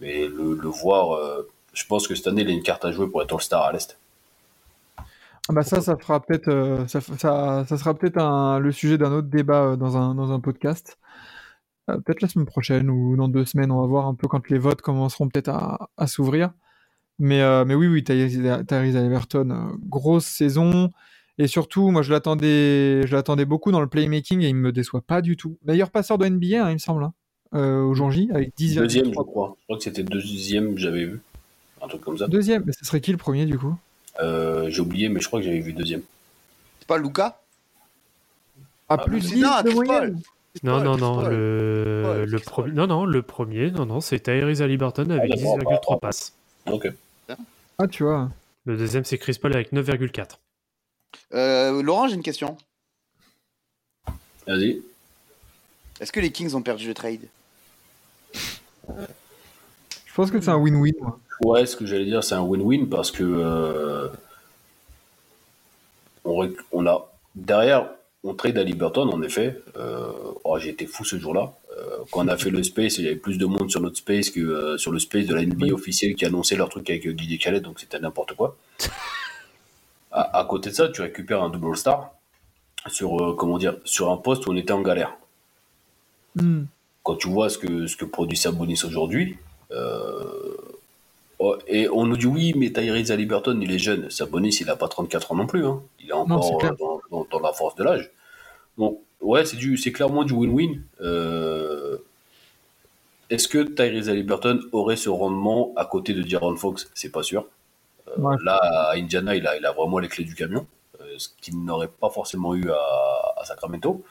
[0.00, 2.92] Mais le, le voir, euh, je pense que cette année, il a une carte à
[2.92, 3.98] jouer pour être All-Star à l'Est.
[5.48, 8.96] Ah bah ça, ça fera peut-être, euh, ça, ça, ça sera peut-être un- le sujet
[8.96, 10.98] d'un autre débat euh, dans un, dans un podcast.
[11.90, 14.48] Euh, peut-être la semaine prochaine ou dans deux semaines, on va voir un peu quand
[14.48, 16.52] les votes commenceront peut-être à, à s'ouvrir.
[17.18, 20.90] Mais, euh, mais oui, oui, Tyrese euh, grosse saison.
[21.38, 25.00] Et surtout, moi, je l'attendais, je l'attendais beaucoup dans le playmaking et il me déçoit
[25.00, 25.56] pas du tout.
[25.64, 27.12] Meilleur passeur de NBA, hein, il me semble, hein,
[27.54, 29.56] euh, au jour J, avec 10 Deuxième, je crois.
[29.60, 31.20] Je crois que c'était deuxième, j'avais vu.
[31.82, 32.28] Un truc comme ça.
[32.28, 33.74] Deuxième, mais ce serait qui le premier du coup?
[34.22, 36.02] Euh, J'ai oublié, mais je crois que j'avais vu deuxième.
[36.78, 37.40] C'est pas Luca
[38.88, 40.20] À Ah, plus de mais 10 non, de moyenne
[40.62, 45.32] Non, non, non, le, premier, non, non, le premier, non, non, c'est Tyrese Haliburton avec
[45.34, 45.80] Ah, d'accord.
[45.82, 46.32] 10,3 passes.
[46.70, 46.92] Ok.
[47.78, 48.30] Ah, tu vois.
[48.66, 50.38] Le deuxième, c'est Chris Paul avec 9,4.
[51.32, 52.56] Euh, Laurent, j'ai une question.
[54.46, 54.82] Vas-y.
[56.00, 57.28] Est-ce que les Kings ont perdu le trade?
[58.88, 60.94] Je pense que c'est un win-win.
[61.42, 64.08] Ouais, ce que j'allais dire, c'est un win-win parce que euh,
[66.24, 67.90] on, a derrière,
[68.22, 69.60] on trade à Liberton en effet.
[69.76, 70.12] Euh,
[70.44, 71.54] oh, j'ai été fou ce jour-là.
[71.76, 73.96] Euh, quand on a fait le space, il y avait plus de monde sur notre
[73.96, 77.08] space que euh, sur le space de la NBA officielle qui annonçait leur truc avec
[77.08, 78.56] Guy Khaled, donc c'était n'importe quoi.
[80.14, 82.12] À, à côté de ça, tu récupères un double star
[82.88, 85.16] sur euh, comment dire sur un poste où on était en galère.
[86.36, 86.64] Hmm.
[87.04, 89.36] quand tu vois ce que, ce que produit Sabonis aujourd'hui,
[89.70, 90.56] euh,
[91.38, 94.10] oh, et on nous dit oui, mais Tyrese Haliburton, il est jeune.
[94.10, 95.64] Sabonis, il n'a pas 34 ans non plus.
[95.66, 95.80] hein.
[96.00, 98.10] Il est encore euh, dans, dans- dans la force de l'âge.
[98.78, 100.80] Donc, ouais, c'est, du, c'est clairement du win-win.
[103.30, 106.90] Est-ce que Tyrese Haliburton aurait ce rendement à côté de Jaron Fox?
[106.94, 107.46] C'est pas sûr.
[108.18, 108.36] Euh, Ouais.
[108.44, 110.66] Là, à Indiana, il a, il a vraiment les clés du camion,
[111.00, 114.04] euh, ce qu'il n'aurait pas forcément eu à, à Sacramento.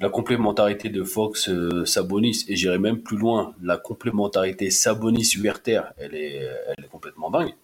[0.00, 5.82] La complémentarité de Fox euh, Sabonis, et j'irai même plus loin, la complémentarité Sabonis Huerter,
[5.98, 7.54] elle est, elle est complètement dingue.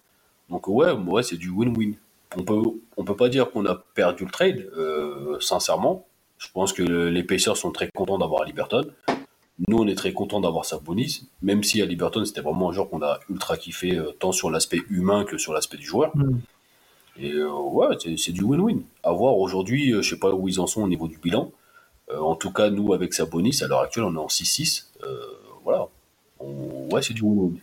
[0.49, 1.95] Donc ouais, ouais c'est du win-win.
[2.37, 2.61] On peut,
[2.97, 6.07] on peut pas dire qu'on a perdu le trade, euh, sincèrement.
[6.39, 8.85] Je pense que les Pacers sont très contents d'avoir Liberton.
[9.69, 12.89] Nous, on est très contents d'avoir Sabonis, même si à Liberton, c'était vraiment un joueur
[12.89, 16.17] qu'on a ultra kiffé, euh, tant sur l'aspect humain que sur l'aspect du joueur.
[16.17, 16.39] Mm.
[17.19, 18.81] Et euh, ouais, c'est, du win-win.
[19.03, 21.53] À voir aujourd'hui, euh, je sais pas où ils en sont au niveau du bilan.
[22.11, 24.87] Euh, en tout cas, nous, avec Sabonis, à l'heure actuelle, on est en 6-6.
[25.03, 25.19] Euh,
[25.65, 25.87] voilà.
[26.39, 27.59] On- Ouais, c'est du win-win.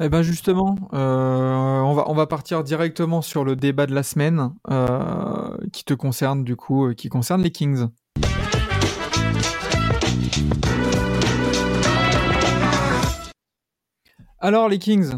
[0.00, 4.50] Eh ben justement, on, va, on va partir directement sur le débat de la semaine
[5.72, 7.86] qui te concerne du coup, qui concerne les Kings.
[14.46, 15.10] Alors les Kings,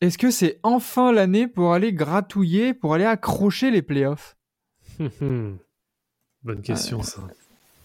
[0.00, 4.36] est-ce que c'est enfin l'année pour aller gratouiller, pour aller accrocher les playoffs
[5.00, 7.22] Bonne question, ça.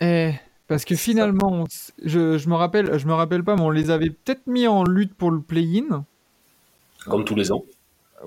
[0.02, 0.34] Eh,
[0.68, 1.66] parce que finalement,
[2.06, 4.84] je, je me rappelle, je me rappelle pas, mais on les avait peut-être mis en
[4.84, 6.06] lutte pour le play-in.
[7.08, 7.66] Comme tous les ans.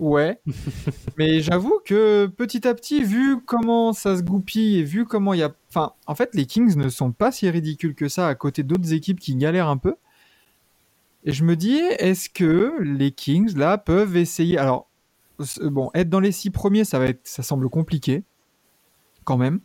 [0.00, 0.40] Ouais.
[1.18, 5.38] Mais j'avoue que petit à petit, vu comment ça se goupille et vu comment il
[5.38, 5.52] y a.
[5.68, 8.92] Enfin, en fait, les Kings ne sont pas si ridicules que ça à côté d'autres
[8.92, 9.94] équipes qui galèrent un peu.
[11.24, 14.56] Et je me dis, est-ce que les Kings, là, peuvent essayer.
[14.58, 14.88] Alors,
[15.42, 17.20] c- bon, être dans les six premiers, ça va être.
[17.24, 18.24] Ça semble compliqué.
[19.24, 19.60] Quand même.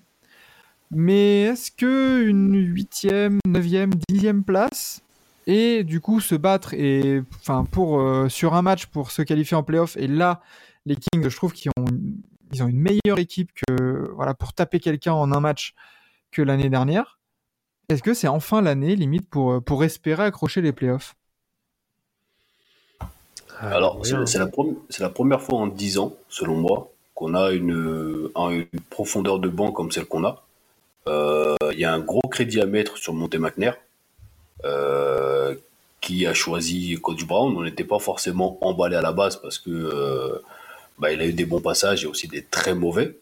[0.91, 5.01] Mais est-ce que une huitième, neuvième, dixième place
[5.47, 9.61] et du coup se battre et enfin euh, sur un match pour se qualifier en
[9.61, 10.41] playoff et là
[10.87, 13.51] les Kings je trouve qu'ils ont une meilleure équipe
[14.15, 15.75] voilà pour taper quelqu'un en un match
[16.31, 17.19] que l'année dernière
[17.89, 21.15] est-ce que c'est enfin l'année limite pour euh, pour espérer accrocher les playoffs
[23.59, 24.47] Ah, Alors, c'est la,
[24.99, 29.47] la première fois en 10 ans, selon moi, qu'on a une, un- une profondeur de
[29.49, 30.43] banc comme celle qu'on a.
[31.07, 33.75] Euh, Il y a un gros crédit à mettre sur Monté McNair,
[34.65, 35.55] euh,
[36.01, 37.55] qui a choisi Coach Brown.
[37.57, 40.39] On n'était pas forcément emballé à la base parce que, euh,
[40.99, 43.17] bah, il a eu des bons passages et aussi des très mauvais.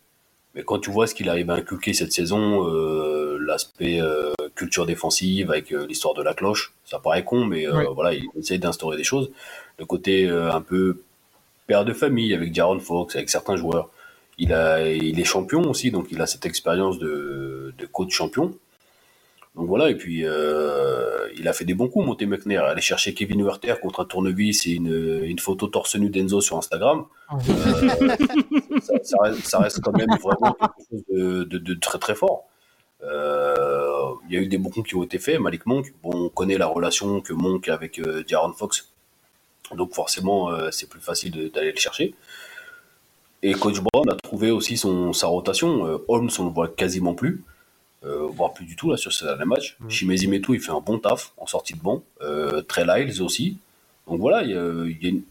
[0.55, 2.67] Mais quand tu vois ce qu'il arrive à inculquer cette saison,
[3.39, 3.99] l'aspect
[4.56, 8.26] culture défensive avec euh, l'histoire de la cloche, ça paraît con, mais euh, voilà, il
[8.39, 9.32] essaye d'instaurer des choses.
[9.80, 11.01] Le côté euh, un peu
[11.68, 13.89] père de famille avec Jaron Fox, avec certains joueurs.
[14.38, 18.54] Il, a, il est champion aussi, donc il a cette expérience de, de coach champion.
[19.56, 22.64] Donc voilà, et puis euh, il a fait des bons coups, Monté McNair.
[22.64, 26.58] Aller chercher Kevin Werther contre un tournevis et une, une photo torse nu d'Enzo sur
[26.58, 27.38] Instagram, euh,
[28.82, 32.16] ça, ça reste, ça reste quand même vraiment quelque chose de, de- de très très
[32.16, 32.45] fort.
[33.04, 35.39] Euh, Il y a eu des bons qui ont été faits.
[35.39, 38.89] Malik Monk, bon, on connaît la relation que Monk a avec euh, Jaron Fox,
[39.76, 42.14] donc forcément euh, c'est plus facile d'aller le chercher.
[43.41, 45.86] Et Coach Brown a trouvé aussi son, sa rotation.
[45.86, 47.43] Euh, Holmes, on le voit quasiment plus,
[48.06, 49.76] euh, voire plus du tout là sur ce dernier match.
[49.89, 52.01] Shimezi Metu, il fait un bon taf en sortie de banc.
[52.22, 53.58] Euh, Trey Lyles aussi.
[54.08, 55.24] Donc voilà, il y a, y a une.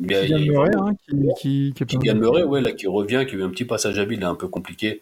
[0.00, 0.92] il y a- Murray, hein,
[1.38, 2.18] qui, qui, qui mal.
[2.18, 4.48] Murray, ouais, là, qui revient, qui a eu un petit passage à vide, un peu
[4.48, 5.00] compliqué.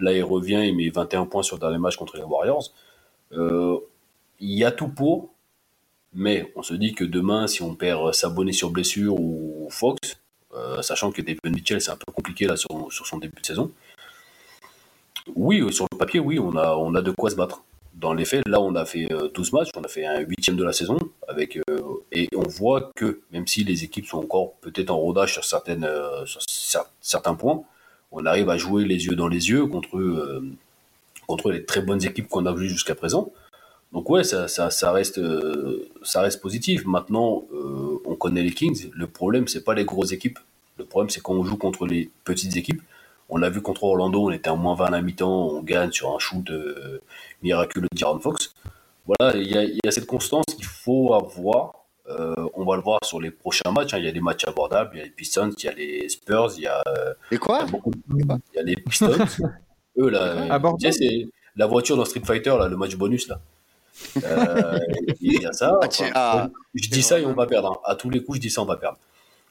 [0.00, 2.70] Là, il revient, il met 21 points sur le dernier match contre les Warriors.
[3.32, 3.78] Euh,
[4.40, 5.30] il y a tout pour,
[6.14, 10.16] mais on se dit que demain, si on perd Sabonis sur blessure ou Fox,
[10.54, 13.70] euh, sachant que David Mitchell, c'est un peu compliqué là sur, son début de saison.
[15.36, 17.62] Oui, euh, sur le papier, oui, on a, de quoi se battre.
[17.94, 20.56] Dans les faits, là, on a fait euh, 12 matchs, on a fait un huitième
[20.56, 20.98] de la saison,
[22.12, 25.86] et on voit que même si les équipes sont encore peut-être en rodage sur, certaines,
[26.24, 27.62] sur cer- certains points,
[28.12, 30.44] on arrive à jouer les yeux dans les yeux contre, euh,
[31.26, 33.32] contre les très bonnes équipes qu'on a vues jusqu'à présent.
[33.92, 36.84] Donc ouais, ça, ça, ça, reste, euh, ça reste positif.
[36.86, 38.90] Maintenant, euh, on connaît les Kings.
[38.94, 40.38] Le problème, c'est pas les grosses équipes.
[40.78, 42.82] Le problème, c'est quand on joue contre les petites équipes.
[43.28, 45.92] On l'a vu contre Orlando, on était en moins 20 à la mi-temps, on gagne
[45.92, 46.50] sur un shoot
[47.44, 48.54] miraculeux de Jaron Fox.
[49.06, 51.79] Voilà, il y y a cette constance qu'il faut avoir.
[52.18, 53.94] Euh, on va le voir sur les prochains matchs.
[53.94, 53.98] hein.
[53.98, 56.08] Il y a des matchs abordables, il y a les Pistons, il y a les
[56.08, 58.62] Spurs, il y a, euh, Et il y quoi a beaucoup de- il y a
[58.62, 59.06] les Pistons.
[59.98, 63.40] Eux, là, tu sais, c'est la voiture dans Street Fighter, là, le match bonus, là.
[64.24, 64.78] Euh,
[65.20, 65.78] il y a ça.
[65.82, 67.72] Ah, Enfin, ah, je dis ça et on va perdre.
[67.72, 67.78] hein.
[67.84, 68.98] À tous les coups, je dis ça, on va perdre.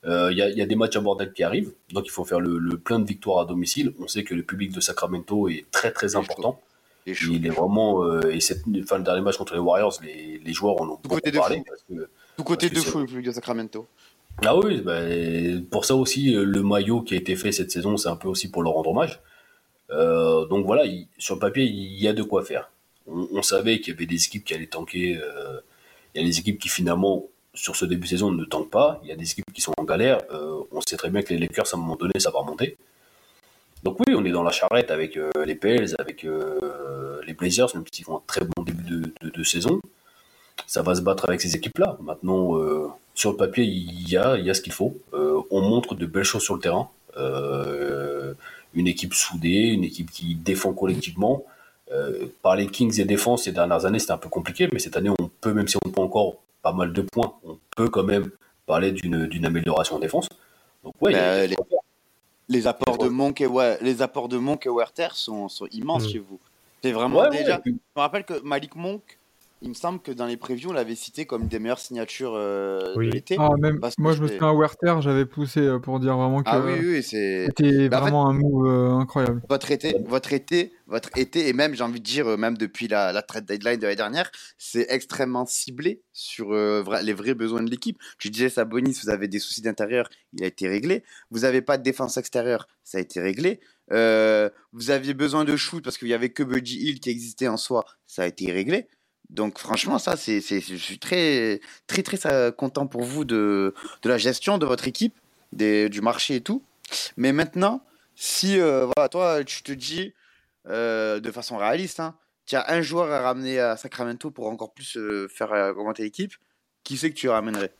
[0.06, 2.24] Euh, Il y, a, il y a des matchs abordables qui arrivent, donc il faut
[2.26, 3.94] faire le, le plein de victoires à domicile.
[4.02, 6.60] On sait que le public de Sacramento est très très important.
[7.06, 10.54] Il est vraiment euh, et cette, enfin, le dernier match contre les Warriors, les, les
[10.54, 12.08] joueurs en ont beaucoup parlé parce que
[12.40, 13.86] Tout côté de fou, le de Sacramento.
[14.46, 17.98] ah oui, ben, pour ça aussi, euh, le maillot qui a été fait cette saison,
[17.98, 19.20] c'est un peu aussi pour leur rendre hommage.
[19.92, 22.72] Euh, donc voilà, il- sur le papier, il y a de quoi faire.
[23.08, 25.18] On, on savait qu'il y avait des équipes qui allaient tanker.
[25.22, 25.60] euh,
[26.16, 29.02] il y a des équipes qui finalement, sur ce début de saison, ne tankent pas.
[29.04, 30.20] Il y a des équipes qui sont en galère.
[30.32, 32.78] Euh, on sait très bien que les Lakers, à un moment donné, ça va remonter.
[33.84, 36.26] Donc oui, on est dans la charrette avec les Pels, avec
[37.28, 39.82] les Blazers, même s'ils font un très bon début de, de- de saison.
[40.68, 41.98] Ça va se battre avec ces équipes-là.
[42.02, 44.96] Maintenant, euh, sur le papier, il y a, il y a ce qu'il faut.
[45.14, 46.90] Euh, on montre de belles choses sur le terrain.
[47.18, 48.34] Euh,
[48.74, 51.44] une équipe soudée, une équipe qui défend collectivement.
[51.92, 55.10] Euh, parler Kings et défense ces dernières années, c'était un peu compliqué, mais cette année,
[55.10, 58.30] on peut, même si on prend encore pas mal de points, on peut quand même
[58.68, 60.28] parler d'une amélioration en défense.
[60.84, 61.48] Donc ouais, Bah,
[62.48, 66.06] Les apports de Monk et, ouais, les apports de Monk et Werther sont, sont immenses
[66.08, 66.10] Mm.
[66.10, 66.40] chez vous.
[66.84, 67.60] C'est vraiment Ouais, ouais, déjà.
[67.60, 69.19] puis- Je me rappelle que Malik Monk,
[69.62, 72.94] il me semble que dans les previews, on l'avait cité comme des meilleures signatures euh,
[72.96, 73.08] Oui.
[73.08, 73.36] de l'été.
[73.38, 76.16] Ah, même, Parce que moi, je me souviens à Werther, j'avais poussé euh, pour dire
[76.18, 77.46] vraiment que Ah oui, oui, c'est.
[77.48, 79.42] c'était Bah, en fait- vraiment un move euh, incroyable.
[79.50, 83.12] Votre été, votre été, votre été, et même, j'ai envie de dire, même depuis la,
[83.12, 87.62] la trade deadline de l'année dernière, c'est extrêmement ciblé sur euh, vra- les vrais besoins
[87.62, 87.98] de l'équipe.
[88.18, 91.04] Tu disais, Sabonis, vous avez des soucis d'intérieur, il a été réglé.
[91.32, 93.60] Vous n'avez pas de défense extérieure, ça a été réglé.
[93.92, 97.48] Euh, vous aviez besoin de shoot parce qu'il n'y avait que Budgie Hill qui existait
[97.48, 98.88] en soi, ça a été réglé.
[99.30, 104.10] Donc franchement, ça, c'est, je suis très, très, très euh, content pour vous de, de
[104.10, 105.16] la gestion de votre équipe,
[105.52, 106.64] des, du marché et tout.
[107.16, 107.84] Mais maintenant,
[108.16, 110.14] si euh, voilà, toi, tu te dis
[110.68, 112.16] euh, de façon réaliste, hein,
[112.48, 114.98] tu as un joueur à ramener à Sacramento pour encore plus
[115.30, 116.34] faire augmenter l'équipe,
[116.84, 117.72] qui c'est que tu ramènerais?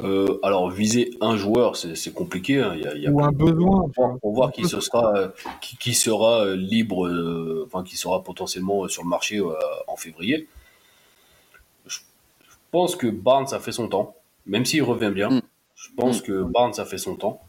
[0.00, 2.60] Euh, alors, viser un joueur, c'est compliqué.
[2.60, 2.72] hein.
[2.76, 3.88] Il y a, il y a Ou un de- besoin.
[4.20, 5.28] pour, voir qui ce sera, euh,
[5.60, 9.52] qui, qui sera libre, euh, enfin qui sera potentiellement sur le marché euh,
[9.86, 10.48] en février.
[11.86, 11.98] Je,
[12.48, 14.14] je pense que Barnes a fait son temps,
[14.46, 15.28] même s'il revient bien.
[15.30, 15.42] Mm.
[15.74, 16.22] Je pense Mm.
[16.24, 17.40] que Barnes a fait son temps.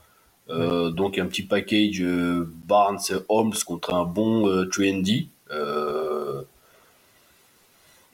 [0.50, 3.00] Euh, Donc un petit package euh, Barnes
[3.30, 5.30] Holmes contre un bon euh, trendy.
[5.52, 6.03] Euh,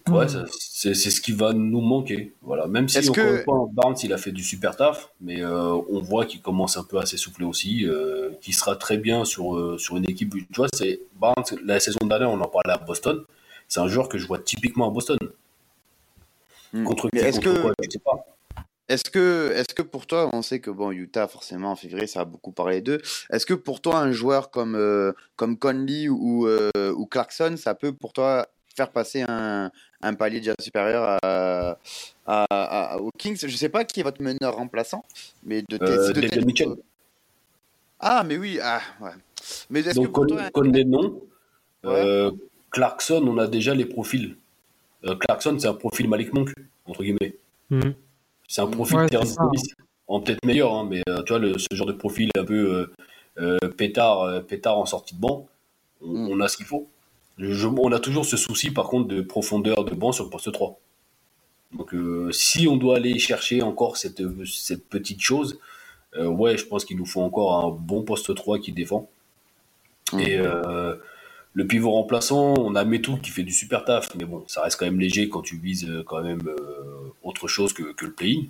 [0.10, 0.28] ouais,
[0.60, 2.34] c'est c'est ce qui va nous manquer.
[2.42, 2.68] Voilà.
[2.68, 6.26] Même si que- fois, Barnes il a fait du super taf, mais euh, on voit
[6.26, 9.98] qu'il commence un peu à s'essouffler aussi, euh, qu'il sera très bien sur, euh, sur
[9.98, 10.34] une équipe.
[10.34, 13.24] Tu vois, c'est Barnes, la saison dernière, on en parlait à Boston.
[13.68, 15.18] C'est un joueur que je vois typiquement à Boston.
[16.74, 16.84] Hmm.
[16.84, 18.26] Contre qui, est-ce contre que quoi, je sais pas.
[18.90, 22.22] Est-ce que, est que pour toi, on sait que bon, Utah, forcément, en février, ça
[22.22, 23.00] a beaucoup parlé d'eux.
[23.32, 27.76] Est-ce que pour toi, un joueur comme, euh, comme Conley ou, euh, ou Clarkson, ça
[27.76, 29.72] peut pour toi faire passer un,
[30.02, 31.78] un palier déjà supérieur à,
[32.26, 35.04] à, à- aux Kings Je sais pas qui est votre meneur remplaçant,
[35.44, 36.70] mais de, tes- Euh, de David tête- Mitchell.
[38.00, 39.12] Ah, mais oui, ah, ouais.
[39.70, 41.22] Mais est-ce Donc, pour Con- toi, un- Conley, non.
[41.84, 41.92] Ouais.
[41.96, 42.32] Euh,
[42.72, 44.36] Clarkson, on a déjà les profils.
[45.06, 46.52] Euh, Clarkson, c'est un profil Malik Monk,
[46.86, 47.36] entre guillemets.
[47.70, 47.94] Mhm.
[48.48, 49.36] C'est un profil Ouais, Terrence.
[49.36, 49.74] Davis.
[50.08, 52.54] En peut-être meilleur, hein, mais euh, tu vois, le- ce genre de profil un peu
[52.74, 52.94] euh,
[53.64, 55.48] euh, pétard, euh, pétard en sortie de banc,
[56.02, 56.30] on, Mm.
[56.32, 56.90] on a ce qu'il faut.
[57.40, 60.52] Je- on a toujours ce souci, par contre, de profondeur de banc sur le poste
[60.52, 60.80] 3.
[61.74, 65.60] Donc, euh, si on doit aller chercher encore cette, cette petite chose,
[66.18, 69.08] euh, ouais, je pense qu'il nous faut encore un bon poste 3 qui défend.
[70.12, 70.20] Mm.
[70.20, 70.96] Et euh,
[71.54, 74.78] le pivot remplaçant, on a Metou qui fait du super taf, mais bon, ça reste
[74.80, 76.42] quand même léger quand tu vises quand même
[77.24, 78.44] autre chose que, que le play-in.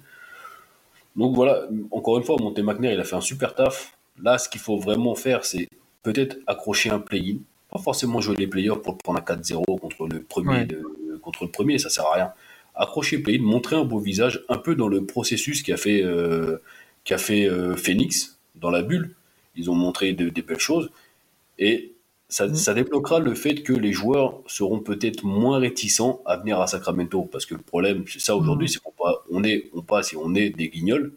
[1.15, 3.97] Donc voilà, encore une fois, Monté McNair, il a fait un super taf.
[4.21, 5.67] Là, ce qu'il faut vraiment faire, c'est
[6.03, 7.37] peut-être accrocher un play-in.
[7.71, 10.65] Pas forcément jouer les playoffs pour prendre à 4-0 contre le premier, Ouais.
[10.65, 12.31] de- contre le premier, ça sert à rien.
[12.75, 16.57] Accrocher le play-in, montrer un beau visage, un peu dans le processus qu'a fait, euh,
[17.03, 19.13] qu'a fait euh, Phoenix dans la bulle.
[19.55, 20.89] Ils ont montré de- des belles choses.
[21.59, 21.91] Et
[22.29, 22.55] ça, Mm.
[22.55, 27.23] ça débloquera le fait que les joueurs seront peut-être moins réticents à venir à Sacramento.
[27.23, 28.69] Parce que le problème, c'est ça aujourd'hui, Mm.
[28.69, 28.93] c'est qu'on
[29.31, 31.11] on est, on passe et on est des guignols.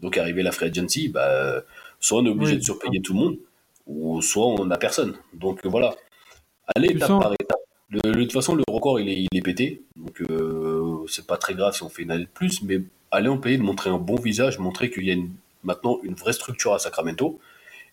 [0.00, 1.62] Donc, arriver la free agency, bah,
[2.00, 3.36] soit on est obligé Oui, de surpayer tout le monde,
[3.86, 5.16] ou soit on n'a personne.
[5.32, 5.94] Donc, voilà.
[6.74, 7.60] Allez étape sens- par étape.
[7.88, 9.82] Le- le- de toute façon, le record, il est, il est pété.
[9.96, 12.62] Donc, euh, c'est pas très grave si on fait une année de plus.
[12.62, 12.80] Mais
[13.12, 15.30] aller en payer, de montrer un bon visage, montrer qu'il y a une-
[15.62, 17.38] maintenant une vraie structure à Sacramento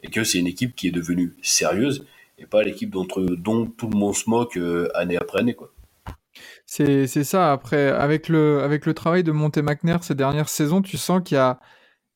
[0.01, 2.05] et que c'est une équipe qui est devenue sérieuse
[2.39, 3.05] et pas l'équipe dont,
[3.37, 5.53] dont tout le monde se moque euh, année après année.
[5.53, 5.71] Quoi.
[6.65, 7.51] C'est c'est ça.
[7.51, 11.35] Après, avec le, avec le travail de Monte McNair ces dernières saisons, tu sens qu'il
[11.35, 11.59] y a,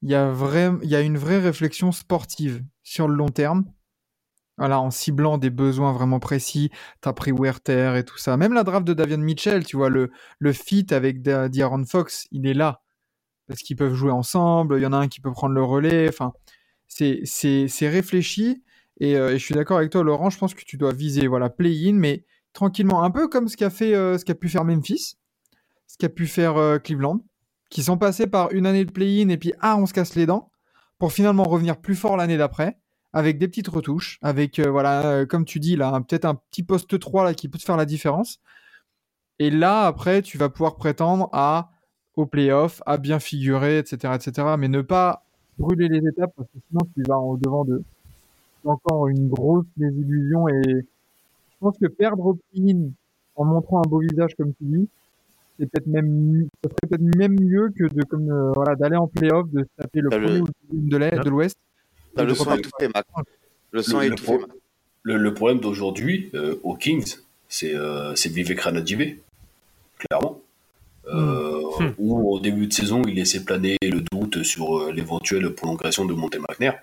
[0.02, 3.66] il y, a vrai, il y a une vraie réflexion sportive sur le long terme.
[4.58, 6.72] Voilà, en ciblant des besoins vraiment précis.
[7.02, 8.38] T'as pris Werther et tout ça.
[8.38, 10.10] Même la draft de Davion Mitchell, tu vois, le,
[10.40, 12.82] le fit avec Da- D'Aaron Fox, il est là.
[13.48, 14.78] Parce qu'ils peuvent jouer ensemble.
[14.80, 16.08] Il y en a un qui peut prendre le relais.
[16.10, 16.34] Enfin,
[16.88, 18.64] c'est c'est- c'est réfléchi.
[19.00, 20.30] Et, euh, je suis d'accord avec toi, Laurent.
[20.30, 23.70] Je pense que tu dois viser voilà, play-in, mais tranquillement, un peu comme ce qu'a
[23.70, 25.18] fait, euh, ce qu'a pu faire Memphis,
[25.88, 27.24] ce qu'a pu faire euh, Cleveland,
[27.70, 30.26] qui sont passés par une année de play-in et puis ah, on se casse les
[30.26, 30.52] dents,
[31.00, 32.78] pour finalement revenir plus fort l'année d'après,
[33.14, 36.64] avec des petites retouches, avec euh, voilà, euh, comme tu dis là, peut-être un petit
[36.64, 38.40] poste 3 là qui peut te faire la différence.
[39.40, 41.72] Et là, après, tu vas pouvoir prétendre à
[42.16, 44.56] au playoff, à bien figurer, etc., etc.
[44.58, 45.24] Mais ne pas
[45.58, 47.84] brûler les étapes parce que sinon tu vas au devant de
[48.66, 52.90] encore une grosse désillusion et je pense que perdre au play-in
[53.36, 54.90] en montrant un beau visage comme tu dis,
[55.60, 58.96] c'est peut-être même mieux- ça serait peut-être même mieux que de comme euh, voilà d'aller
[58.98, 61.58] en playoff, de se taper le T'as le- premier ou le de l'Est- de l'Ouest.
[62.16, 62.68] T'as le son repartir.
[62.68, 63.06] étouffé, Mac.
[63.72, 64.50] Le son pro- Mac.
[65.04, 67.18] Le, le problème d'aujourd'hui euh, aux Kings,
[67.48, 69.20] c'est euh, c'est Vivek Ranadivé,
[70.00, 70.42] clairement.
[71.14, 71.46] Euh,
[71.80, 71.92] Hmm.
[72.00, 76.14] Où au début de saison, il laissait planer le doute sur euh, l'éventuelle prolongation de
[76.14, 76.80] Monte McNair.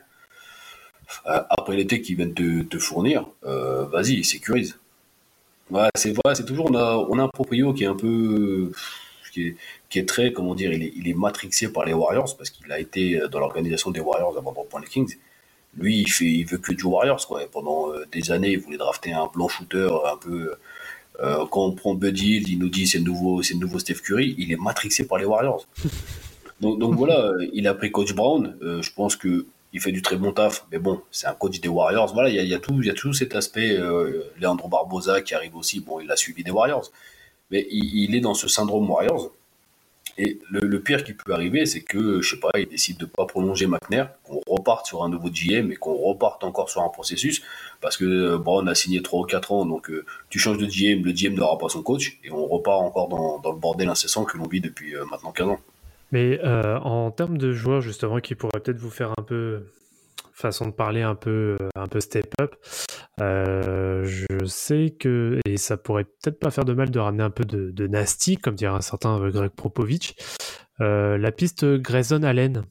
[1.26, 4.78] Euh, après l'été qu'ils viennent te, te fournir, euh, vas-y, sécurise.
[5.74, 8.70] Ouais, c'est voilà, c'est toujours on a, on a un proprio qui est un peu
[9.32, 9.56] qui est,
[9.90, 12.70] qui est très comment dire, il est, il est matrixé par les Warriors parce qu'il
[12.70, 15.16] a été dans l'organisation des Warriors avant de reprendre les Kings.
[15.76, 17.42] Lui, il fait, il veut que du Warriors quoi.
[17.42, 20.54] Et pendant euh, des années, il voulait drafter un blanc shooter un peu.
[21.22, 24.00] euh, quand on prend Buddy il nous dit c'est le nouveau, c'est le nouveau Steph
[24.04, 24.36] Curry.
[24.38, 25.66] Il est matrixé par les Warriors.
[26.60, 28.56] donc, donc voilà, il a pris Coach Brown.
[28.62, 31.60] Euh, je pense que il fait du très bon taf, mais bon, c'est un coach
[31.60, 32.14] des Warriors.
[32.14, 33.76] Voilà, il y a, tout, il y a tout cet aspect.
[33.76, 35.80] Euh, Leandro Barbosa qui arrive aussi.
[35.80, 36.92] Bon, il a suivi des Warriors,
[37.50, 39.32] mais il, est dans ce syndrome Warriors.
[40.16, 43.26] Et le, pire qui peut arriver, c'est que, je sais pas, il décide de pas
[43.26, 47.42] prolonger McNair, qu'on reparte sur un nouveau GM et qu'on reparte encore sur un processus,
[47.80, 50.66] parce que euh, Brown a signé 3 ou 4 ans, donc euh, tu changes de
[50.66, 54.24] GM, le GM n'aura pas son coach, et on repart encore dans, le bordel incessant
[54.24, 55.60] que l'on vit depuis maintenant 15 ans.
[56.14, 59.66] Mais euh, en termes de joueurs, justement, qui pourraient peut-être vous faire un peu
[60.32, 62.56] façon de parler un peu euh, un peu step up
[63.20, 67.30] euh, je sais que et ça pourrait peut-être pas faire de mal de ramener un
[67.30, 70.16] peu de, de nasty comme dirait un certain Greg Popovich
[70.80, 72.64] euh, la piste Grayson Allen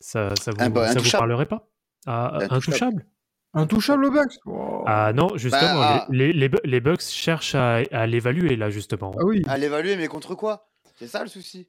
[0.00, 1.66] ça, ça vous, Ah bah, ça vous parlerait pas?
[2.06, 3.06] Ah, Intouchable.
[3.54, 4.04] intouchable?
[4.04, 4.36] Au Bucks?
[4.44, 4.84] Wow.
[4.86, 9.12] ah non justement Bah, les, les, les les Bucks cherchent à, à l'évaluer là justement
[9.18, 9.42] Ah oui.
[9.48, 10.68] À l'évaluer, mais contre quoi?
[10.98, 11.66] C'est ça le souci.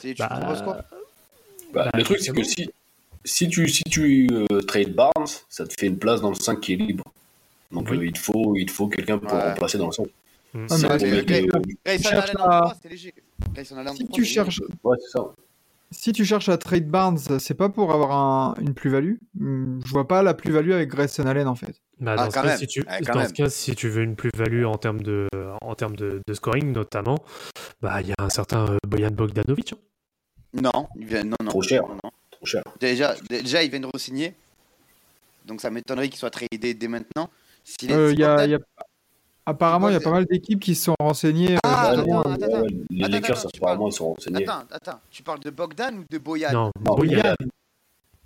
[0.00, 0.74] C'est tu Bah, proposes quoi?
[1.72, 2.68] Bah, Bah, le truc, c'est que si,
[3.24, 6.60] si tu, si tu euh, trades Barnes, ça te fait une place dans le 5
[6.60, 7.04] qui est libre.
[7.72, 7.98] Donc Oui.
[7.98, 9.48] euh, il te faut, il te faut quelqu'un pour Ouais.
[9.50, 10.04] remplacer dans le 5.
[10.06, 10.08] Mm.
[10.10, 10.14] Ah,
[10.54, 11.46] mais C'est parce pour que- mettre les-
[11.84, 13.14] Grayson cherches Allen en à- 3, c'est léger.
[13.54, 14.60] Grayson Allen en Si 3, tu c'est cherches,
[15.96, 19.14] si tu cherches à trade Barnes, c'est pas pour avoir un- une plus-value?
[19.34, 21.80] Hmm, Je vois pas la plus-value avec Grayson Allen en fait.
[22.00, 23.28] Bah, Ah, dans, ce quand cas, si tu, Ouais, quand dans même.
[23.28, 25.28] ce cas, si tu veux une plus-value en termes de,
[25.62, 27.16] en termes de, de scoring notamment,
[27.80, 29.72] bah il y a un certain euh, Bojan Bogdanovic.
[29.72, 29.76] hein.
[30.62, 31.48] Non, il vient, non, non.
[31.50, 31.82] Trop cher.
[31.82, 32.10] Non, non.
[32.30, 32.62] Trop cher.
[32.80, 34.34] Déjà, déjà, il vient de re-signer.
[35.46, 37.30] Donc ça m'étonnerait qu'il soit tradé dès maintenant.
[37.64, 38.58] S'il est- Euh, a- y a-
[39.48, 41.54] Apparemment, il y a pas mal d'équipes qui se sont renseignées.
[41.54, 42.62] euh, Ah, attends, euh, attends, attends.
[42.90, 44.42] Les Attends, Lakers, attends, apparemment, ils sont renseignés.
[44.48, 46.52] Attends, attends, tu parles de Bogdan ou de Boyan?
[46.52, 46.70] Non.
[46.80, 47.34] Bojan.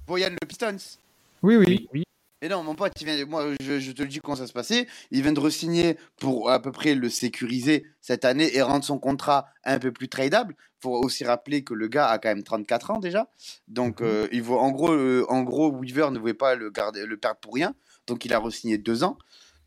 [0.06, 0.76] Boyan le Pistons
[1.42, 1.88] Oui, oui.
[1.92, 2.04] Oui,
[2.40, 4.52] Et non, mon pote, il vient, moi, je, je te le dis comment ça se
[4.54, 4.86] passait.
[5.10, 8.98] Il vient de re-signer pour à peu près le sécuriser cette année et rendre son
[8.98, 10.56] contrat un peu plus tradable.
[10.82, 13.28] faut aussi rappeler que le gars a quand même 34 ans déjà.
[13.68, 14.06] Donc, Mhm.
[14.06, 17.18] euh, il vaut, en, gros, euh, en gros, Weaver ne voulait pas le, garder, le
[17.18, 17.74] perdre pour rien.
[18.06, 19.18] Donc, il a re-signé deux ans.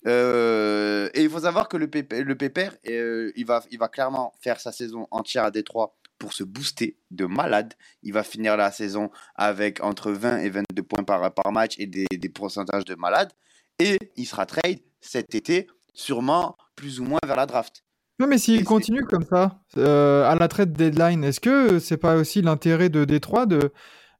[0.05, 3.87] Euh, et il faut savoir que le, pépère, le pépère euh, il, va, il va
[3.87, 7.73] clairement faire sa saison entière à Détroit pour se booster de malade.
[8.01, 11.85] Il va finir la saison avec entre 20 et 22 points par, par match et
[11.85, 13.31] des, des pourcentages de malade.
[13.79, 17.83] Et il sera trade cet été, sûrement plus ou moins vers la draft.
[18.19, 22.15] Non, mais s'il continue comme ça, euh, à la trade deadline, est-ce que c'est pas
[22.15, 23.71] aussi l'intérêt de Détroit de,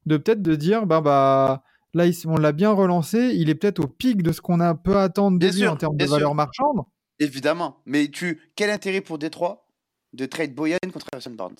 [0.06, 1.62] de peut-être de dire, bah, bah,
[1.94, 4.96] là, on l'a bien relancé, il est peut-être au pic de ce qu'on a peut
[4.98, 6.14] attendre de Bien lui sûr, en termes de sûr.
[6.14, 6.82] valeur marchande
[7.20, 7.78] Évidemment.
[7.86, 9.66] Mais tu, quel intérêt pour Détroit
[10.12, 11.54] de trade Boyan contre Harrison Barnes?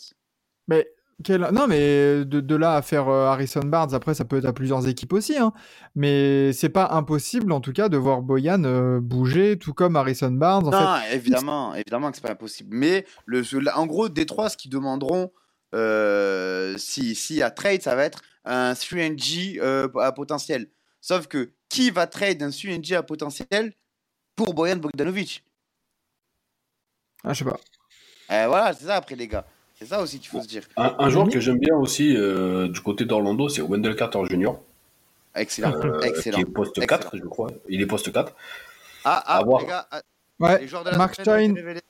[0.68, 0.88] Mais
[1.22, 4.46] quel- non, mais de, de là à faire euh, Harrison Barnes, après, ça peut être
[4.46, 5.38] à plusieurs équipes aussi.
[5.38, 5.52] Hein.
[5.94, 10.32] Mais c'est pas impossible, en tout cas, de voir Boyan euh, bouger, tout comme Harrison
[10.32, 10.66] Barnes.
[10.66, 12.76] En Non, fait, évidemment, évidemment que c'est pas impossible.
[12.76, 13.42] Mais le,
[13.76, 15.30] en gros, Détroit, ce qu'ils demanderont
[15.74, 20.68] euh, si, si à trade, ça va être un 3NG euh, à potentiel.
[21.00, 23.72] Sauf que qui va trade un 3NG à potentiel
[24.36, 25.44] pour Boyan Bogdanovic
[27.24, 27.58] ah, je sais pas.
[28.30, 29.46] Eh, Voilà, c'est ça après, les gars.
[29.78, 30.62] C'est ça aussi qu'il faut se dire.
[30.76, 34.52] Un, un joueur que j'aime bien aussi euh, du côté d'Orlando, c'est Wendell Carter Jr.,
[35.34, 36.36] Excellent, euh, excellent.
[36.36, 37.00] qui est poste Excellent.
[37.00, 37.50] 4, je crois.
[37.68, 38.32] Il est poste 4.
[39.04, 39.62] Ah, ah, à voir.
[39.62, 40.02] les gars, ah,
[40.38, 41.80] Ouais, les joueurs de la Mark semaine Stein.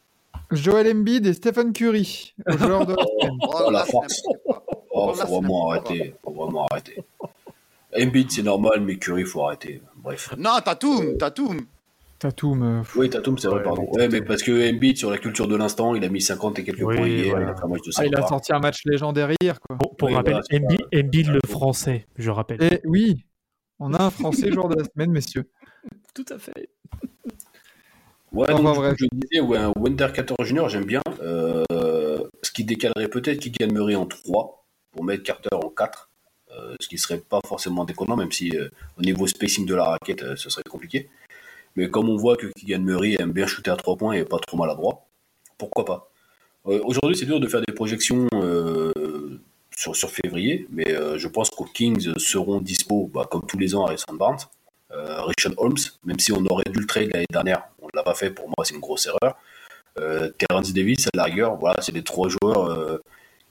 [0.55, 3.39] Joel Embiid et Stephen Curry, aux joueurs de la semaine.
[3.43, 4.23] Oh, Oh, la force.
[4.91, 6.15] Oh, faut c'est vraiment arrêter.
[6.23, 6.97] Faut vraiment arrêter.
[7.99, 9.81] Embiid, c'est normal, mais Curry, faut arrêter.
[9.97, 10.35] Bref.
[10.39, 11.61] Non, Tatum, Tatum.
[12.19, 12.63] Tatum.
[12.63, 12.83] euh.
[12.97, 13.87] Oui, Tatum, c'est vrai, Ouais, pardon.
[13.93, 16.65] Ouais, mais parce que Embiid, sur la culture de l'instant, il a mis 50 et
[16.65, 17.31] quelques Oui, points hier.
[17.31, 17.47] voilà.
[17.47, 19.61] Il a fait un match de Ah, il a 100 sorti un match légendaire hier,
[19.61, 19.77] quoi.
[19.79, 22.63] Pour, pour Oui, rappel, voilà, Embiid, le français, je rappelle.
[22.63, 23.25] Et oui,
[23.79, 25.49] on a un Français joueur de la semaine, messieurs.
[26.15, 26.71] Tout à fait.
[28.35, 28.94] Ouais, Enfin, donc, bref.
[28.98, 31.01] je disais, ouais, un Wender 14 Junior, j'aime bien.
[31.23, 31.65] Euh,
[32.43, 36.09] ce qui décalerait peut-être qu'il gagnerait en 3 pour mettre Carter en 4.
[36.52, 39.85] euh, ce qui serait pas forcément déconnant, même si euh, au niveau spacing de la
[39.85, 41.09] raquette, euh, ce serait compliqué.
[41.77, 44.39] Mais comme on voit que Keegan Murray aime bien shooter à 3 points et pas
[44.39, 45.06] trop maladroit,
[45.59, 46.11] pourquoi pas?
[46.65, 48.28] Aujourd'hui, c'est dur de faire des projections
[49.77, 50.86] sur, sur février, mais
[51.19, 54.39] je pense qu'aux Kings seront dispo, bah, comme tous les ans, Harrison Barnes,
[54.90, 57.65] Richard Holmes, même si on aurait dû le trade l'année dernière,
[57.95, 59.37] l'a pas fait, pour moi c'est une grosse erreur.
[59.99, 62.99] Euh, Terrence Davis, à la rigueur, voilà, c'est les trois joueurs euh,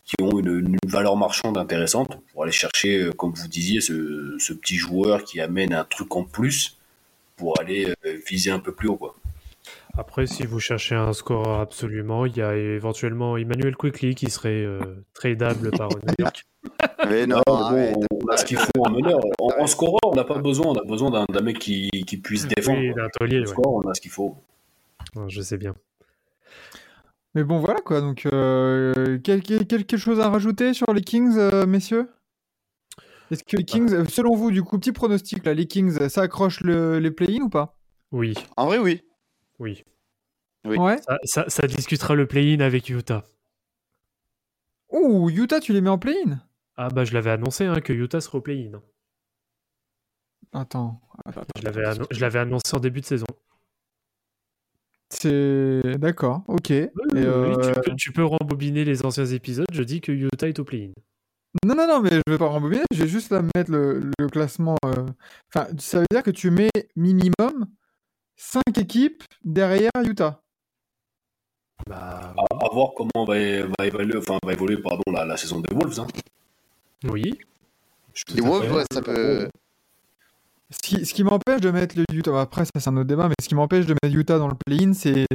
[0.03, 4.35] qui ont une, une valeur marchande intéressante pour aller chercher, euh, comme vous disiez, ce,
[4.37, 6.77] ce petit joueur qui amène un truc en plus
[7.37, 8.97] pour aller euh, viser un peu plus haut.
[8.97, 9.15] Quoi.
[9.97, 14.63] Après, si vous cherchez un score absolument, il y a éventuellement Emmanuel Quickly qui serait
[14.63, 14.79] euh,
[15.13, 16.43] tradable par New York.
[17.09, 19.19] Mais non, bon, on a ce qu'il faut en meneur.
[19.39, 22.47] En, en scoreur, on n'a pas besoin, on a besoin d'un mec qui, qui puisse
[22.47, 22.79] défendre.
[22.79, 23.03] Oui, quoi.
[23.03, 23.47] d'un taulier, En ouais.
[23.47, 24.35] score, on a ce qu'il faut.
[25.27, 25.75] Je sais bien.
[27.35, 27.99] Mais bon, voilà quoi.
[27.99, 32.09] Donc, euh, quel- quel- quelque chose à rajouter sur les Kings, euh, messieurs?
[33.31, 36.21] Est-ce que les Kings, euh, selon vous, du coup, petit pronostic, là, les Kings, ça
[36.21, 37.75] accroche le- les play-in ou pas?
[38.11, 39.01] Oui, En vrai, oui.
[39.59, 39.83] oui.
[40.65, 40.77] Oui.
[40.77, 40.97] Ouais.
[41.01, 43.23] Ça, ça- ça discutera le play-in avec Utah.
[44.91, 46.39] Ouh, Utah, tu les mets en play-in?
[46.75, 48.81] Ah bah je l'avais annoncé hein, que Utah serait au play-in.
[50.51, 51.01] Attends.
[51.25, 53.25] attends, Je l'avais annon- je l'avais annoncé en début de saison.
[55.09, 55.97] C'est.
[55.99, 56.71] D'accord, ok.
[56.71, 60.47] Et, Oui, euh, tu, peux, tu peux rembobiner les anciens épisodes, je dis que Utah
[60.47, 60.91] est au play-in.
[61.63, 64.27] Non, non, non, mais je vais pas rembobiner, je vais juste la mettre le, le
[64.27, 64.75] classement.
[64.85, 65.05] euh,
[65.53, 67.67] Enfin, ça veut dire que tu mets minimum
[68.37, 70.41] 5 équipes derrière Utah.
[71.87, 75.59] Bah À, à voir comment va, va évaluer, enfin, va évoluer pardon, la, la saison
[75.59, 75.99] des Wolves.
[75.99, 76.07] Hein.
[77.09, 77.37] Oui.
[78.13, 79.49] Je Les à ouais, ça peut.
[80.69, 83.27] Ce qui, ce qui m'empêche de mettre le Utah, après ça c'est un autre débat,
[83.27, 85.25] mais ce qui m'empêche de mettre Utah dans le play-in, c'est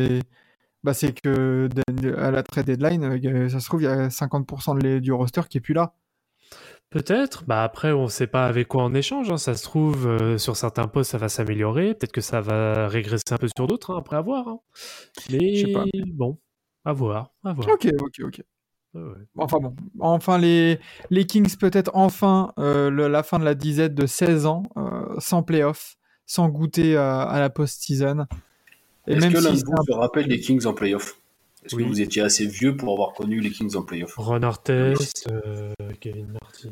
[0.85, 3.89] bah, c'est que de- de- à la trade deadline, euh, ça se trouve, il y
[3.89, 5.93] a 50% de les- du roster qui est plus là.
[6.91, 7.45] Peut-être.
[7.47, 9.31] Bah après, on sait pas avec quoi en échange.
[9.31, 9.37] hein.
[9.37, 11.95] Ça se trouve, euh, sur certains postes, ça va s'améliorer.
[11.95, 14.49] Peut-être que ça va régresser un peu sur d'autres, hein, après avoir.
[14.49, 14.61] hein.
[15.31, 15.85] Mais pas.
[16.15, 16.39] bon,
[16.85, 17.69] à voir, à voir.
[17.69, 18.43] Ok, ok, ok.
[19.05, 19.25] Ouais.
[19.37, 20.79] Enfin bon, enfin les,
[21.11, 25.15] les Kings peut-être enfin euh, le- la fin de la disette de 16 ans euh,
[25.19, 25.97] sans playoff,
[26.27, 28.27] sans goûter à, à la post-season.
[29.07, 31.17] Et Est-ce même que l'un si de vous se rappelle des Kings en playoff?
[31.65, 31.83] Est-ce Oui.
[31.85, 34.15] que vous étiez assez vieux pour avoir connu les Kings en playoff?
[34.17, 36.71] Ron Artest, euh, Kevin Martin.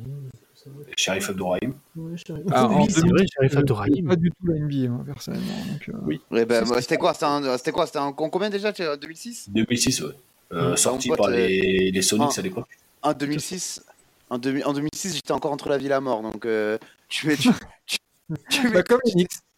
[0.96, 2.14] Sheriff Abdourahim Ouais,
[2.50, 4.08] Ah, oui, c'est vrai, 2000, Sheriff je Abdourahim.
[4.08, 5.46] pas du tout la NBA moi, personnellement.
[5.70, 6.20] Donc, euh, Oui.
[6.30, 8.96] Ouais, ben, c'était quoi C'était en, c'était quoi C'était en, en combien déjà tu sais,
[8.98, 10.12] 2006 2006, ouais.
[10.52, 10.77] Euh, Mmh.
[10.77, 12.68] sorti pote, par les, les Sonics à l'époque.
[13.02, 13.82] En 2006
[14.31, 16.23] en, 2000 en 2006, j'étais encore entre la vie et la mort.
[16.23, 16.78] Donc, euh,
[17.09, 17.36] tu mets.
[17.36, 17.51] Tu,
[17.86, 17.98] tu,
[18.48, 19.01] tu bah, mets- comme.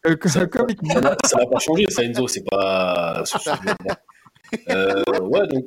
[0.07, 3.23] Euh, co- Ça- n'a- pas changé, ça, Enzo, c'est pas.
[4.71, 5.67] Euh, ouais, donc.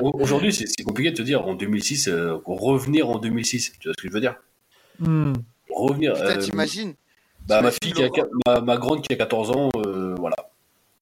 [0.00, 3.94] au- Aujourd'hui, c'est compliqué de te dire en 2006, euh, revenir en 2006, tu vois
[3.96, 4.36] ce que je veux dire?
[4.98, 5.32] Hmm.
[5.70, 6.12] Revenir.
[6.14, 6.94] Putain, euh, t'imagines?
[7.46, 10.36] bah, ma, fille qui a, Laurent ma, ma grande qui a 14 ans, euh, voilà.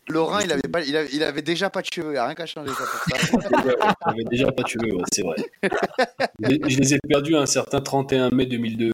[0.09, 2.25] Laurent, il avait, pas, il, avait, il avait déjà pas de cheveux, il n'y a
[2.27, 3.95] rien qu'à changer ça pour ça.
[4.09, 5.37] J'avais déjà pas de cheveux, ouais, c'est vrai.
[6.43, 8.91] Je les- ai perdus un certain 31 mai 2002.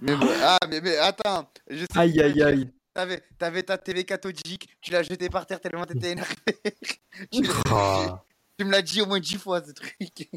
[0.00, 2.70] mais, bon, ah, mais, mais attends, je sais Aïe aïe aïe.
[2.94, 6.34] T'avais, t'avais ta TV cathodique, tu l'as jeté par terre tellement t'étais énervé.
[7.32, 8.22] tu, Ah.
[8.58, 10.30] tu me l'as dit au moins dix fois ce truc.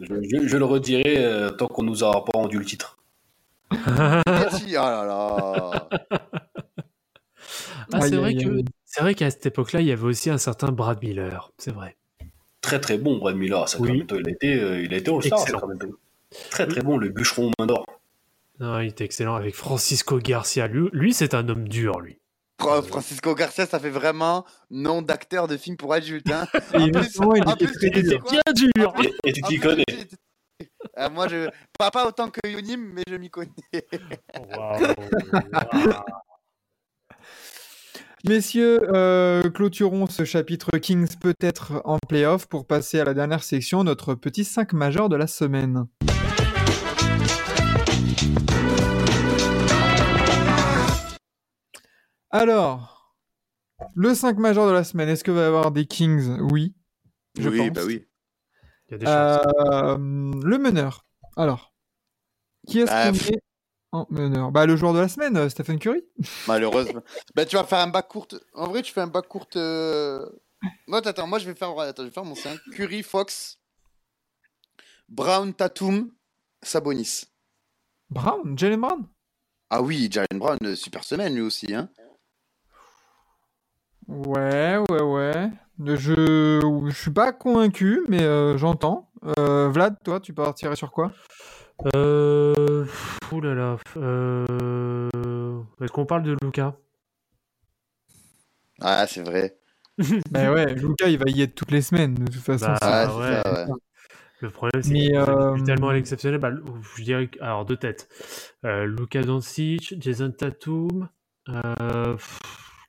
[0.00, 2.98] Je, je- je le redirai euh, tant qu'on nous aura pas rendu le titre.
[3.70, 5.88] Merci, oh là là.
[7.92, 10.68] Ah, c'est vrai que c'est vrai qu'à cette époque-là, il y avait aussi un certain
[10.72, 11.52] Brad Miller.
[11.58, 11.96] C'est vrai.
[12.60, 14.18] Très très bon, Brad Miller Sacramento.
[14.18, 15.44] Il a été, euh, il a été All-Star.
[16.50, 17.84] Très très bon, le bûcheron aux mains d'or.
[18.58, 20.66] Non, il était excellent avec Francisco Garcia.
[20.66, 22.18] Lui, lui c'est un homme dur, lui.
[22.58, 26.30] Fra- Francisco Garcia, ça fait vraiment nom d'acteur de film pour adultes.
[26.30, 26.46] Hein.
[26.74, 28.24] Et En plus- il était plus, très dur.
[28.30, 28.94] Bien dur.
[29.04, 29.84] Et, et tu t'y connais.
[30.96, 31.48] Ah, moi, je.
[31.78, 33.50] Pas, pas autant que Yonim, mais je m'y connais.
[34.56, 34.80] Waouh.
[34.80, 35.92] Waouh.
[38.28, 43.84] Messieurs, euh, clôturons ce chapitre Kings peut-être en playoff pour passer à la dernière section,
[43.84, 45.86] notre petit 5 majeur de la semaine.
[52.30, 53.16] Alors,
[53.94, 56.38] le 5 majeur de la semaine, est-ce que va y avoir des Kings?
[56.50, 56.74] Oui.
[57.38, 57.70] Je oui, pense.
[57.70, 58.06] bah oui.
[58.88, 59.54] Il y a des chances.
[59.70, 61.04] Euh, le meneur.
[61.36, 61.74] Alors,
[62.66, 63.40] qui est-ce Bah, qu'on met
[63.96, 66.02] en meneur Bah, le joueur de la semaine, euh, Stephen Curry.
[66.48, 67.02] Malheureusement.
[67.34, 68.34] bah, tu vas faire un bac courte.
[68.54, 69.56] En vrai, tu fais un bac courte.
[69.56, 70.24] euh,
[70.86, 71.78] Moi, attends, moi, je vais faire.
[71.78, 72.58] Attends, je vais faire mon 5.
[72.74, 73.58] Curry, Fox,
[75.08, 76.10] Brown, Tatum,
[76.62, 77.24] Sabonis.
[78.10, 79.06] Brown, Jalen Brown?
[79.70, 81.74] Ah oui, Jalen Brown, euh, super semaine lui aussi.
[81.74, 81.88] Hein.
[84.08, 85.50] Ouais, ouais, ouais.
[85.84, 89.10] Je, je suis pas convaincu, mais euh, j'entends.
[89.38, 91.12] Euh, Vlad, toi, tu partirais sur quoi?
[91.94, 92.86] Euh...
[93.32, 93.76] Ouh là là.
[93.96, 95.60] Euh...
[95.80, 96.76] Est-ce qu'on parle de Luca
[98.80, 99.56] Ah, c'est vrai.
[100.30, 102.66] Bah ouais, Luca, il va y être toutes les semaines, de toute façon.
[102.66, 103.42] Bah, c'est- Ah, c'est ouais.
[103.42, 103.72] ça, ouais.
[104.40, 106.38] Le problème, c'est qu'il euh, est tellement à l'exceptionnel.
[106.38, 106.50] Bah,
[106.96, 108.08] je dirais que- alors deux têtes.
[108.66, 111.08] Euh, Luka Doncic, Jason Tatum.
[111.48, 112.12] Euh...
[112.14, 112.38] pff,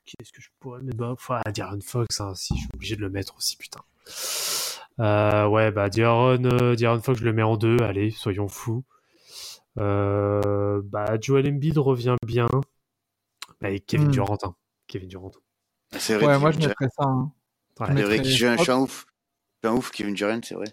[0.04, 0.98] Qui est-ce que je pourrais mettre?
[0.98, 3.80] Bah, enfin, D'Aaron Fox, hein, si je suis obligé de le mettre aussi, putain.
[5.00, 7.76] Euh, ouais, bah D'Aaron, euh, D'Aaron Fox, je le mets en deux.
[7.82, 8.84] Allez, soyons fous.
[9.78, 12.48] Euh, bah Joel Embiid revient bien.
[13.60, 14.12] Bah, et Kevin Hmm.
[14.12, 14.38] Durant.
[14.42, 14.54] hein.
[14.86, 15.30] Kevin Durant.
[15.92, 16.26] C'est vrai.
[16.26, 17.04] Ouais, moi, je mettrais ça.
[17.04, 17.32] hein.
[17.80, 17.86] Ouais.
[17.88, 19.06] Je C'est vrai mettrais que je suis un, je Fox, suis un ouf.
[19.62, 20.66] Je suis un ouf, Kevin Durant, c'est vrai.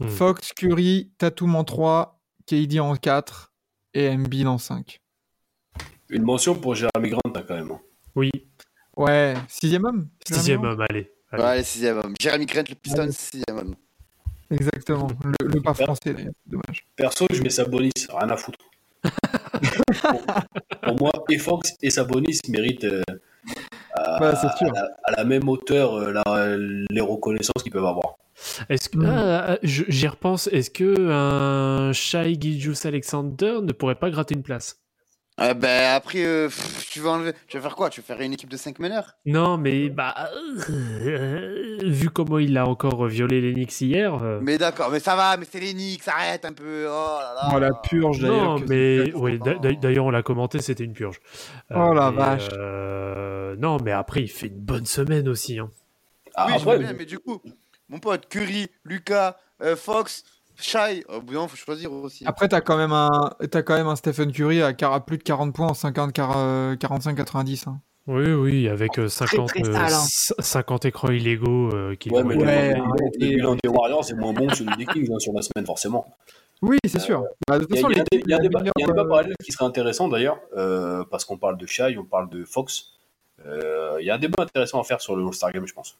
[0.00, 0.08] Hmm.
[0.08, 3.52] Fox, Curry, Tatum en 3, KD en 4
[3.94, 5.00] et Embiid en 5.
[6.08, 7.70] Une mention pour Jeremy Grant, hein, quand même.
[7.70, 7.80] hein.
[8.16, 8.30] Oui,
[8.96, 11.10] Ouais, sixième homme sixième homme, allez.
[11.30, 11.42] Allez.
[11.42, 12.14] Ouais, sixième homme.
[12.20, 13.12] Jérémy Grant, le Pistons, Allez.
[13.12, 13.74] sixième homme.
[14.50, 15.08] Exactement.
[15.24, 16.32] Le, le pas français, d'ailleurs.
[16.46, 16.84] Dommage.
[16.96, 18.58] Perso, je mets Sabonis, rien à foutre.
[19.02, 20.22] pour,
[20.82, 23.02] pour moi, et Fox et Sabonis méritent euh,
[23.94, 24.68] à, Bah, sûr.
[24.68, 26.56] à la, à la même hauteur euh, la-
[26.90, 28.14] les reconnaissances qu'ils peuvent avoir.
[28.68, 29.06] Est-ce que Hmm.
[29.06, 34.42] ah, ah, j'y repense Est-ce que un Shai Gilgeous Alexander ne pourrait pas gratter une
[34.42, 34.79] place?
[35.42, 37.32] Ah, bah, après, euh, pff, tu veux enlever.
[37.48, 37.88] Tu vas faire quoi?
[37.88, 39.16] Tu vas faire une équipe de 5 meneurs?
[39.24, 40.14] Non, mais bah
[40.68, 44.22] euh, vu comment il a encore violé les Knicks hier.
[44.22, 46.86] euh, Mais d'accord, mais ça va, mais c'est les Knicks, arrête un peu.
[46.88, 47.48] Oh là là.
[47.54, 48.58] Oh, la purge, d'ailleurs.
[48.58, 49.38] non, mais oui,
[49.80, 51.20] d'ailleurs on l'a commenté, c'était une purge.
[51.74, 52.48] Oh la mais, vache.
[52.52, 55.58] euh, non, mais après il fait une bonne semaine aussi.
[55.58, 55.70] hein.
[56.34, 57.40] Ah, oui, je après, veux bien, mais du coup,
[57.88, 60.22] mon pote, Curry, Lucas, euh, Fox,
[60.60, 62.24] Shai, au bout d'un moment, faut choisir aussi.
[62.26, 63.08] Après, t'as quand même un,
[63.50, 67.68] t'as quand même un Stephen Curry à plus de 40 points en 50, 45-90.
[67.68, 67.80] hein.
[68.06, 70.04] Oui, oui, avec euh, 50, très euh, hein.
[70.38, 74.14] 50 écrans illégaux euh, qui ouais, mais Ouais, le- arrêtez, le bilan des Warriors est
[74.14, 76.06] moins bon que celui des Kings hein, sur la semaine, forcément.
[76.62, 77.24] Oui, c'est sûr.
[77.48, 79.64] Bah, de toute Il y a, façon, il y a un débat, parallèle qui serait
[79.66, 82.94] intéressant d'ailleurs, euh, parce qu'on parle de Shai, on parle de Fox.
[83.46, 85.96] Euh, Il y a un débat intéressant à faire sur le All-Star Game, je pense.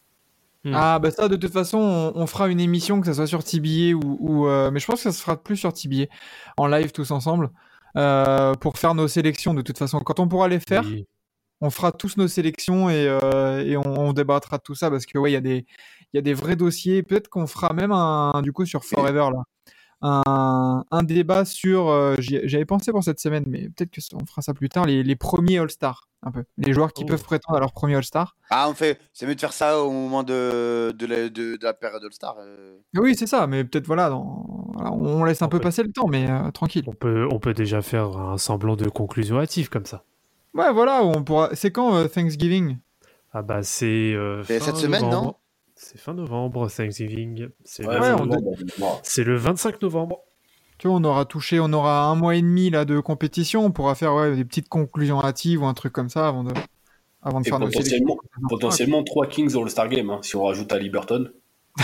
[0.63, 0.73] Hmm.
[0.75, 3.43] Ah bah ça de toute façon on, on fera une émission que ça soit sur
[3.43, 6.05] TBA ou, ou, euh, mais je pense que ça se fera plus sur TBA
[6.55, 7.49] en live tous ensemble
[7.97, 11.07] euh, pour faire nos sélections de toute façon quand on pourra les faire Oui.
[11.61, 15.07] on fera tous nos sélections et, euh, et on, on débattra de tout ça parce
[15.07, 15.65] que ouais il y a des
[16.13, 19.29] il y a des vrais dossiers peut-être qu'on fera même un du coup sur Forever
[19.33, 19.43] là
[20.01, 24.25] un, un débat sur euh, j'avais pensé pour cette semaine mais peut-être que ça- on
[24.25, 27.07] fera ça plus tard les, les premiers All-Star un peu les joueurs qui Oh.
[27.07, 28.99] peuvent prétendre à leur premier All-Star Ah, on fait.
[29.11, 32.35] C'est mieux de faire ça au moment de, de, la, de, de la période All-Star.
[32.39, 32.77] euh.
[32.95, 34.45] Oui, c'est ça, mais peut-être voilà, dans-
[34.75, 36.83] voilà, on laisse un On peu peut- passer le temps, mais euh, tranquille.
[36.85, 40.03] On peut, on peut déjà faire un semblant de conclusion hâtive comme ça.
[40.53, 41.49] Ouais, voilà, on pourra.
[41.55, 42.77] C'est quand euh, Thanksgiving?
[43.33, 45.25] Ah bah c'est euh, cette semaine, novembre.
[45.25, 45.35] non
[45.83, 47.49] C'est fin novembre, Thanksgiving.
[47.63, 48.91] C'est Ouais, le, Ouais, c'est on bon, dit- bon, bon.
[49.01, 50.19] c'est le 25 novembre.
[50.77, 53.71] Tu vois, on aura touché, on aura un mois et demi là de compétition, on
[53.71, 56.53] pourra faire ouais, des petites conclusions hâtives ou un truc comme ça avant de,
[57.23, 57.99] avant de Et faire nos sélections.
[58.05, 58.17] potentiellement,
[58.49, 61.29] potentiellement 3 Kings All-Star Game, hein, si on rajoute à Liberton.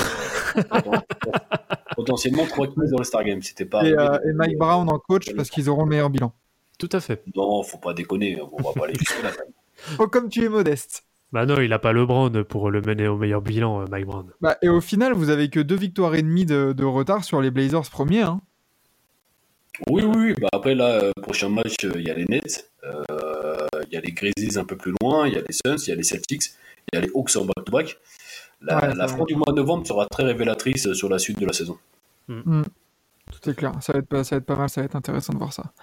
[1.96, 3.84] potentiellement 3 Kings All-Star Game, c'était pas.
[3.86, 6.34] Et, euh, et Mike Brown en coach parce qu'ils auront le meilleur bilan.
[6.80, 7.24] Tout à fait.
[7.36, 9.32] Non, faut pas déconner, on va pas aller jusque-là.
[10.00, 11.04] Oh, comme tu es modeste.
[11.34, 14.32] Bah non, il a pas LeBron pour le mener au meilleur bilan, euh, Mike Brown.
[14.40, 17.42] Bah, et au final, vous avez que deux victoires et demie de, de retard sur
[17.42, 18.22] les Blazers premiers.
[18.22, 18.40] Hein.
[19.90, 20.34] Oui, oui, oui.
[20.42, 23.98] Bah après, là, euh, prochain match, euh, il y a les Nets, euh, il y
[23.98, 25.96] a les Grizzlies un peu plus loin, il y a les Suns, il y a
[25.96, 26.52] les Celtics,
[26.92, 27.98] il y a les Hawks en back-to-back.
[28.62, 31.46] La, Ouais, la fin du mois de novembre sera très révélatrice sur la suite de
[31.46, 31.78] la saison.
[33.44, 35.34] C'est clair, ça va, être, pas- ça va être pas mal, ça va être intéressant
[35.34, 35.74] de voir ça.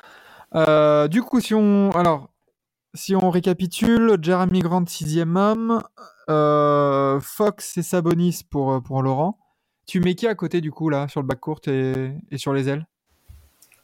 [0.57, 2.31] Euh, du coup, si on, alors,
[2.95, 5.83] si on récapitule, Jeremy Grant sixième homme,
[6.31, 9.39] euh, Fox et Sabonis pour, euh, pour Laurent.
[9.87, 12.69] Tu mets qui à côté du coup là sur le backcourt et, et sur les
[12.69, 12.87] ailes?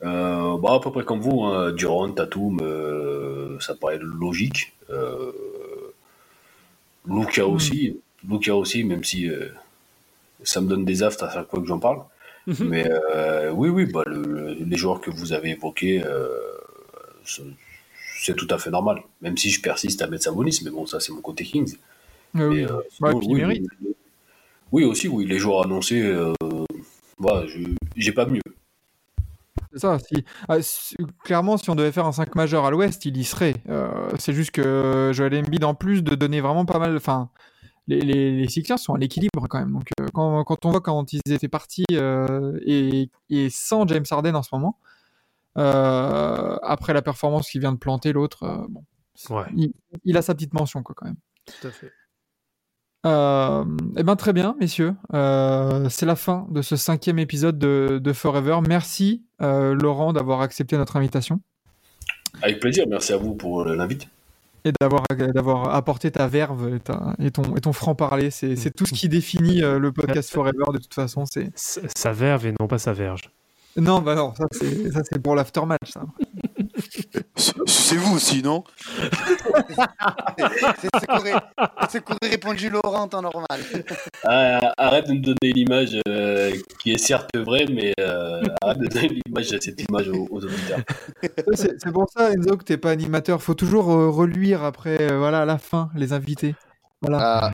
[0.02, 4.72] Euh, bah, à peu près comme vous, hein, Durant, Tatum, euh, ça paraît logique.
[4.88, 5.30] Euh,
[7.06, 9.30] Luka aussi, Luka aussi, même si
[10.42, 12.02] ça me donne des aftes à chaque fois que j'en parle.
[12.46, 16.02] Mais euh, oui, oui, bah, le- le- les joueurs que vous avez évoqués,
[18.22, 19.02] c'est- tout à fait normal.
[19.20, 21.76] Même si je persiste à mettre Sabonis, mais bon, ça c'est mon côté Kings.
[22.36, 22.64] Euh, Mais, oui.
[22.64, 23.66] euh, sinon, il oui, mérite.
[23.82, 23.94] oui,
[24.72, 26.32] oui, aussi, oui, les joueurs annoncés, euh,
[27.46, 28.40] je- j'ai pas mieux.
[29.72, 29.98] C'est ça.
[29.98, 33.24] Si, ah, si- clairement, si on devait faire un 5 majeur à l'Ouest, il y
[33.24, 33.54] serait.
[33.68, 37.30] Euh, c'est juste que Joel Embiid, en plus de donner vraiment pas mal, enfin,
[37.86, 39.72] les, les, les Sixers sont à l'équilibre quand même.
[39.72, 44.34] Donc, euh, quand, quand on voit quand ils étaient partis et, et sans James Harden
[44.34, 44.76] en ce moment,
[45.56, 48.84] après la performance qui vient de planter l'autre, euh, bon,
[49.28, 49.72] Ouais, il,
[50.04, 51.16] il a sa petite mention quoi, quand même.
[51.44, 51.92] tout à fait.
[53.06, 53.64] Euh,
[53.96, 54.94] eh ben très bien, messieurs.
[55.14, 58.58] Euh, c'est la fin de ce cinquième épisode de, de Forever.
[58.66, 61.40] Merci euh, Laurent d'avoir accepté notre invitation
[62.42, 64.08] Avec plaisir, merci à vous pour euh, l'invite.
[64.64, 65.02] et d'avoir
[65.34, 68.30] d'avoir apporté ta verve et, ta- et ton et ton franc parler.
[68.30, 71.24] C'est c'est tout ce qui définit euh, le podcast Forever de toute façon.
[71.26, 73.30] C'est Sa verve et non pas sa verge.
[73.76, 75.92] Non bah non ça c'est ça c'est pour l'aftermatch.
[77.66, 78.64] C'est vous aussi, non?
[80.38, 80.98] C'est
[81.90, 83.60] ce qu'aurait répondu Laurent en temps normal.
[84.24, 88.86] Ah, arrête de me donner l'image euh, qui est certes vraie, mais euh, arrête de
[88.86, 90.80] donner l'image, cette image aux, aux auditeurs.
[91.54, 93.42] C'est pour ça Enzo que t'es pas animateur.
[93.42, 96.54] Faut toujours euh, reluire après euh, voilà à la fin les invités.
[97.02, 97.18] Voilà.
[97.46, 97.52] Ah,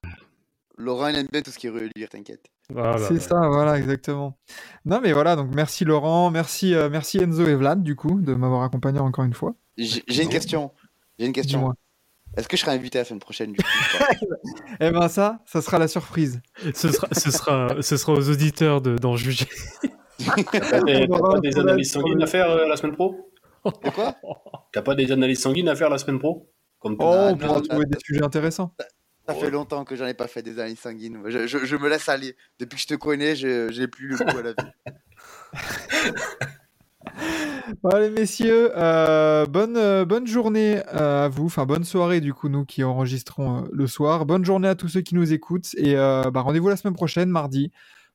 [0.77, 2.47] Laurent, il aime bien tout ce qui est relire, t'inquiète.
[2.73, 2.99] Voilà.
[2.99, 4.39] C'est ça, voilà, exactement.
[4.85, 8.35] Non, mais voilà, donc merci Laurent, merci, euh, merci Enzo et Vlad, du coup, de
[8.35, 9.55] m'avoir accompagné encore une fois.
[9.77, 10.73] J'ai une question.
[11.19, 11.73] J'ai une question.
[12.37, 13.65] Est-ce que je serai invité la semaine prochaine du coup
[14.81, 16.43] Eh ben, ça, ça sera la surprise.
[16.75, 19.47] Ce sera, ce sera, ce sera aux auditeurs de- d'en juger.
[20.19, 23.33] T'as pas des, t'as pas des analyses sanguines à faire euh, la semaine pro?
[23.65, 24.15] De quoi?
[24.73, 26.51] T'as pas des analyses sanguines à faire la semaine pro?
[26.79, 28.75] Comme Oh, on pourra trouver des sujets intéressants.
[29.27, 31.21] Ça fait longtemps que j'en ai pas fait des analyses sanguines.
[31.27, 32.37] Je, me laisse aller.
[32.59, 34.57] Depuis que je te connais, j'ai plus le goût à la vie.
[37.83, 42.33] Bon, allez, messieurs, euh, bonne, euh, bonne journée euh, à vous, enfin, bonne soirée, du
[42.33, 44.25] coup, nous qui enregistrons le soir.
[44.25, 47.73] Bonne journée à tous ceux qui nous écoutent et bah, rendez-vous la semaine prochaine, mardi,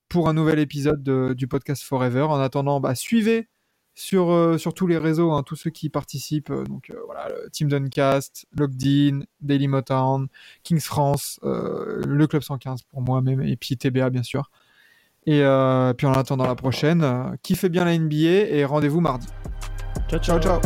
[0.07, 2.23] pour un nouvel épisode de- du podcast Forever.
[2.23, 3.49] En attendant, bah, suivez
[3.93, 6.49] sur, euh, sur tous les réseaux, hein, tous ceux qui participent.
[6.49, 10.27] euh, donc euh, voilà, le Team Duncast, Logged In, Daily Motown,
[10.63, 14.49] Kings France, euh, le Club 115 pour moi-même, et puis TBA bien sûr.
[15.27, 19.27] Et euh, puis en attendant la prochaine, euh, kiffez bien la NBA et rendez-vous mardi.
[20.09, 20.61] Ciao, Ciao ciao